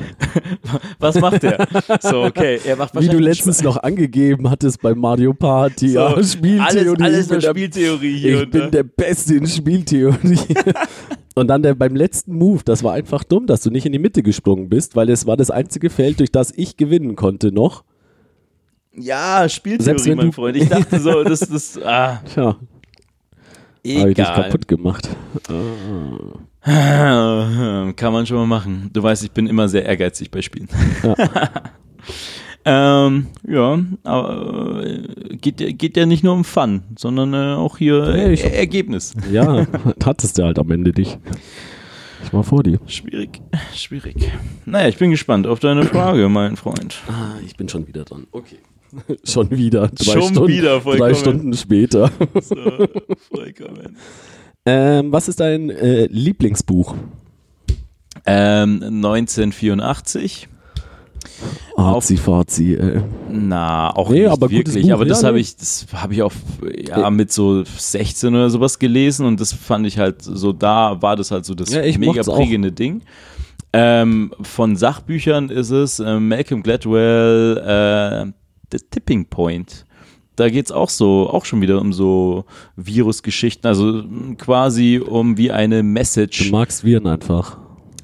[0.99, 1.67] Was macht er?
[2.01, 5.99] So, okay, er macht Wie du wahrscheinlich letztens noch angegeben hattest bei Mario Party, so,
[5.99, 7.01] ja, Spieltheorie.
[7.01, 10.39] Alles, alles ich bin nur der Spieltheorie hier Ich und bin der Beste in Spieltheorie.
[11.35, 13.99] Und dann der, beim letzten Move, das war einfach dumm, dass du nicht in die
[13.99, 17.85] Mitte gesprungen bist, weil es war das einzige Feld, durch das ich gewinnen konnte noch.
[18.93, 20.57] Ja, Selbst Spieltheorie, wenn mein du- Freund.
[20.57, 22.57] Ich dachte so, das, das, ah, Tja, habe
[23.83, 24.43] ich dich egal.
[24.43, 25.09] kaputt gemacht.
[27.95, 28.89] Kann man schon mal machen.
[28.93, 30.67] Du weißt, ich bin immer sehr ehrgeizig bei Spielen.
[31.03, 31.15] Ja.
[33.07, 37.77] ähm, ja, aber äh, geht, ja- geht ja nicht nur um Fun, sondern äh, auch
[37.77, 39.13] hier äh, ich- Ergebnis.
[39.31, 39.65] Ja,
[40.05, 41.17] hattest du halt am Ende dich.
[42.23, 42.79] Ich war vor dir.
[42.85, 43.41] Schwierig,
[43.73, 44.31] schwierig.
[44.67, 46.99] Naja, ich bin gespannt auf deine Frage, mein Freund.
[47.07, 48.27] Ah, ich bin schon wieder dran.
[48.31, 48.57] Okay.
[49.23, 49.87] schon wieder.
[49.87, 51.15] Drei Schon Stunden, wieder, Drei vollkommen.
[51.15, 52.11] Stunden später.
[52.41, 52.55] So,
[53.33, 53.97] vollkommen.
[54.65, 56.95] Ähm, was ist dein äh, Lieblingsbuch?
[58.25, 60.47] Ähm, 1984.
[61.75, 63.01] Arzi, Fazi, äh.
[63.29, 64.85] Na, auch Nee, nicht aber wirklich.
[64.85, 66.33] Buch, aber das ja, habe ich, das habe ich auch
[66.87, 71.15] ja, mit so 16 oder sowas gelesen und das fand ich halt so, da war
[71.15, 73.01] das halt so das Ja, mega prägende Ding.
[73.73, 78.31] Ähm, von Sachbüchern ist es äh, Malcolm Gladwell, äh,
[78.71, 79.85] The Tipping Point.
[80.35, 84.03] Da geht es auch so, auch schon wieder um so Virusgeschichten, also
[84.37, 86.51] quasi um wie eine Du Message.
[86.51, 87.57] magst Viren einfach.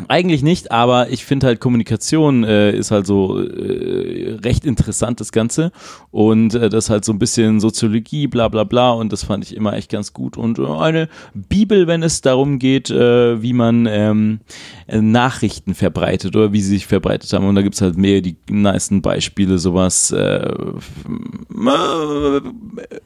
[0.08, 5.32] Eigentlich nicht, aber ich finde halt Kommunikation äh, ist halt so äh, recht interessant, das
[5.32, 5.72] Ganze.
[6.12, 8.92] Und äh, das halt so ein bisschen Soziologie, bla bla bla.
[8.92, 10.38] Und das fand ich immer echt ganz gut.
[10.38, 14.40] Und äh, eine Bibel, wenn es darum geht, äh, wie man ähm,
[14.88, 17.46] äh, Nachrichten verbreitet oder wie sie sich verbreitet haben.
[17.46, 20.12] Und da gibt's halt mehr die nicen Beispiele, sowas.
[20.12, 20.54] Äh,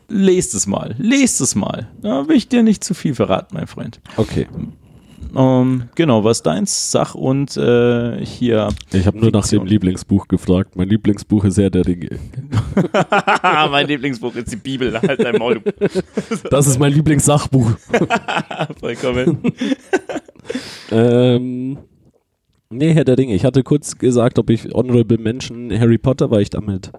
[0.09, 1.89] lest es mal, lest es mal.
[2.01, 4.01] Da will ich dir nicht zu viel verraten, mein Freund.
[4.17, 4.47] Okay.
[5.35, 6.91] Ähm, genau, was deins?
[6.91, 8.69] Sach und äh, hier.
[8.91, 10.75] Ich habe nur nach dem Lieblingsbuch gefragt.
[10.75, 12.19] Mein Lieblingsbuch ist Herr der Ringe.
[13.71, 15.61] mein Lieblingsbuch ist die Bibel, halt dein Maul.
[16.49, 17.71] Das ist mein Lieblingssachbuch.
[18.79, 19.39] Vollkommen.
[20.91, 21.77] ähm,
[22.69, 23.33] nee, Herr der Ringe.
[23.33, 26.91] Ich hatte kurz gesagt, ob ich Honorable Mention Harry Potter, weil ich damit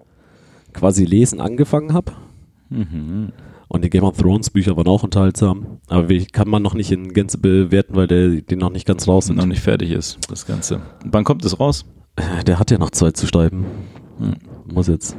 [0.73, 2.13] quasi lesen angefangen habe.
[2.69, 3.31] Mhm.
[3.73, 5.79] Und die Game of Thrones Bücher waren auch unterhaltsam.
[5.87, 9.07] Aber wie kann man noch nicht in Gänze bewerten, weil der, die noch nicht ganz
[9.07, 9.35] raus sind.
[9.37, 10.81] Noch nicht fertig ist, das Ganze.
[11.03, 11.83] Wann kommt es raus?
[12.15, 13.65] Äh, Der hat ja noch Zeit zu schreiben.
[14.19, 14.35] Hm.
[14.71, 15.17] Muss jetzt.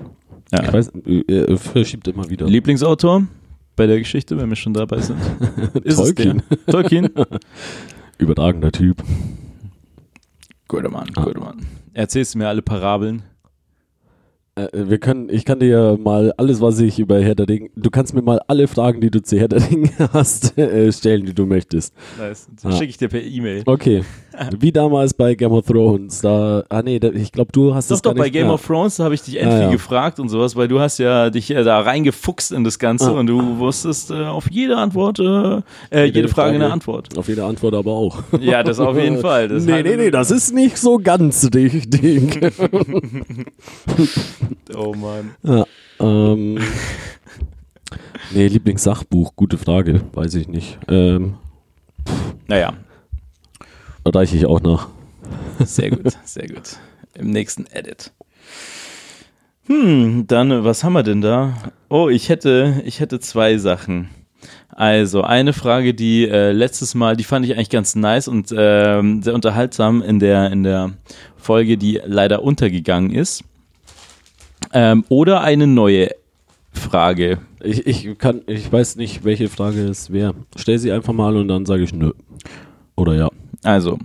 [0.53, 0.62] Ja.
[0.62, 2.47] Ich weiß, äh, er verschiebt immer wieder.
[2.47, 3.24] Lieblingsautor
[3.74, 5.19] bei der Geschichte, wenn wir schon dabei sind?
[5.83, 6.41] Ist Tolkien.
[6.70, 7.11] Tolkien?
[8.19, 9.03] Überragender Typ.
[10.69, 11.24] Guter Mann, Ah.
[11.24, 11.66] guter Mann.
[11.93, 13.24] Erzählst du mir alle Parabeln?
[14.57, 17.91] Äh, wir können, ich kann dir mal alles, was ich über Herr der Ringe, du
[17.91, 21.35] kannst mir mal alle Fragen, die du zu Herr der Ringe hast, äh, stellen, die
[21.35, 21.93] du möchtest.
[22.19, 22.47] Nice.
[22.63, 22.77] Das Ah.
[22.77, 23.63] schicke ich dir per E-Mail.
[23.67, 24.05] Okay.
[24.59, 26.21] Wie damals bei Game of Thrones.
[26.21, 28.47] Da, ah nee, da, ich glaube, du hast Doch, das gar doch, bei nicht, Game
[28.47, 28.53] ja.
[28.53, 29.71] of Thrones habe ich dich endlich ja.
[29.71, 33.19] gefragt und sowas, weil du hast ja dich äh, da reingefuchst in das Ganze Ah.
[33.19, 35.61] und du wusstest äh, auf jede Antwort, äh,
[35.91, 37.17] äh, jede, Frage eine Antwort.
[37.19, 38.23] Auf jede Antwort aber auch.
[38.41, 39.49] Ja, das auf jeden Fall.
[39.49, 42.41] Das nee, nee, nee, das ist nicht so ganz richtig.
[44.77, 45.35] Oh Mann.
[45.43, 45.65] ja,
[46.01, 46.59] ähm,
[48.33, 50.79] nee, Lieblingssachbuch, gute Frage, weiß ich nicht.
[50.89, 51.35] Ähm,
[52.49, 52.75] Naja,
[54.05, 54.89] reiche ich auch nach.
[55.61, 56.77] sehr gut, sehr gut.
[57.15, 58.12] Im nächsten Edit.
[59.66, 61.55] Hm, dann, was haben wir denn da?
[61.89, 64.09] Oh, ich hätte, ich hätte zwei Sachen.
[64.69, 69.23] Also, eine Frage, die äh, letztes Mal, die fand ich eigentlich ganz nice und ähm,
[69.23, 70.93] sehr unterhaltsam in der, in der
[71.37, 73.45] Folge, die leider untergegangen ist.
[74.75, 76.11] Ähm, oder eine neue
[76.73, 77.39] Frage.
[77.63, 80.35] Ich, ich kann, ich weiß nicht, welche Frage es wäre.
[80.57, 82.13] Stell sie einfach mal und dann sage ich nö.
[82.97, 83.29] Oder ja.
[83.63, 83.99] Also,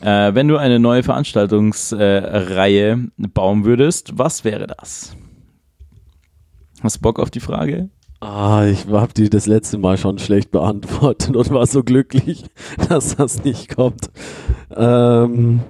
[0.00, 5.14] äh, wenn du eine neue Veranstaltungsreihe äh, bauen würdest, was wäre das?
[6.82, 7.90] Hast du Bock auf die Frage?
[8.20, 12.44] Ah, ich habe die das letzte Mal schon schlecht beantwortet und war so glücklich,
[12.88, 14.10] dass das nicht kommt.
[14.74, 15.60] Ähm,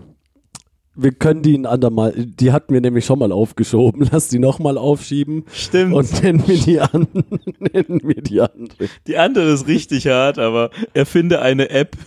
[0.97, 4.09] wir können die ein andermal, die hatten wir nämlich schon mal aufgeschoben.
[4.13, 5.95] Lass die nochmal aufschieben Stimmt.
[5.95, 7.07] und nennen wir die an,
[7.73, 8.89] nennen wir die andere.
[9.07, 11.97] die andere ist richtig hart, aber erfinde eine App.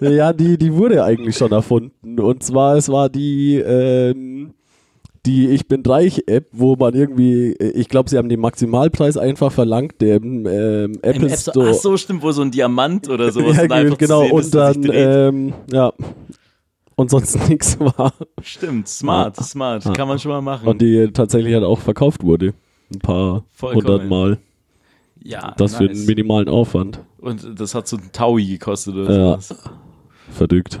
[0.00, 2.20] Ja, die, die wurde eigentlich schon erfunden.
[2.20, 4.52] Und zwar, es war die, ähm,
[5.26, 9.16] die Ich bin reich App, wo man irgendwie, äh, ich glaube, sie haben den Maximalpreis
[9.16, 11.70] einfach verlangt, dem ähm, Apple App Store.
[11.70, 14.22] Ach so, stimmt, wo so ein Diamant oder sowas ja, genau.
[14.22, 15.92] sehen und dann, ähm, ja.
[16.94, 18.14] Und sonst nichts war.
[18.40, 19.86] Stimmt, smart, smart.
[19.86, 19.92] Ah.
[19.92, 20.66] Kann man schon mal machen.
[20.66, 22.54] Und die tatsächlich halt auch verkauft wurde.
[22.92, 24.38] Ein paar hundert Mal.
[25.22, 25.98] ja, Das für nice.
[25.98, 27.00] einen minimalen Aufwand.
[27.18, 29.40] Und das hat so ein Taui gekostet oder Ja.
[29.40, 29.54] sowas.
[30.30, 30.80] Verdrückt.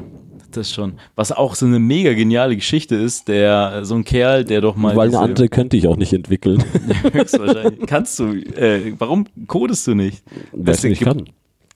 [0.56, 0.94] Das schon.
[1.16, 4.96] Was auch so eine mega geniale Geschichte ist, der, so ein Kerl, der doch mal.
[4.96, 6.64] Weil eine andere könnte ich auch nicht entwickeln.
[7.12, 7.86] Höchstwahrscheinlich.
[7.86, 10.22] Kannst du, äh, warum codest du nicht?
[10.64, 11.28] Es du nicht kann.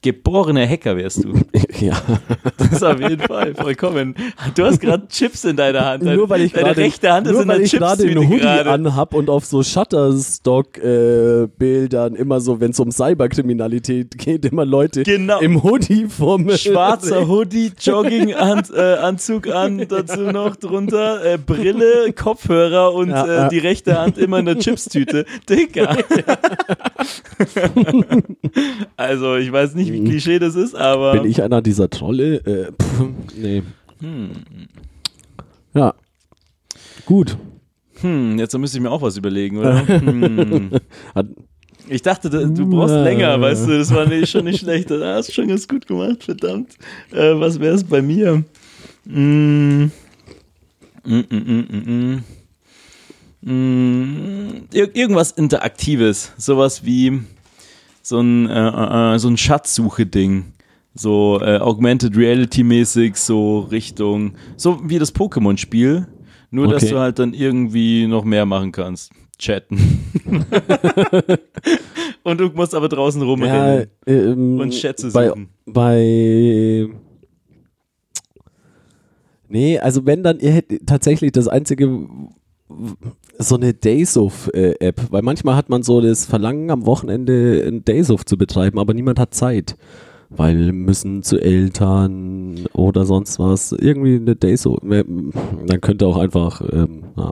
[0.03, 1.35] Geborener Hacker wärst du.
[1.81, 1.95] Ja.
[2.59, 4.15] Das ist auf jeden Fall vollkommen.
[4.55, 6.03] Du hast gerade Chips in deiner Hand.
[6.05, 8.29] Deine, nur weil ich deine gerade rechte Hand ist nur in weil ich gerade einen
[8.29, 8.71] Hoodie gerade.
[8.71, 15.41] anhab und auf so Shutterstock-Bildern immer so, wenn es um Cyberkriminalität geht, immer Leute Genau.
[15.41, 23.09] im Hoodie vom Schwarzer Hoodie, Jogginganzug äh, an, dazu noch drunter äh, Brille, Kopfhörer und
[23.09, 23.49] Ja, äh, ja.
[23.49, 25.25] die rechte Hand immer in der Chipstüte.
[25.49, 25.97] Digga.
[28.97, 32.37] also ich weiß nicht, wie Klischee das ist, aber Bin ich einer dieser Trolle?
[32.47, 33.03] Äh, pff,
[33.37, 33.63] nee.
[34.01, 34.31] Hm.
[35.75, 35.95] Ja.
[37.07, 37.37] Gut.
[38.01, 39.87] hm, jetzt müsste ich mir auch was überlegen, oder?
[39.89, 40.71] Hm.
[41.15, 41.27] Hat,
[41.89, 43.03] Ich dachte, du du brauchst Äh.
[43.05, 44.91] länger, weißt du, das war nicht, schon nicht schlecht.
[44.91, 46.75] Das hast du schon ganz gut gemacht, verdammt.
[47.13, 48.45] Äh, was wäre es bei mir?
[49.05, 49.85] Mm,
[51.05, 52.25] mm, mm, mm.
[53.43, 57.21] Mm, Ir irgendwas Interaktives, sowas wie
[58.03, 60.53] so ein, äh, äh, so ein Schatzsuche-Ding.
[60.95, 66.09] So äh, Augmented Reality-mäßig, so Richtung, so wie das Pokémon-Spiel,
[66.51, 66.93] nur dass Okay.
[66.93, 69.13] du halt dann irgendwie noch mehr machen kannst.
[69.39, 69.79] Chatten.
[72.25, 75.49] Und du musst aber draußen ja, rumrennen ähm, und Schätze bei, suchen.
[75.65, 76.89] bei
[79.49, 82.07] Nee, also wenn dann, ihr hättet tatsächlich das einzige
[83.41, 88.37] so eine Daysuf-App, weil manchmal hat man so das Verlangen am Wochenende ein Daysuf zu
[88.37, 89.77] betreiben, aber niemand hat Zeit,
[90.29, 97.05] weil müssen zu Eltern oder sonst was, irgendwie eine Daysuf, dann könnte auch einfach, ähm,
[97.17, 97.31] ja.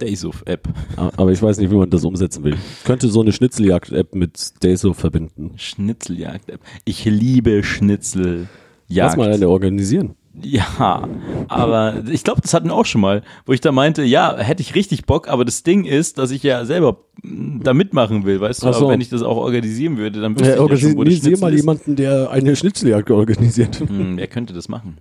[0.00, 0.66] Daysuf-App.
[0.96, 2.56] aber ich weiß nicht, wie man das umsetzen will.
[2.84, 5.52] Könnte so eine Schnitzeljagd-App mit Daysuf verbinden.
[5.56, 6.60] Schnitzeljagd-App.
[6.86, 8.48] Ich liebe Schnitzeljagd.
[8.88, 10.16] Lass mal eine organisieren.
[10.42, 11.08] Ja,
[11.48, 14.62] aber ich glaube, das hatten wir auch schon mal, wo ich da meinte, ja, hätte
[14.62, 18.40] ich richtig Bock, aber das Ding ist, dass ich ja selber mm, da mitmachen will,
[18.40, 18.78] weißt du, so.
[18.80, 21.14] aber wenn ich das auch organisieren würde, dann wüsste Ja, ich ja schon, wo das
[21.14, 21.60] Schnitzel mal ist.
[21.60, 23.80] jemanden, der eine Schnitzeljagd organisiert.
[23.80, 24.98] Hm, wer könnte das machen?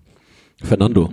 [0.64, 1.10] Fernando.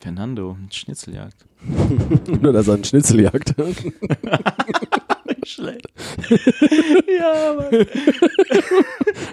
[0.00, 1.44] Fernando, Schnitzeljagd.
[2.42, 3.66] Nur, dass er einen Schnitzeljagd hat.
[5.46, 5.86] Schlecht.
[7.18, 7.70] ja, Mann.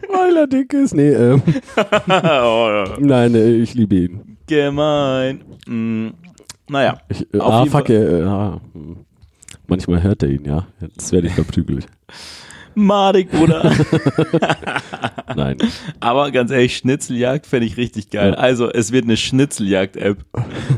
[0.10, 0.94] Weil er dick ist.
[0.94, 1.42] Nee, ähm,
[2.08, 4.38] oh, nein, äh, ich liebe ihn.
[4.48, 5.44] Gemein.
[5.68, 6.10] Mm,
[6.70, 8.98] naja, Ich, äh, ah, fuck, äh, äh, ah, hm.
[9.68, 10.68] Manchmal hört er ihn, ja.
[10.82, 11.88] Jetzt werde ich verprügelt.
[12.76, 13.72] Madig, Bruder.
[15.36, 15.58] Nein.
[16.00, 18.32] Aber ganz ehrlich, Schnitzeljagd fände ich richtig geil.
[18.32, 18.38] Ja.
[18.38, 20.18] Also, es wird eine Schnitzeljagd-App.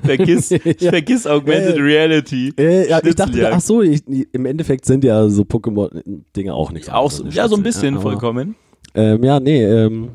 [0.03, 0.49] Vergiss,
[0.79, 0.89] Ja.
[0.89, 1.83] vergiss Augmented Ja.
[1.83, 2.53] Reality.
[2.57, 6.89] Äh, ja, ich dachte, ach so, ich, im Endeffekt sind ja so Pokémon-Dinge auch nichts.
[6.89, 8.55] Auch so, ja, so ein bisschen vollkommen.
[8.93, 10.09] Ähm, ja, nee, ähm,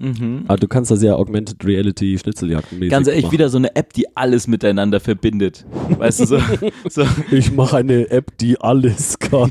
[0.00, 0.44] Mhm.
[0.46, 4.06] aber du kannst das ja Augmented Reality Schnitzeljagd Ganz ehrlich, wieder so eine App, die
[4.16, 5.66] alles miteinander verbindet.
[5.98, 6.38] Weißt du, so,
[6.88, 7.02] so
[7.32, 9.50] Ich mache eine App, die alles kann.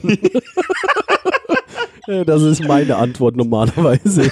[2.25, 4.31] Das ist meine Antwort normalerweise.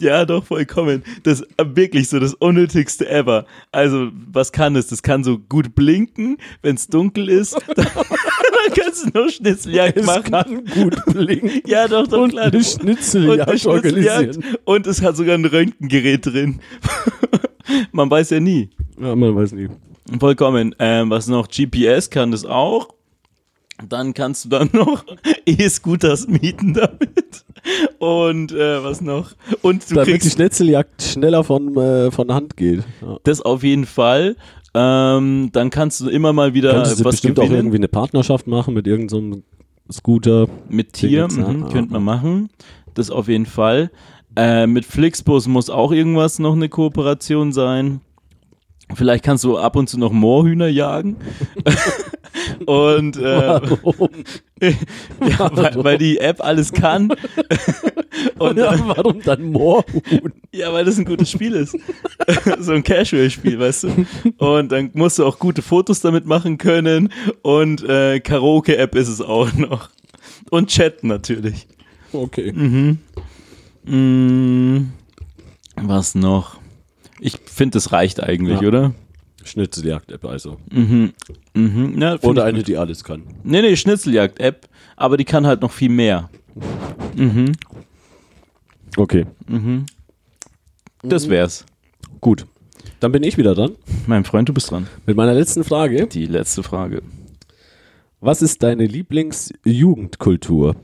[0.00, 1.02] Ja, doch, vollkommen.
[1.22, 3.46] Das ist wirklich so das Unnötigste ever.
[3.72, 4.88] Also, was kann es?
[4.88, 7.54] Das kann so gut blinken, wenn es dunkel ist.
[7.74, 10.30] Dann, dann kannst du nur Schnitzeljagd Es machen.
[10.30, 11.50] kann gut blinken.
[11.66, 12.46] Ja, doch, doch, Und klar.
[12.46, 13.66] eine Und Schnitzeljagd eine Schnitzeljagd.
[14.36, 14.56] organisieren.
[14.64, 16.60] Und es hat sogar ein Röntgengerät drin.
[17.92, 18.68] Man weiß ja nie.
[19.00, 19.68] Ja, man weiß nie.
[20.20, 20.74] Vollkommen.
[20.78, 21.48] Ähm, was noch?
[21.48, 22.88] GPS kann das auch.
[23.88, 25.04] Dann kannst du dann noch
[25.46, 27.44] E-Scooters mieten damit.
[27.98, 29.32] Und äh, was noch?
[29.62, 32.84] Und du Damit die kriegst Schnitzeljagd schneller von, äh, von Hand geht.
[33.00, 33.18] Ja.
[33.24, 34.36] das auf jeden Fall.
[34.74, 37.88] Ähm, dann kannst du immer mal wieder Könntest du was bestimmt auch gewinnen irgendwie eine
[37.88, 39.44] Partnerschaft machen mit irgendeinem
[39.88, 40.48] so Scooter.
[40.68, 41.28] mit Tier.
[41.30, 41.52] Ja.
[41.52, 42.50] Mhm, könnte man machen.
[42.94, 43.90] Das auf jeden Fall.
[44.36, 48.00] Äh, mit Flixbus muss auch irgendwas noch eine Kooperation sein.
[48.94, 51.16] Vielleicht kannst du ab und zu noch Moorhühner jagen.
[52.66, 54.08] und äh, Warum?
[54.60, 57.10] ja, weil, weil die App alles kann.
[58.38, 60.32] und ja, warum dann Moorhuhn?
[60.52, 61.76] ja, weil das ein gutes Spiel ist.
[62.60, 64.06] so ein Casual-Spiel, weißt du.
[64.38, 67.12] Und dann musst du auch gute Fotos damit machen können.
[67.42, 69.90] Und äh, Karaoke-App ist es auch noch.
[70.50, 71.66] Und Chat natürlich.
[72.12, 72.52] Okay.
[72.52, 72.98] Mhm.
[73.84, 74.92] Mm,
[75.76, 76.58] was noch?
[77.20, 78.68] Ich finde, das reicht eigentlich, Ja.
[78.68, 78.94] oder?
[79.44, 80.56] Schnitzeljagd-App also.
[80.70, 81.12] Mhm.
[81.54, 82.00] Mhm.
[82.00, 83.22] Ja, Oder eine, die alles kann.
[83.44, 86.30] Nee, nee, Schnitzeljagd-App, aber die kann halt noch viel mehr.
[87.16, 87.52] Mhm.
[88.96, 89.86] Okay, Mhm.
[91.02, 91.66] Das wär's.
[92.20, 92.46] gut.
[93.00, 93.72] Dann bin ich wieder dran
[94.06, 94.86] Mein Freund, du bist dran.
[95.06, 96.06] mit meiner letzten Frage.
[96.06, 97.02] Die letzte Frage.
[98.20, 100.76] Was ist deine Lieblingsjugendkultur?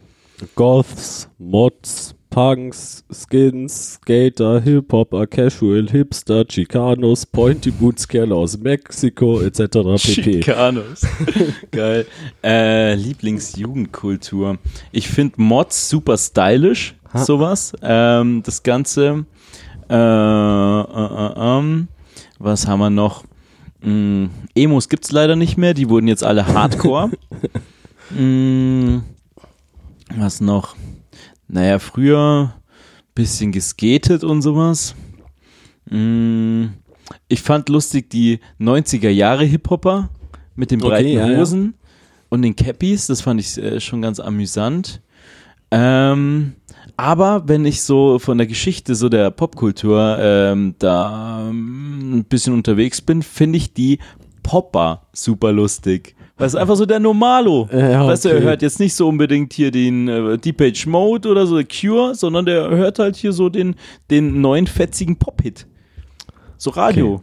[0.54, 9.58] Goths, Mods, Punks, Skins, Skater, Hip-Hopper, Casual, Hipster, Chicanos, Pointy Boots, Kerle aus Mexiko, etc.
[9.60, 9.98] pp.
[9.98, 11.02] Chicanos.
[11.72, 12.06] Geil.
[12.42, 14.58] Äh, Lieblingsjugendkultur.
[14.92, 17.24] Ich finde Mods super stylisch, Ha.
[17.24, 17.72] sowas.
[17.82, 19.26] Ähm, das Ganze.
[19.88, 21.88] Äh, äh, äh, ähm,
[22.38, 23.24] was haben wir noch?
[23.82, 27.10] Mm, Emos gibt's leider nicht mehr, die wurden jetzt alle Hardcore.
[28.10, 28.98] mm,
[30.16, 30.76] was noch?
[31.52, 32.54] Naja, früher
[33.14, 34.94] bisschen geskatet und sowas.
[35.90, 36.66] Mm,
[37.26, 40.10] ich fand lustig die 90er Jahre Hip-Hopper
[40.54, 41.38] mit den Okay, breiten ja, ja.
[41.38, 41.74] Hosen
[42.28, 43.08] und den Cappies.
[43.08, 45.02] Das fand ich äh, schon ganz amüsant.
[45.72, 46.54] Ähm,
[46.96, 52.54] aber wenn ich so von der Geschichte, so der Popkultur ähm, da ähm, ein bisschen
[52.54, 53.98] unterwegs bin, finde ich die
[54.44, 56.14] Popper super lustig.
[56.46, 57.68] Es ist einfach so der Normalo.
[57.72, 58.44] Ja, Weißt du, er okay.
[58.44, 62.68] hört jetzt nicht so unbedingt hier den äh, Deep Mode oder so Cure, sondern der
[62.70, 63.74] hört halt hier so den,
[64.10, 65.66] den neuen fetzigen Pop-Hit.
[66.56, 67.20] So Radio.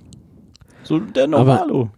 [0.83, 1.89] So der Normalo.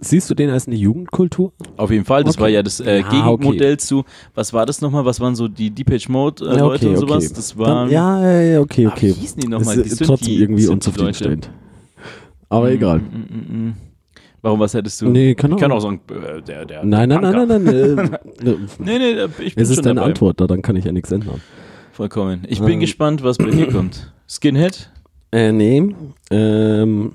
[0.00, 1.52] Siehst du den als eine Jugendkultur?
[1.76, 2.42] Auf jeden Fall, das Okay.
[2.42, 4.04] war ja das äh, Ah, Gegenmodell zu,
[4.34, 5.04] was war das nochmal?
[5.04, 7.32] Was waren so die Deep Mode äh, Ja, Leute und sowas?
[7.32, 9.08] Das waren, Dann, ja, ja, ja, okay, Ah, okay.
[9.08, 9.76] wie hießen die nochmal?
[9.80, 11.50] Ist, Die äh, trotzdem Synthi- irgendwie unzufriedenstellend.
[12.48, 13.00] Aber egal.
[13.00, 13.74] Mm, mm, mm, mm.
[14.42, 15.08] Warum, was hättest du?
[15.08, 16.84] Nee, keine ich kann auch sagen, äh, der, der.
[16.84, 18.18] Nein, nein, nein, nein, nein.
[18.44, 20.10] Äh, Nee, nee, ich bin es ist schon deine dabei.
[20.10, 21.40] Antwort, da dann kann ich ja nichts ändern.
[21.92, 22.44] Vollkommen.
[22.48, 22.80] Ich bin Ähm.
[22.80, 24.12] gespannt, was bei dir kommt.
[24.28, 24.90] Skinhead?
[25.32, 25.92] Äh, nee.
[26.30, 27.12] Ähm,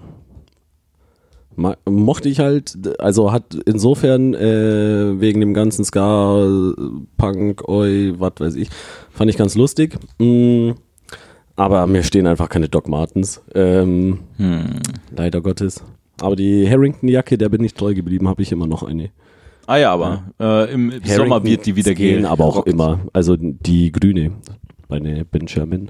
[1.56, 6.74] ma- mochte ich halt, also hat insofern äh, wegen dem ganzen Ska,
[7.18, 8.68] Punk, Oi, was weiß ich,
[9.12, 9.98] fand ich ganz lustig.
[10.20, 10.72] Mm,
[11.56, 13.42] aber mir stehen einfach keine Doc Martens.
[13.56, 14.66] Ähm, Hm.
[15.16, 15.84] leider Gottes.
[16.24, 19.12] Aber die Harrington-Jacke, der bin ich treu geblieben, habe ich immer noch eine.
[19.68, 23.02] Ah ja, aber äh, im Sommer wird die wieder gehen, aber auch immer.
[23.12, 24.32] Also die grüne,
[24.88, 25.90] meine Benjamin.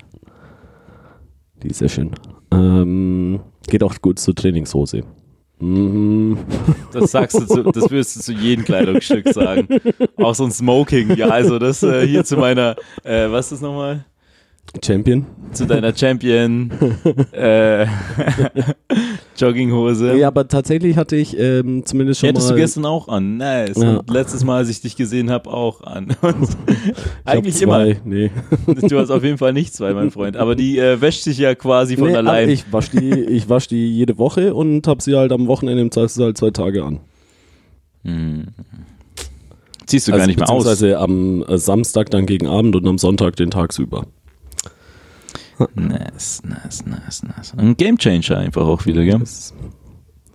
[1.61, 2.11] Die ist sehr schön.
[2.51, 5.03] Ähm, geht auch gut zur Trainingshose.
[5.59, 6.39] Mhm.
[6.91, 9.67] Das sagst du, zu, das wirst du zu jedem Kleidungsstück sagen.
[10.17, 11.15] Auch so ein Smoking.
[11.15, 14.05] Ja, also das äh, hier zu meiner, äh, was ist das nochmal?
[14.83, 15.25] Champion.
[15.51, 16.71] Zu deiner Champion
[17.31, 17.85] äh,
[19.37, 20.17] Jogginghose.
[20.17, 22.55] Ja, aber tatsächlich hatte ich ähm, zumindest schon Hättest mal.
[22.55, 23.37] du gestern auch an.
[23.37, 23.77] Nice.
[23.77, 23.97] Ja.
[23.97, 26.15] Und letztes Mal, als ich dich gesehen habe, auch an.
[27.25, 27.85] Eigentlich immer.
[28.03, 28.31] Nee.
[28.65, 30.37] Du hast auf jeden Fall nicht zwei, mein Freund.
[30.37, 32.49] Aber die äh, wäscht sich ja quasi von nee allein.
[32.49, 35.91] ich wasche die, ich wasch die jede Woche und habe sie halt am Wochenende im
[35.91, 36.99] Zweifelsfall zwei Tage an.
[38.03, 38.47] Hm.
[39.85, 40.63] Ziehst du gar nicht mehr aus.
[40.63, 44.07] beziehungsweise am äh, Samstag dann gegen Abend und am Sonntag den tagsüber.
[45.75, 47.53] Nice, nice, nice, nice.
[47.57, 49.19] Ein Gamechanger einfach auch wieder, gell?
[49.19, 49.53] Das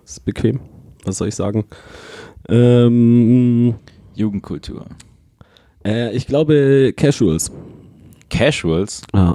[0.04, 0.60] ist bequem.
[1.04, 1.64] Was soll ich sagen?
[2.48, 3.74] Ähm,
[4.14, 4.86] Jugendkultur.
[5.84, 7.50] äh, ich glaube Casuals.
[8.30, 9.02] Casuals?
[9.14, 9.34] Ja.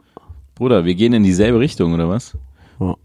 [0.55, 2.37] Bruder, wir gehen in dieselbe Richtung, oder was?
[2.79, 2.95] Ja.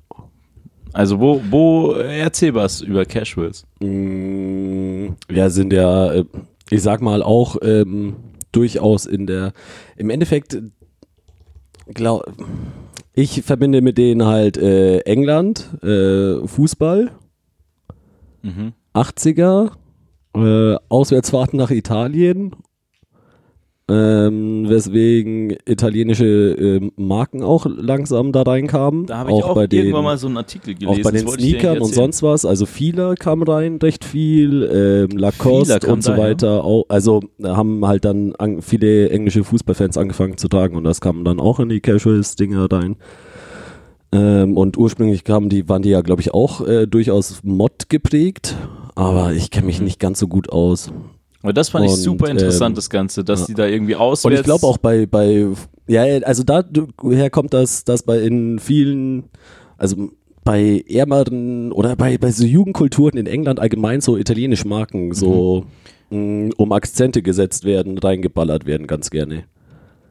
[0.93, 3.65] Also wo, wo erzähl was über Casuals?
[3.81, 6.25] Mm, Ja, sind ja, äh,
[6.71, 8.17] ich sag mal, auch ähm,
[8.53, 9.53] durchaus in der,
[9.97, 10.59] im Endeffekt,
[11.95, 12.25] glaub,
[13.15, 17.11] ich verbinde mit denen halt äh, England, äh, Fußball,
[18.43, 18.73] Mhm.
[18.95, 19.73] 80er,
[20.35, 22.53] äh, Auswärtsfahrten nach Italien,
[23.91, 29.07] ähm, weswegen italienische ähm, Marken auch langsam da reinkamen.
[29.07, 31.01] Da habe ich auch, bei den, irgendwann mal so einen Artikel gelesen.
[31.01, 32.45] auch bei den Sneakern und sonst was.
[32.45, 36.19] Also Fila kam rein, recht viel, ähm, Lacoste und so ja.
[36.19, 36.65] weiter.
[36.65, 41.01] Auch, also da haben halt dann an, viele englische Fußballfans angefangen zu tragen und das
[41.01, 42.97] kam dann auch in die Casuals-Dinger rein.
[44.13, 48.57] Ähm, und ursprünglich kamen die, waren die ja, glaube ich, auch äh, durchaus Mod geprägt,
[48.95, 49.67] aber ich kenne Mhm.
[49.67, 50.93] mich nicht ganz so gut aus.
[51.43, 53.47] Aber das fand ich Und, super interessant, ähm, das Ganze, dass ja.
[53.47, 54.25] die da irgendwie auswärts...
[54.25, 55.47] Und ich glaube auch bei, bei,
[55.87, 59.25] ja, also daher kommt das, dass bei in vielen,
[59.77, 60.11] also
[60.45, 65.67] bei ärmeren oder bei, bei so Jugendkulturen in England allgemein so italienische Marken so
[66.11, 69.45] mh, um Akzente gesetzt werden, reingeballert werden, ganz gerne.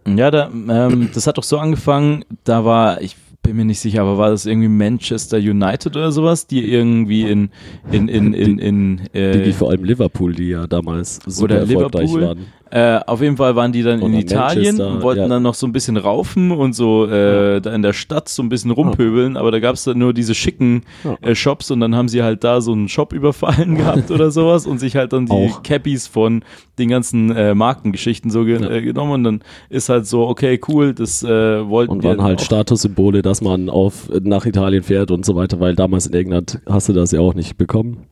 [0.08, 3.18] Ja, da, ähm, das hat doch so angefangen, da war, ich
[3.48, 7.50] bin mir nicht sicher, aber war das irgendwie Manchester United oder sowas, die irgendwie in,
[7.92, 11.60] in, in, in, in Die, die äh, vor allem Liverpool, die ja damals super Oder
[11.62, 12.22] erfolgreich Liverpool.
[12.22, 12.46] waren.
[12.72, 15.28] Äh, auf jeden Fall waren die dann in Oder Italien Manchester, und wollten ja.
[15.28, 18.50] dann noch so ein bisschen raufen und so äh, da in der Stadt so ein
[18.50, 21.16] bisschen rumpöbeln, aber da gab es dann nur diese schicken Ja.
[21.22, 24.66] äh, Shops und dann haben sie halt da so einen Shop überfallen gehabt oder sowas
[24.68, 25.64] und sich halt dann die Auch.
[25.64, 26.44] Cappies von
[26.78, 28.70] den ganzen äh, Markengeschichten so ge Ja.
[28.70, 32.24] äh, genommen und dann ist halt so, okay, cool, das äh, wollten Und wir waren
[32.24, 32.42] halt.
[32.42, 36.90] Statussymbole, dass man auf, nach Italien fährt und so weiter, weil damals in England hast
[36.90, 38.06] du das ja auch nicht bekommen.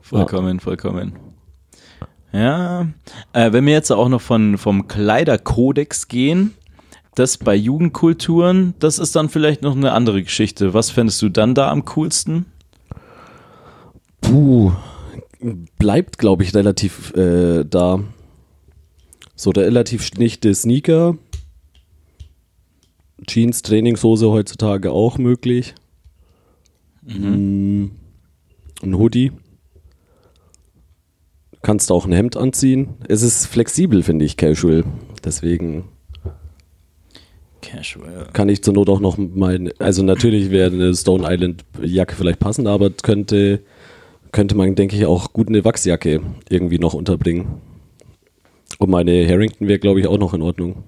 [0.00, 1.12] Vollkommen, vollkommen.
[2.32, 2.88] Ja,
[3.32, 6.54] äh, wenn wir jetzt auch noch von, vom Kleiderkodex gehen,
[7.14, 10.72] das bei Jugendkulturen, das ist dann vielleicht noch eine andere Geschichte.
[10.72, 12.46] Was fändest du dann da am coolsten?
[14.22, 14.72] Puh,
[15.78, 18.00] bleibt, glaube ich, relativ äh, da.
[19.36, 21.16] So der relativ schlichte Sneaker.
[23.26, 25.74] Jeans, Trainingshose heutzutage auch möglich.
[27.02, 27.86] Mm,
[28.82, 29.32] Ein Hoodie.
[31.62, 32.90] Kannst auch ein Hemd anziehen.
[33.08, 34.84] Es ist flexibel, finde ich, casual.
[35.24, 35.84] Deswegen
[37.60, 38.28] Casual.
[38.32, 42.40] kann ich zur Not auch noch meine, also natürlich wäre eine Stone Island Jacke vielleicht
[42.40, 43.60] passend, aber könnte,
[44.32, 47.60] könnte man, denke ich, auch gut eine Wachsjacke irgendwie noch unterbringen.
[48.78, 50.82] Und meine Harrington wäre, glaube ich, auch noch in Ordnung.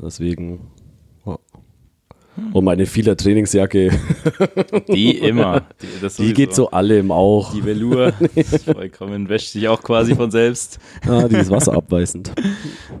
[0.00, 0.60] Deswegen.
[2.36, 2.42] Ja.
[2.52, 3.90] Und meine Fila Trainingsjacke,
[4.88, 5.62] Die immer.
[6.18, 7.52] Die, die geht so allem auch.
[7.54, 8.12] Die Velour,
[8.74, 10.78] vollkommen, wäscht sich auch quasi von selbst.
[11.06, 12.32] Ja, die ist wasserabweisend.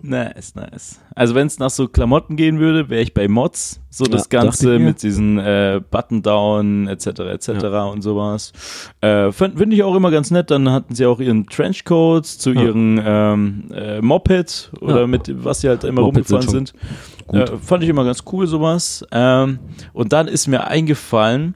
[0.02, 1.00] Nice, nice.
[1.16, 3.80] Also wenn es nach so Klamotten gehen würde, wäre ich bei Mods.
[3.90, 7.06] So Ja, das Ganze mit diesen äh, Button-Down etc.
[7.20, 7.48] etc.
[7.92, 8.52] und sowas.
[9.00, 10.50] Äh, Finde find ich auch immer ganz nett.
[10.50, 12.62] Dann hatten sie auch ihren Trenchcoats zu Ja.
[12.64, 15.06] ihren ähm, äh, Moped oder Ja.
[15.06, 16.80] mit was sie halt immer Mopeds rumgefahren sind sind.
[17.26, 17.50] Gut.
[17.50, 19.04] Äh, fand ich immer ganz cool sowas.
[19.12, 19.58] Ähm,
[19.92, 21.54] und dann ist mir eingefallen,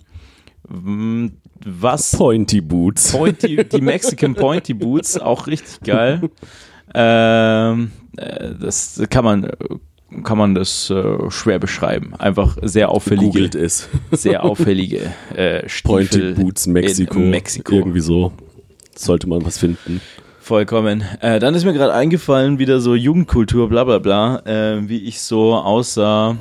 [0.69, 1.31] mh,
[1.65, 3.13] was Pointy Boots.
[3.13, 6.31] Pointy, die Mexican Pointy Boots, auch richtig geil.
[6.95, 9.51] Ähm, äh, das kann man,
[10.25, 12.15] kann man das äh, schwer beschreiben.
[12.19, 13.89] Einfach sehr auffällige, Googelt es.
[14.11, 17.19] sehr auffällige äh, Pointy Stiefel Boots Mexiko.
[17.19, 17.75] Mexiko.
[17.75, 18.33] Irgendwie so.
[18.97, 20.01] Sollte man was finden.
[20.51, 21.05] Vollkommen.
[21.21, 25.21] Äh, dann ist mir gerade eingefallen, wieder so Jugendkultur, bla bla bla, äh, wie ich
[25.21, 26.37] so aussah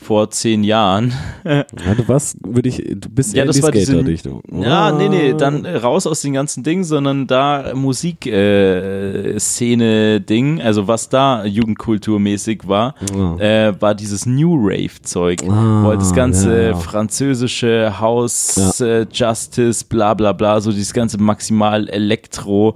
[0.00, 1.12] vor zehn Jahren.
[1.44, 1.64] Ja,
[1.96, 4.42] du warst, würde ich, du bist Ja, eher das in die war diese- Skater-Richtung.
[4.52, 5.36] Ja, nee, nee, Ah.
[5.36, 12.94] dann äh, raus aus den ganzen Dingen, sondern da Musik-Szene-Ding, also was da jugendkulturmäßig war,
[13.14, 13.36] Ah.
[13.40, 16.76] äh, war dieses New Rave-Zeug, Ah, wo das ganze ja, ja.
[16.76, 22.74] französische House, äh, Justice, bla bla bla, so dieses ganze maximal Elektro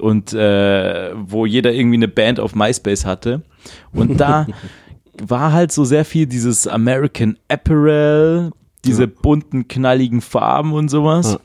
[0.00, 3.42] und äh, wo jeder irgendwie eine Band auf MySpace hatte.
[3.92, 4.46] Und da
[5.26, 8.50] war halt so sehr viel dieses American Apparel,
[8.84, 9.10] diese Ja.
[9.22, 11.38] bunten, knalligen Farben und sowas.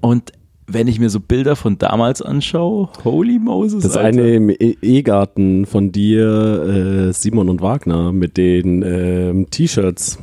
[0.00, 0.32] Und
[0.66, 3.82] wenn ich mir so Bilder von damals anschaue, holy Moses.
[3.82, 4.08] Das Alter.
[4.22, 10.18] eine im E- E-Garten von dir, äh, Simon und Wagner, mit den ähm, T-Shirts,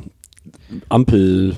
[0.88, 1.56] Ampel,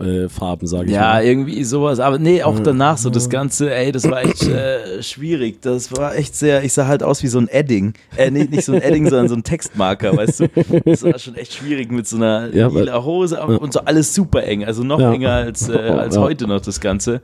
[0.00, 1.24] äh, Farben, sage ich Ja, mal.
[1.24, 2.00] irgendwie sowas.
[2.00, 2.62] Aber nee, auch Ja.
[2.64, 5.62] danach so das Ganze, ey, das war echt äh, schwierig.
[5.62, 7.94] Das war echt sehr, ich sah halt aus wie so ein Edding.
[8.16, 10.48] Äh, nee, nicht so ein Edding, sondern so ein Textmarker, weißt du.
[10.84, 14.14] Das war schon echt schwierig mit so einer Ja, lila Hose aber- und so alles
[14.14, 14.64] super eng.
[14.64, 15.12] Also noch Ja.
[15.12, 16.20] enger als, äh, als Ja.
[16.22, 17.22] heute noch das Ganze.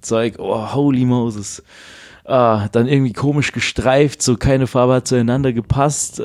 [0.00, 1.62] Zeug, oh, holy Moses.
[2.24, 6.20] Ah, dann irgendwie komisch gestreift, so keine Farbe hat zueinander gepasst.
[6.20, 6.24] Äh,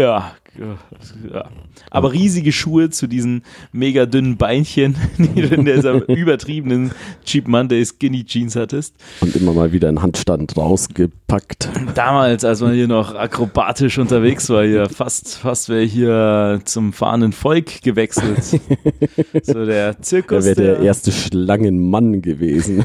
[0.00, 1.48] ja, ja.
[1.90, 3.42] Aber riesige Schuhe zu diesen
[3.72, 6.90] mega dünnen Beinchen, die du in dieser übertriebenen
[7.24, 8.94] Cheap Monday Skinny Jeans hattest.
[9.20, 11.70] Und immer mal wieder einen Handstand rausgepackt.
[11.94, 17.32] Damals, als man hier noch akrobatisch unterwegs war, hier fast, fast wäre hier zum fahrenden
[17.32, 18.42] Volk gewechselt.
[19.42, 20.44] so der Er Zirkus.
[20.44, 22.84] wäre der erste Schlangenmann gewesen.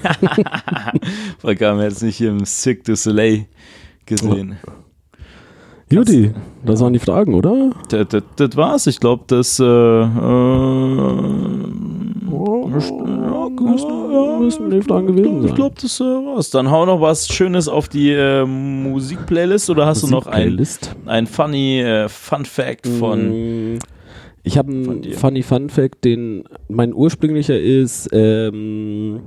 [1.40, 3.46] Vollkommen jetzt nicht hier im Cirque du Soleil
[4.06, 4.58] gesehen.
[5.90, 6.32] Judy,
[6.66, 7.72] das waren die Fragen, oder?
[7.90, 8.88] Das, das, das war's.
[8.88, 9.60] Ich glaube, das.
[9.60, 10.08] Äh, äh,
[14.10, 15.56] Ja, müssen die Fragen gewesen ich sein.
[15.56, 16.50] glaube, das äh, war's.
[16.50, 20.60] Dann hau noch was Schönes auf die äh, Musikplaylist oder hast du noch ein,
[21.06, 23.76] ein funny äh, Fun Fact von.
[23.76, 23.80] Mm,
[24.44, 29.22] Ich habe einen funny Fun Fact, den mein ursprünglicher ist, ähm,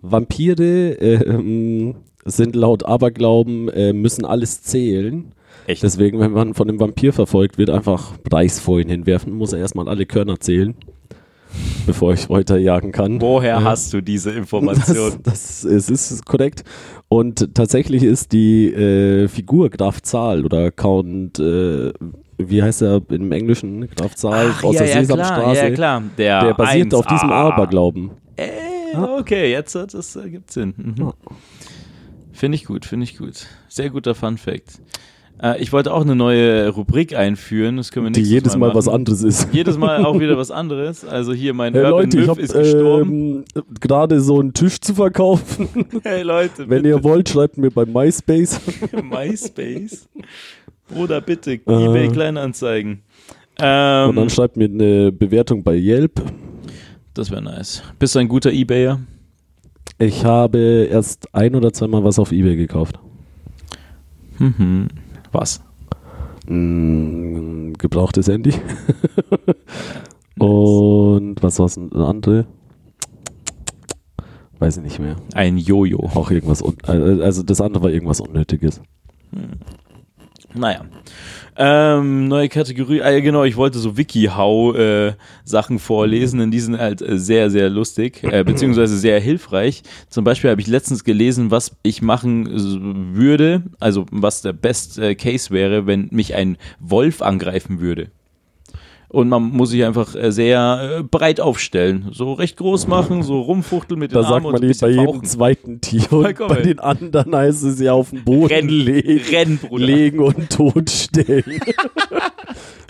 [0.00, 0.62] Vampire
[1.00, 1.94] ähm,
[2.24, 5.32] sind laut Aberglauben, äh, müssen alles zählen.
[5.66, 5.82] Echt?
[5.82, 10.06] Deswegen, wenn man von einem Vampir verfolgt wird, einfach Reichsfeulen hinwerfen, muss er erstmal alle
[10.06, 10.74] Körner zählen,
[11.86, 13.20] bevor ich weiterjagen kann.
[13.20, 13.64] Woher Ja.
[13.64, 15.12] hast du diese Information?
[15.22, 16.64] Das, das es ist korrekt.
[17.08, 21.92] Und tatsächlich ist die äh, Figur Graf Zahl oder Count, äh,
[22.38, 23.88] wie heißt er im Englischen?
[23.88, 25.60] Graf Zahl aus der klar, Sesamstraße.
[25.60, 26.02] ja, klar.
[26.18, 27.12] Der, Der basiert auf 1A.
[27.12, 28.10] diesem Aberglauben.
[28.36, 28.48] Äh,
[28.96, 30.74] okay, jetzt es äh, gibt Sinn.
[30.76, 30.94] Mhm.
[30.98, 31.12] Ja.
[32.32, 33.46] Finde ich gut, finde ich gut.
[33.68, 34.80] Sehr guter Fun Fact.
[35.42, 37.76] Äh, ich wollte auch eine neue Rubrik einführen.
[37.76, 38.78] Das können wir Die nächstes jedes Mal, machen.
[38.78, 39.48] was anderes ist.
[39.52, 41.04] Jedes Mal auch wieder was anderes.
[41.04, 43.44] Also hier mein Hey Urban Leute, ich habe ist gestorben.
[43.54, 45.68] ähm, gerade so einen Tisch zu verkaufen.
[46.04, 48.60] hey Leute, Wenn ihr wollt, schreibt mir bei MySpace.
[49.02, 50.08] MySpace.
[50.88, 51.52] Bruder, bitte.
[51.52, 51.56] Äh.
[51.66, 53.02] eBay Kleinanzeigen.
[53.58, 56.22] Ähm, Und dann schreibt mir eine Bewertung bei Yelp.
[57.14, 57.82] das wäre nice.
[57.98, 59.00] Bist du ein guter Ebayer?
[59.98, 62.98] Ich habe erst ein oder zweimal was auf Ebay gekauft.
[64.38, 64.88] Mhm.
[65.30, 65.62] Was?
[66.46, 68.54] Mm, gebrauchtes Handy.
[70.38, 72.46] Und was war das andere?
[74.58, 75.16] Weiß ich nicht mehr.
[75.34, 75.98] Ein Jojo.
[76.14, 78.80] Auch irgendwas, äh, also das andere war irgendwas Unnötiges.
[80.54, 80.84] Naja.
[81.54, 83.02] Ähm, neue Kategorie.
[83.02, 88.22] Ah, genau, ich wollte so Wiki-How-Sachen vorlesen, denn die sind halt äh, sehr, sehr lustig,
[88.24, 89.82] äh, beziehungsweise sehr hilfreich.
[90.08, 94.98] Zum Beispiel habe ich letztens gelesen, was ich machen äh, würde, also was der Best
[94.98, 98.10] äh, Case wäre, wenn mich ein Wolf angreifen würde.
[99.12, 102.08] Und man muss sich einfach äh, sehr äh, breit aufstellen.
[102.12, 104.80] So recht groß machen, so rumfuchteln mit den Da sagt Armen und man ein nicht
[104.80, 105.24] bei jedem fauchen.
[105.24, 109.60] zweiten Tier und bei den anderen heißt es ja auf den Boden Renn, legen, renn,
[109.70, 111.44] legen und totstellen.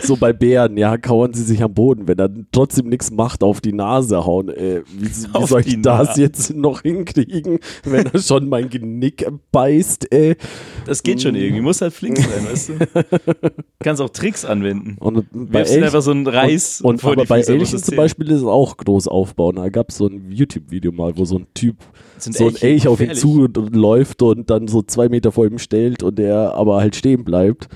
[0.00, 3.60] so bei Bären, ja, kauern sie sich am Boden, wenn er trotzdem nichts macht, auf
[3.60, 4.48] die Nase hauen.
[4.48, 6.20] Äh, wie wie soll ich das Nase.
[6.22, 10.12] jetzt noch hinkriegen, wenn er schon mein Genick beißt?
[10.12, 10.36] Äh.
[10.86, 12.74] Das geht schon irgendwie, muss halt flink sein, weißt du?
[13.80, 14.96] Kannst auch Tricks anwenden.
[15.00, 17.96] Und bei Wirfst Elch- einfach so einen Reis und, und aber bei Elchen zum.
[17.96, 19.56] Beispiel ist es auch groß aufbauen.
[19.56, 21.76] Da gab es so ein YouTube-Video mal, wo so ein Typ
[22.18, 25.32] Sind so ein Elch auf ihn zu und, und läuft und dann so zwei Meter
[25.32, 27.68] vor ihm stellt und er aber halt stehen bleibt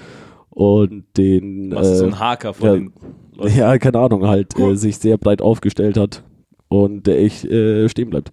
[0.50, 2.92] und den du äh, so einen Haker vor ja, den
[3.34, 3.56] Leuten.
[3.56, 6.24] ja keine Ahnung halt äh, sich sehr breit aufgestellt hat
[6.68, 8.30] und der Elch äh, stehen bleibt.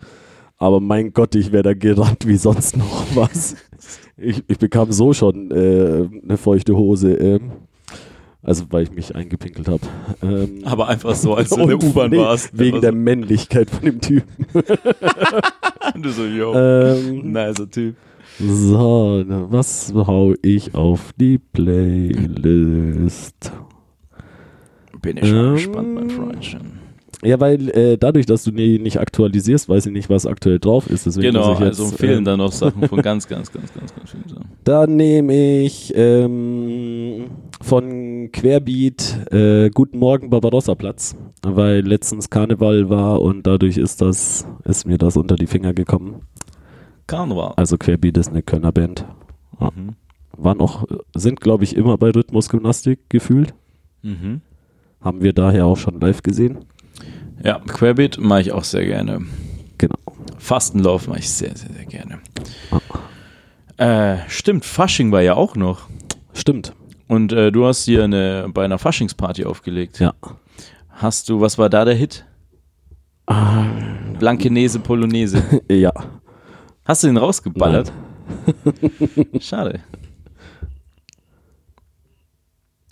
[0.58, 3.56] Aber mein Gott, ich wäre da gerannt wie sonst noch was.
[4.16, 7.16] Ich, ich bekam so schon äh, eine feuchte Hose.
[7.16, 7.52] ähm.
[8.44, 9.82] Also weil ich mich eingepinkelt habe.
[10.22, 12.58] Ähm, Aber einfach so, als du in der U-Bahn we- warst.
[12.58, 14.46] Wegen der Einfach Männlichkeit von dem Typen.
[14.54, 14.62] so,
[16.02, 17.96] du so, yo, ähm, nicer Typ.
[18.40, 23.52] so, was hau ich auf die Playlist?
[25.02, 26.83] Bin ich schon Ähm, gespannt, mein Freundchen.
[27.24, 30.90] Ja, weil äh, dadurch, dass du nie nicht aktualisierst, weiß ich nicht, was aktuell drauf
[30.90, 31.06] ist.
[31.06, 34.12] Deswegen Genau, jetzt, also fehlen ähm, da noch Sachen von ganz, ganz, ganz, ganz, ganz
[34.12, 34.46] vielen Sachen.
[34.64, 37.30] Dann nehme ich ähm,
[37.62, 44.46] von Querbeat äh, Guten Morgen Barbarossa Platz, weil letztens Karneval war und dadurch ist das
[44.66, 46.24] ist mir das unter die Finger gekommen.
[47.08, 47.54] Karneval.
[47.56, 49.06] Also Querbeat ist eine Kölner Band.
[49.62, 49.72] Ja.
[49.76, 49.96] Mhm.
[50.36, 50.86] Waren auch
[51.16, 53.54] sind glaube ich immer bei Rhythmusgymnastik gefühlt.
[54.02, 54.42] Mhm.
[55.00, 56.66] Haben wir daher auch schon live gesehen.
[57.44, 59.20] Ja, Querbeat mache ich auch sehr gerne.
[59.78, 59.96] Genau.
[60.38, 62.20] Fastenlauf mache ich sehr, sehr, sehr gerne.
[63.78, 65.90] Äh, stimmt, Fasching war ja auch noch.
[66.34, 66.74] Stimmt.
[67.08, 70.00] Und äh, du hast hier eine, bei einer Faschingsparty aufgelegt.
[70.00, 70.14] Ja.
[70.90, 72.26] Hast du, was war da der Hit?
[73.26, 73.66] Ah,
[74.20, 75.44] Blankenese Polonaise.
[75.70, 75.92] ja.
[76.86, 77.92] Hast du den rausgeballert?
[79.40, 79.82] Schade.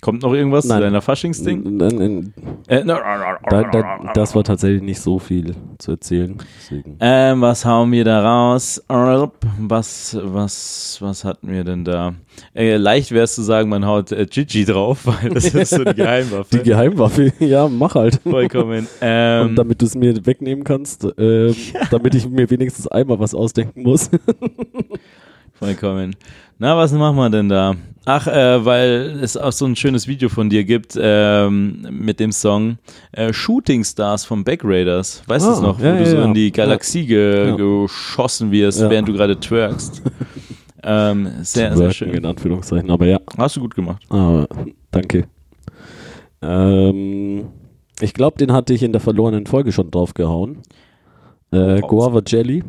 [0.01, 0.77] Kommt noch irgendwas Nein.
[0.79, 1.77] zu deiner Faschingsding?
[1.77, 2.33] Nein,
[2.67, 6.37] Äh, Da, da, das war tatsächlich nicht so viel zu erzählen.
[6.99, 8.83] Ähm, was hauen wir da raus?
[8.87, 12.15] Was, was, was hatten wir denn da?
[12.55, 15.83] Äh, leicht wäre es zu sagen, man haut äh, Gigi drauf, weil das ist so
[15.83, 16.57] die Geheimwaffe.
[16.57, 18.19] Die Geheimwaffe, ja, mach halt.
[18.23, 18.87] Vollkommen.
[19.01, 21.55] Ähm, Und damit du es mir wegnehmen kannst, ähm,
[21.91, 24.09] damit ich mir wenigstens einmal was ausdenken muss.
[25.53, 26.15] Vollkommen.
[26.61, 27.73] Na, was machen wir denn da?
[28.05, 32.31] Ach, äh, weil es auch so ein schönes Video von dir gibt ähm, mit dem
[32.31, 32.77] Song
[33.13, 35.23] äh, Shooting Stars von Back Raiders.
[35.25, 35.79] Weißt du Ah, es noch?
[35.79, 36.23] Wo ja, du so ja.
[36.25, 40.03] in die Galaxie ge geschossen wirst, während du gerade twerkst.
[40.83, 42.13] ähm, sehr, sehr Worken schön.
[42.13, 43.19] In Anführungszeichen, aber ja.
[43.39, 44.03] Hast du gut gemacht.
[44.11, 44.45] Ah,
[44.91, 45.25] danke.
[46.43, 47.47] Ähm,
[48.01, 50.59] ich glaube, den hatte ich in der verlorenen Folge schon draufgehauen.
[51.49, 51.81] Äh.
[51.81, 52.63] Guava Jelly,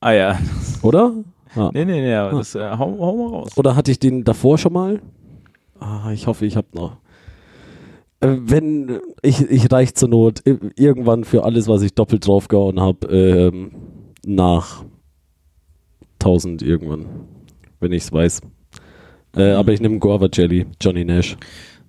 [0.00, 0.38] Ah ja.
[0.82, 1.12] oder?
[1.54, 1.70] Ah.
[1.72, 3.56] Nee, nee, nee, aber das äh, hau, hau mal raus.
[3.56, 5.00] Oder hatte ich den davor schon mal?
[5.80, 6.98] Ah, ich hoffe, ich habe noch.
[8.20, 12.80] Äh, Wenn ich, ich reich zur Not i- irgendwann für alles, was ich doppelt draufgehauen
[12.80, 13.70] habe, ähm,
[14.26, 14.84] nach
[16.18, 17.06] 1000 irgendwann,
[17.80, 18.40] wenn ich es weiß.
[19.36, 21.36] Äh, aber ich nehme Guava Jelly, Johnny Nash.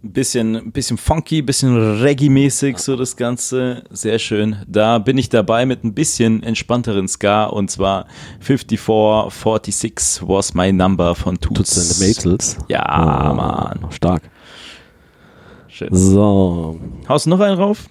[0.02, 3.84] Ein bisschen, ein bisschen funky, ein bisschen Reggae-mäßig, so das Ganze.
[3.90, 4.56] Sehr schön.
[4.66, 8.06] Da bin ich dabei mit ein bisschen entspannteren Ska und zwar
[8.40, 11.76] 5446 was my number von Toots.
[11.76, 12.58] Toots and the Maytals.
[12.70, 13.92] Ja, Ah, Mann.
[13.92, 14.22] Stark.
[15.68, 15.90] Schön.
[15.92, 16.80] So.
[17.10, 17.90] Haust du noch einen rauf?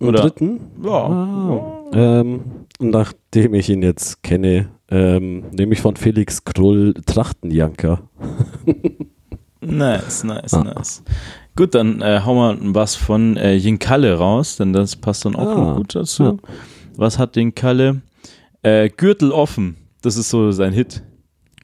[0.00, 0.22] Oder?
[0.22, 0.60] dritten?
[0.82, 0.90] Ja.
[0.90, 1.82] Ah.
[1.92, 2.40] Ähm,
[2.78, 8.00] nachdem ich ihn jetzt kenne, ähm, nehme ich von Felix Krull Trachtenjanker.
[9.62, 10.64] Nice, nice, Ah.
[10.64, 11.02] nice.
[11.56, 15.48] Gut, dann äh, hauen wir was von äh, Jinkalle raus, denn das passt dann auch
[15.48, 16.22] Ah, noch gut dazu.
[16.22, 16.36] ja.
[16.96, 18.02] Was hat Jinkalle?
[18.62, 19.76] Äh, Gürtel offen.
[20.02, 21.02] Das ist so sein Hit.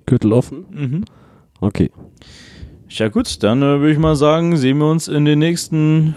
[0.06, 0.64] Gürtel offen?
[0.70, 1.04] Mhm.
[1.60, 1.90] Okay.
[2.88, 6.14] Ja gut, dann äh, würde ich mal sagen, sehen wir uns in den nächsten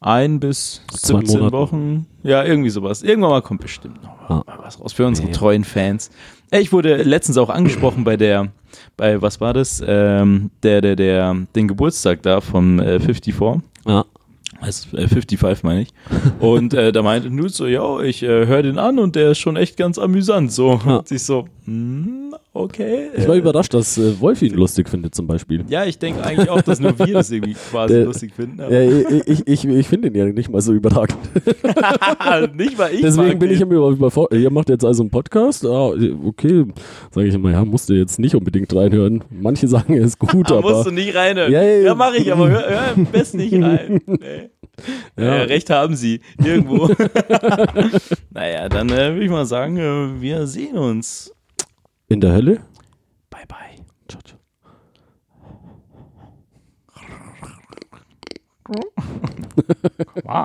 [0.00, 1.52] ein bis Zwei 17 Monaten.
[1.56, 2.06] Wochen.
[2.22, 3.02] Ja, irgendwie sowas.
[3.02, 4.44] Irgendwann mal kommt bestimmt noch Ah.
[4.62, 5.34] was raus für unsere Ja.
[5.34, 6.10] treuen Fans.
[6.52, 8.48] Ich wurde letztens auch angesprochen bei der,
[8.96, 9.82] bei was war das?
[9.86, 13.62] Ähm, der, der, der, den Geburtstag da vom äh, 54.
[13.86, 14.04] Ja.
[14.60, 15.88] Also äh, 55 meine ich.
[16.40, 19.38] Und äh, da meinte Nut so, ja, ich äh, höre den an und der ist
[19.38, 20.52] schon echt ganz amüsant.
[20.52, 20.80] So.
[20.84, 20.96] Ja.
[20.96, 21.48] Und ich so,
[22.52, 23.08] okay.
[23.16, 25.64] Ich war äh, überrascht, dass äh, Wolf ihn lustig findet zum Beispiel.
[25.68, 28.58] ja, ich denke eigentlich auch, dass nur wir das irgendwie quasi Der- lustig finden.
[28.60, 31.18] Ja, ich ich, ich, finde ihn ja nicht mal so überragend.
[32.56, 33.02] nicht mal ich.
[33.02, 34.38] Deswegen bin ich immer überfordert.
[34.40, 35.64] Ihr macht jetzt also einen Podcast?
[35.64, 35.92] Ah,
[36.24, 36.64] okay.
[37.10, 39.22] Sage ich immer, ja, musst du jetzt nicht unbedingt reinhören.
[39.30, 40.72] Manche sagen, er ist gut, Da aber.
[40.72, 41.52] musst du nicht reinhören.
[41.52, 44.00] Ja, Ja, ja, mache ich, aber hör, hör am besten nicht rein.
[44.06, 44.50] Nee.
[45.18, 45.24] Ja.
[45.36, 45.42] Ja.
[45.42, 46.20] recht haben sie.
[46.42, 46.88] Irgendwo.
[48.30, 51.32] naja, dann äh, würde ich mal sagen, äh, wir sehen uns.
[52.10, 52.60] In der Hölle?
[53.30, 53.76] Bye, bye.
[54.08, 54.38] Ciao, ciao.
[58.64, 58.78] Come
[60.26, 60.40] on.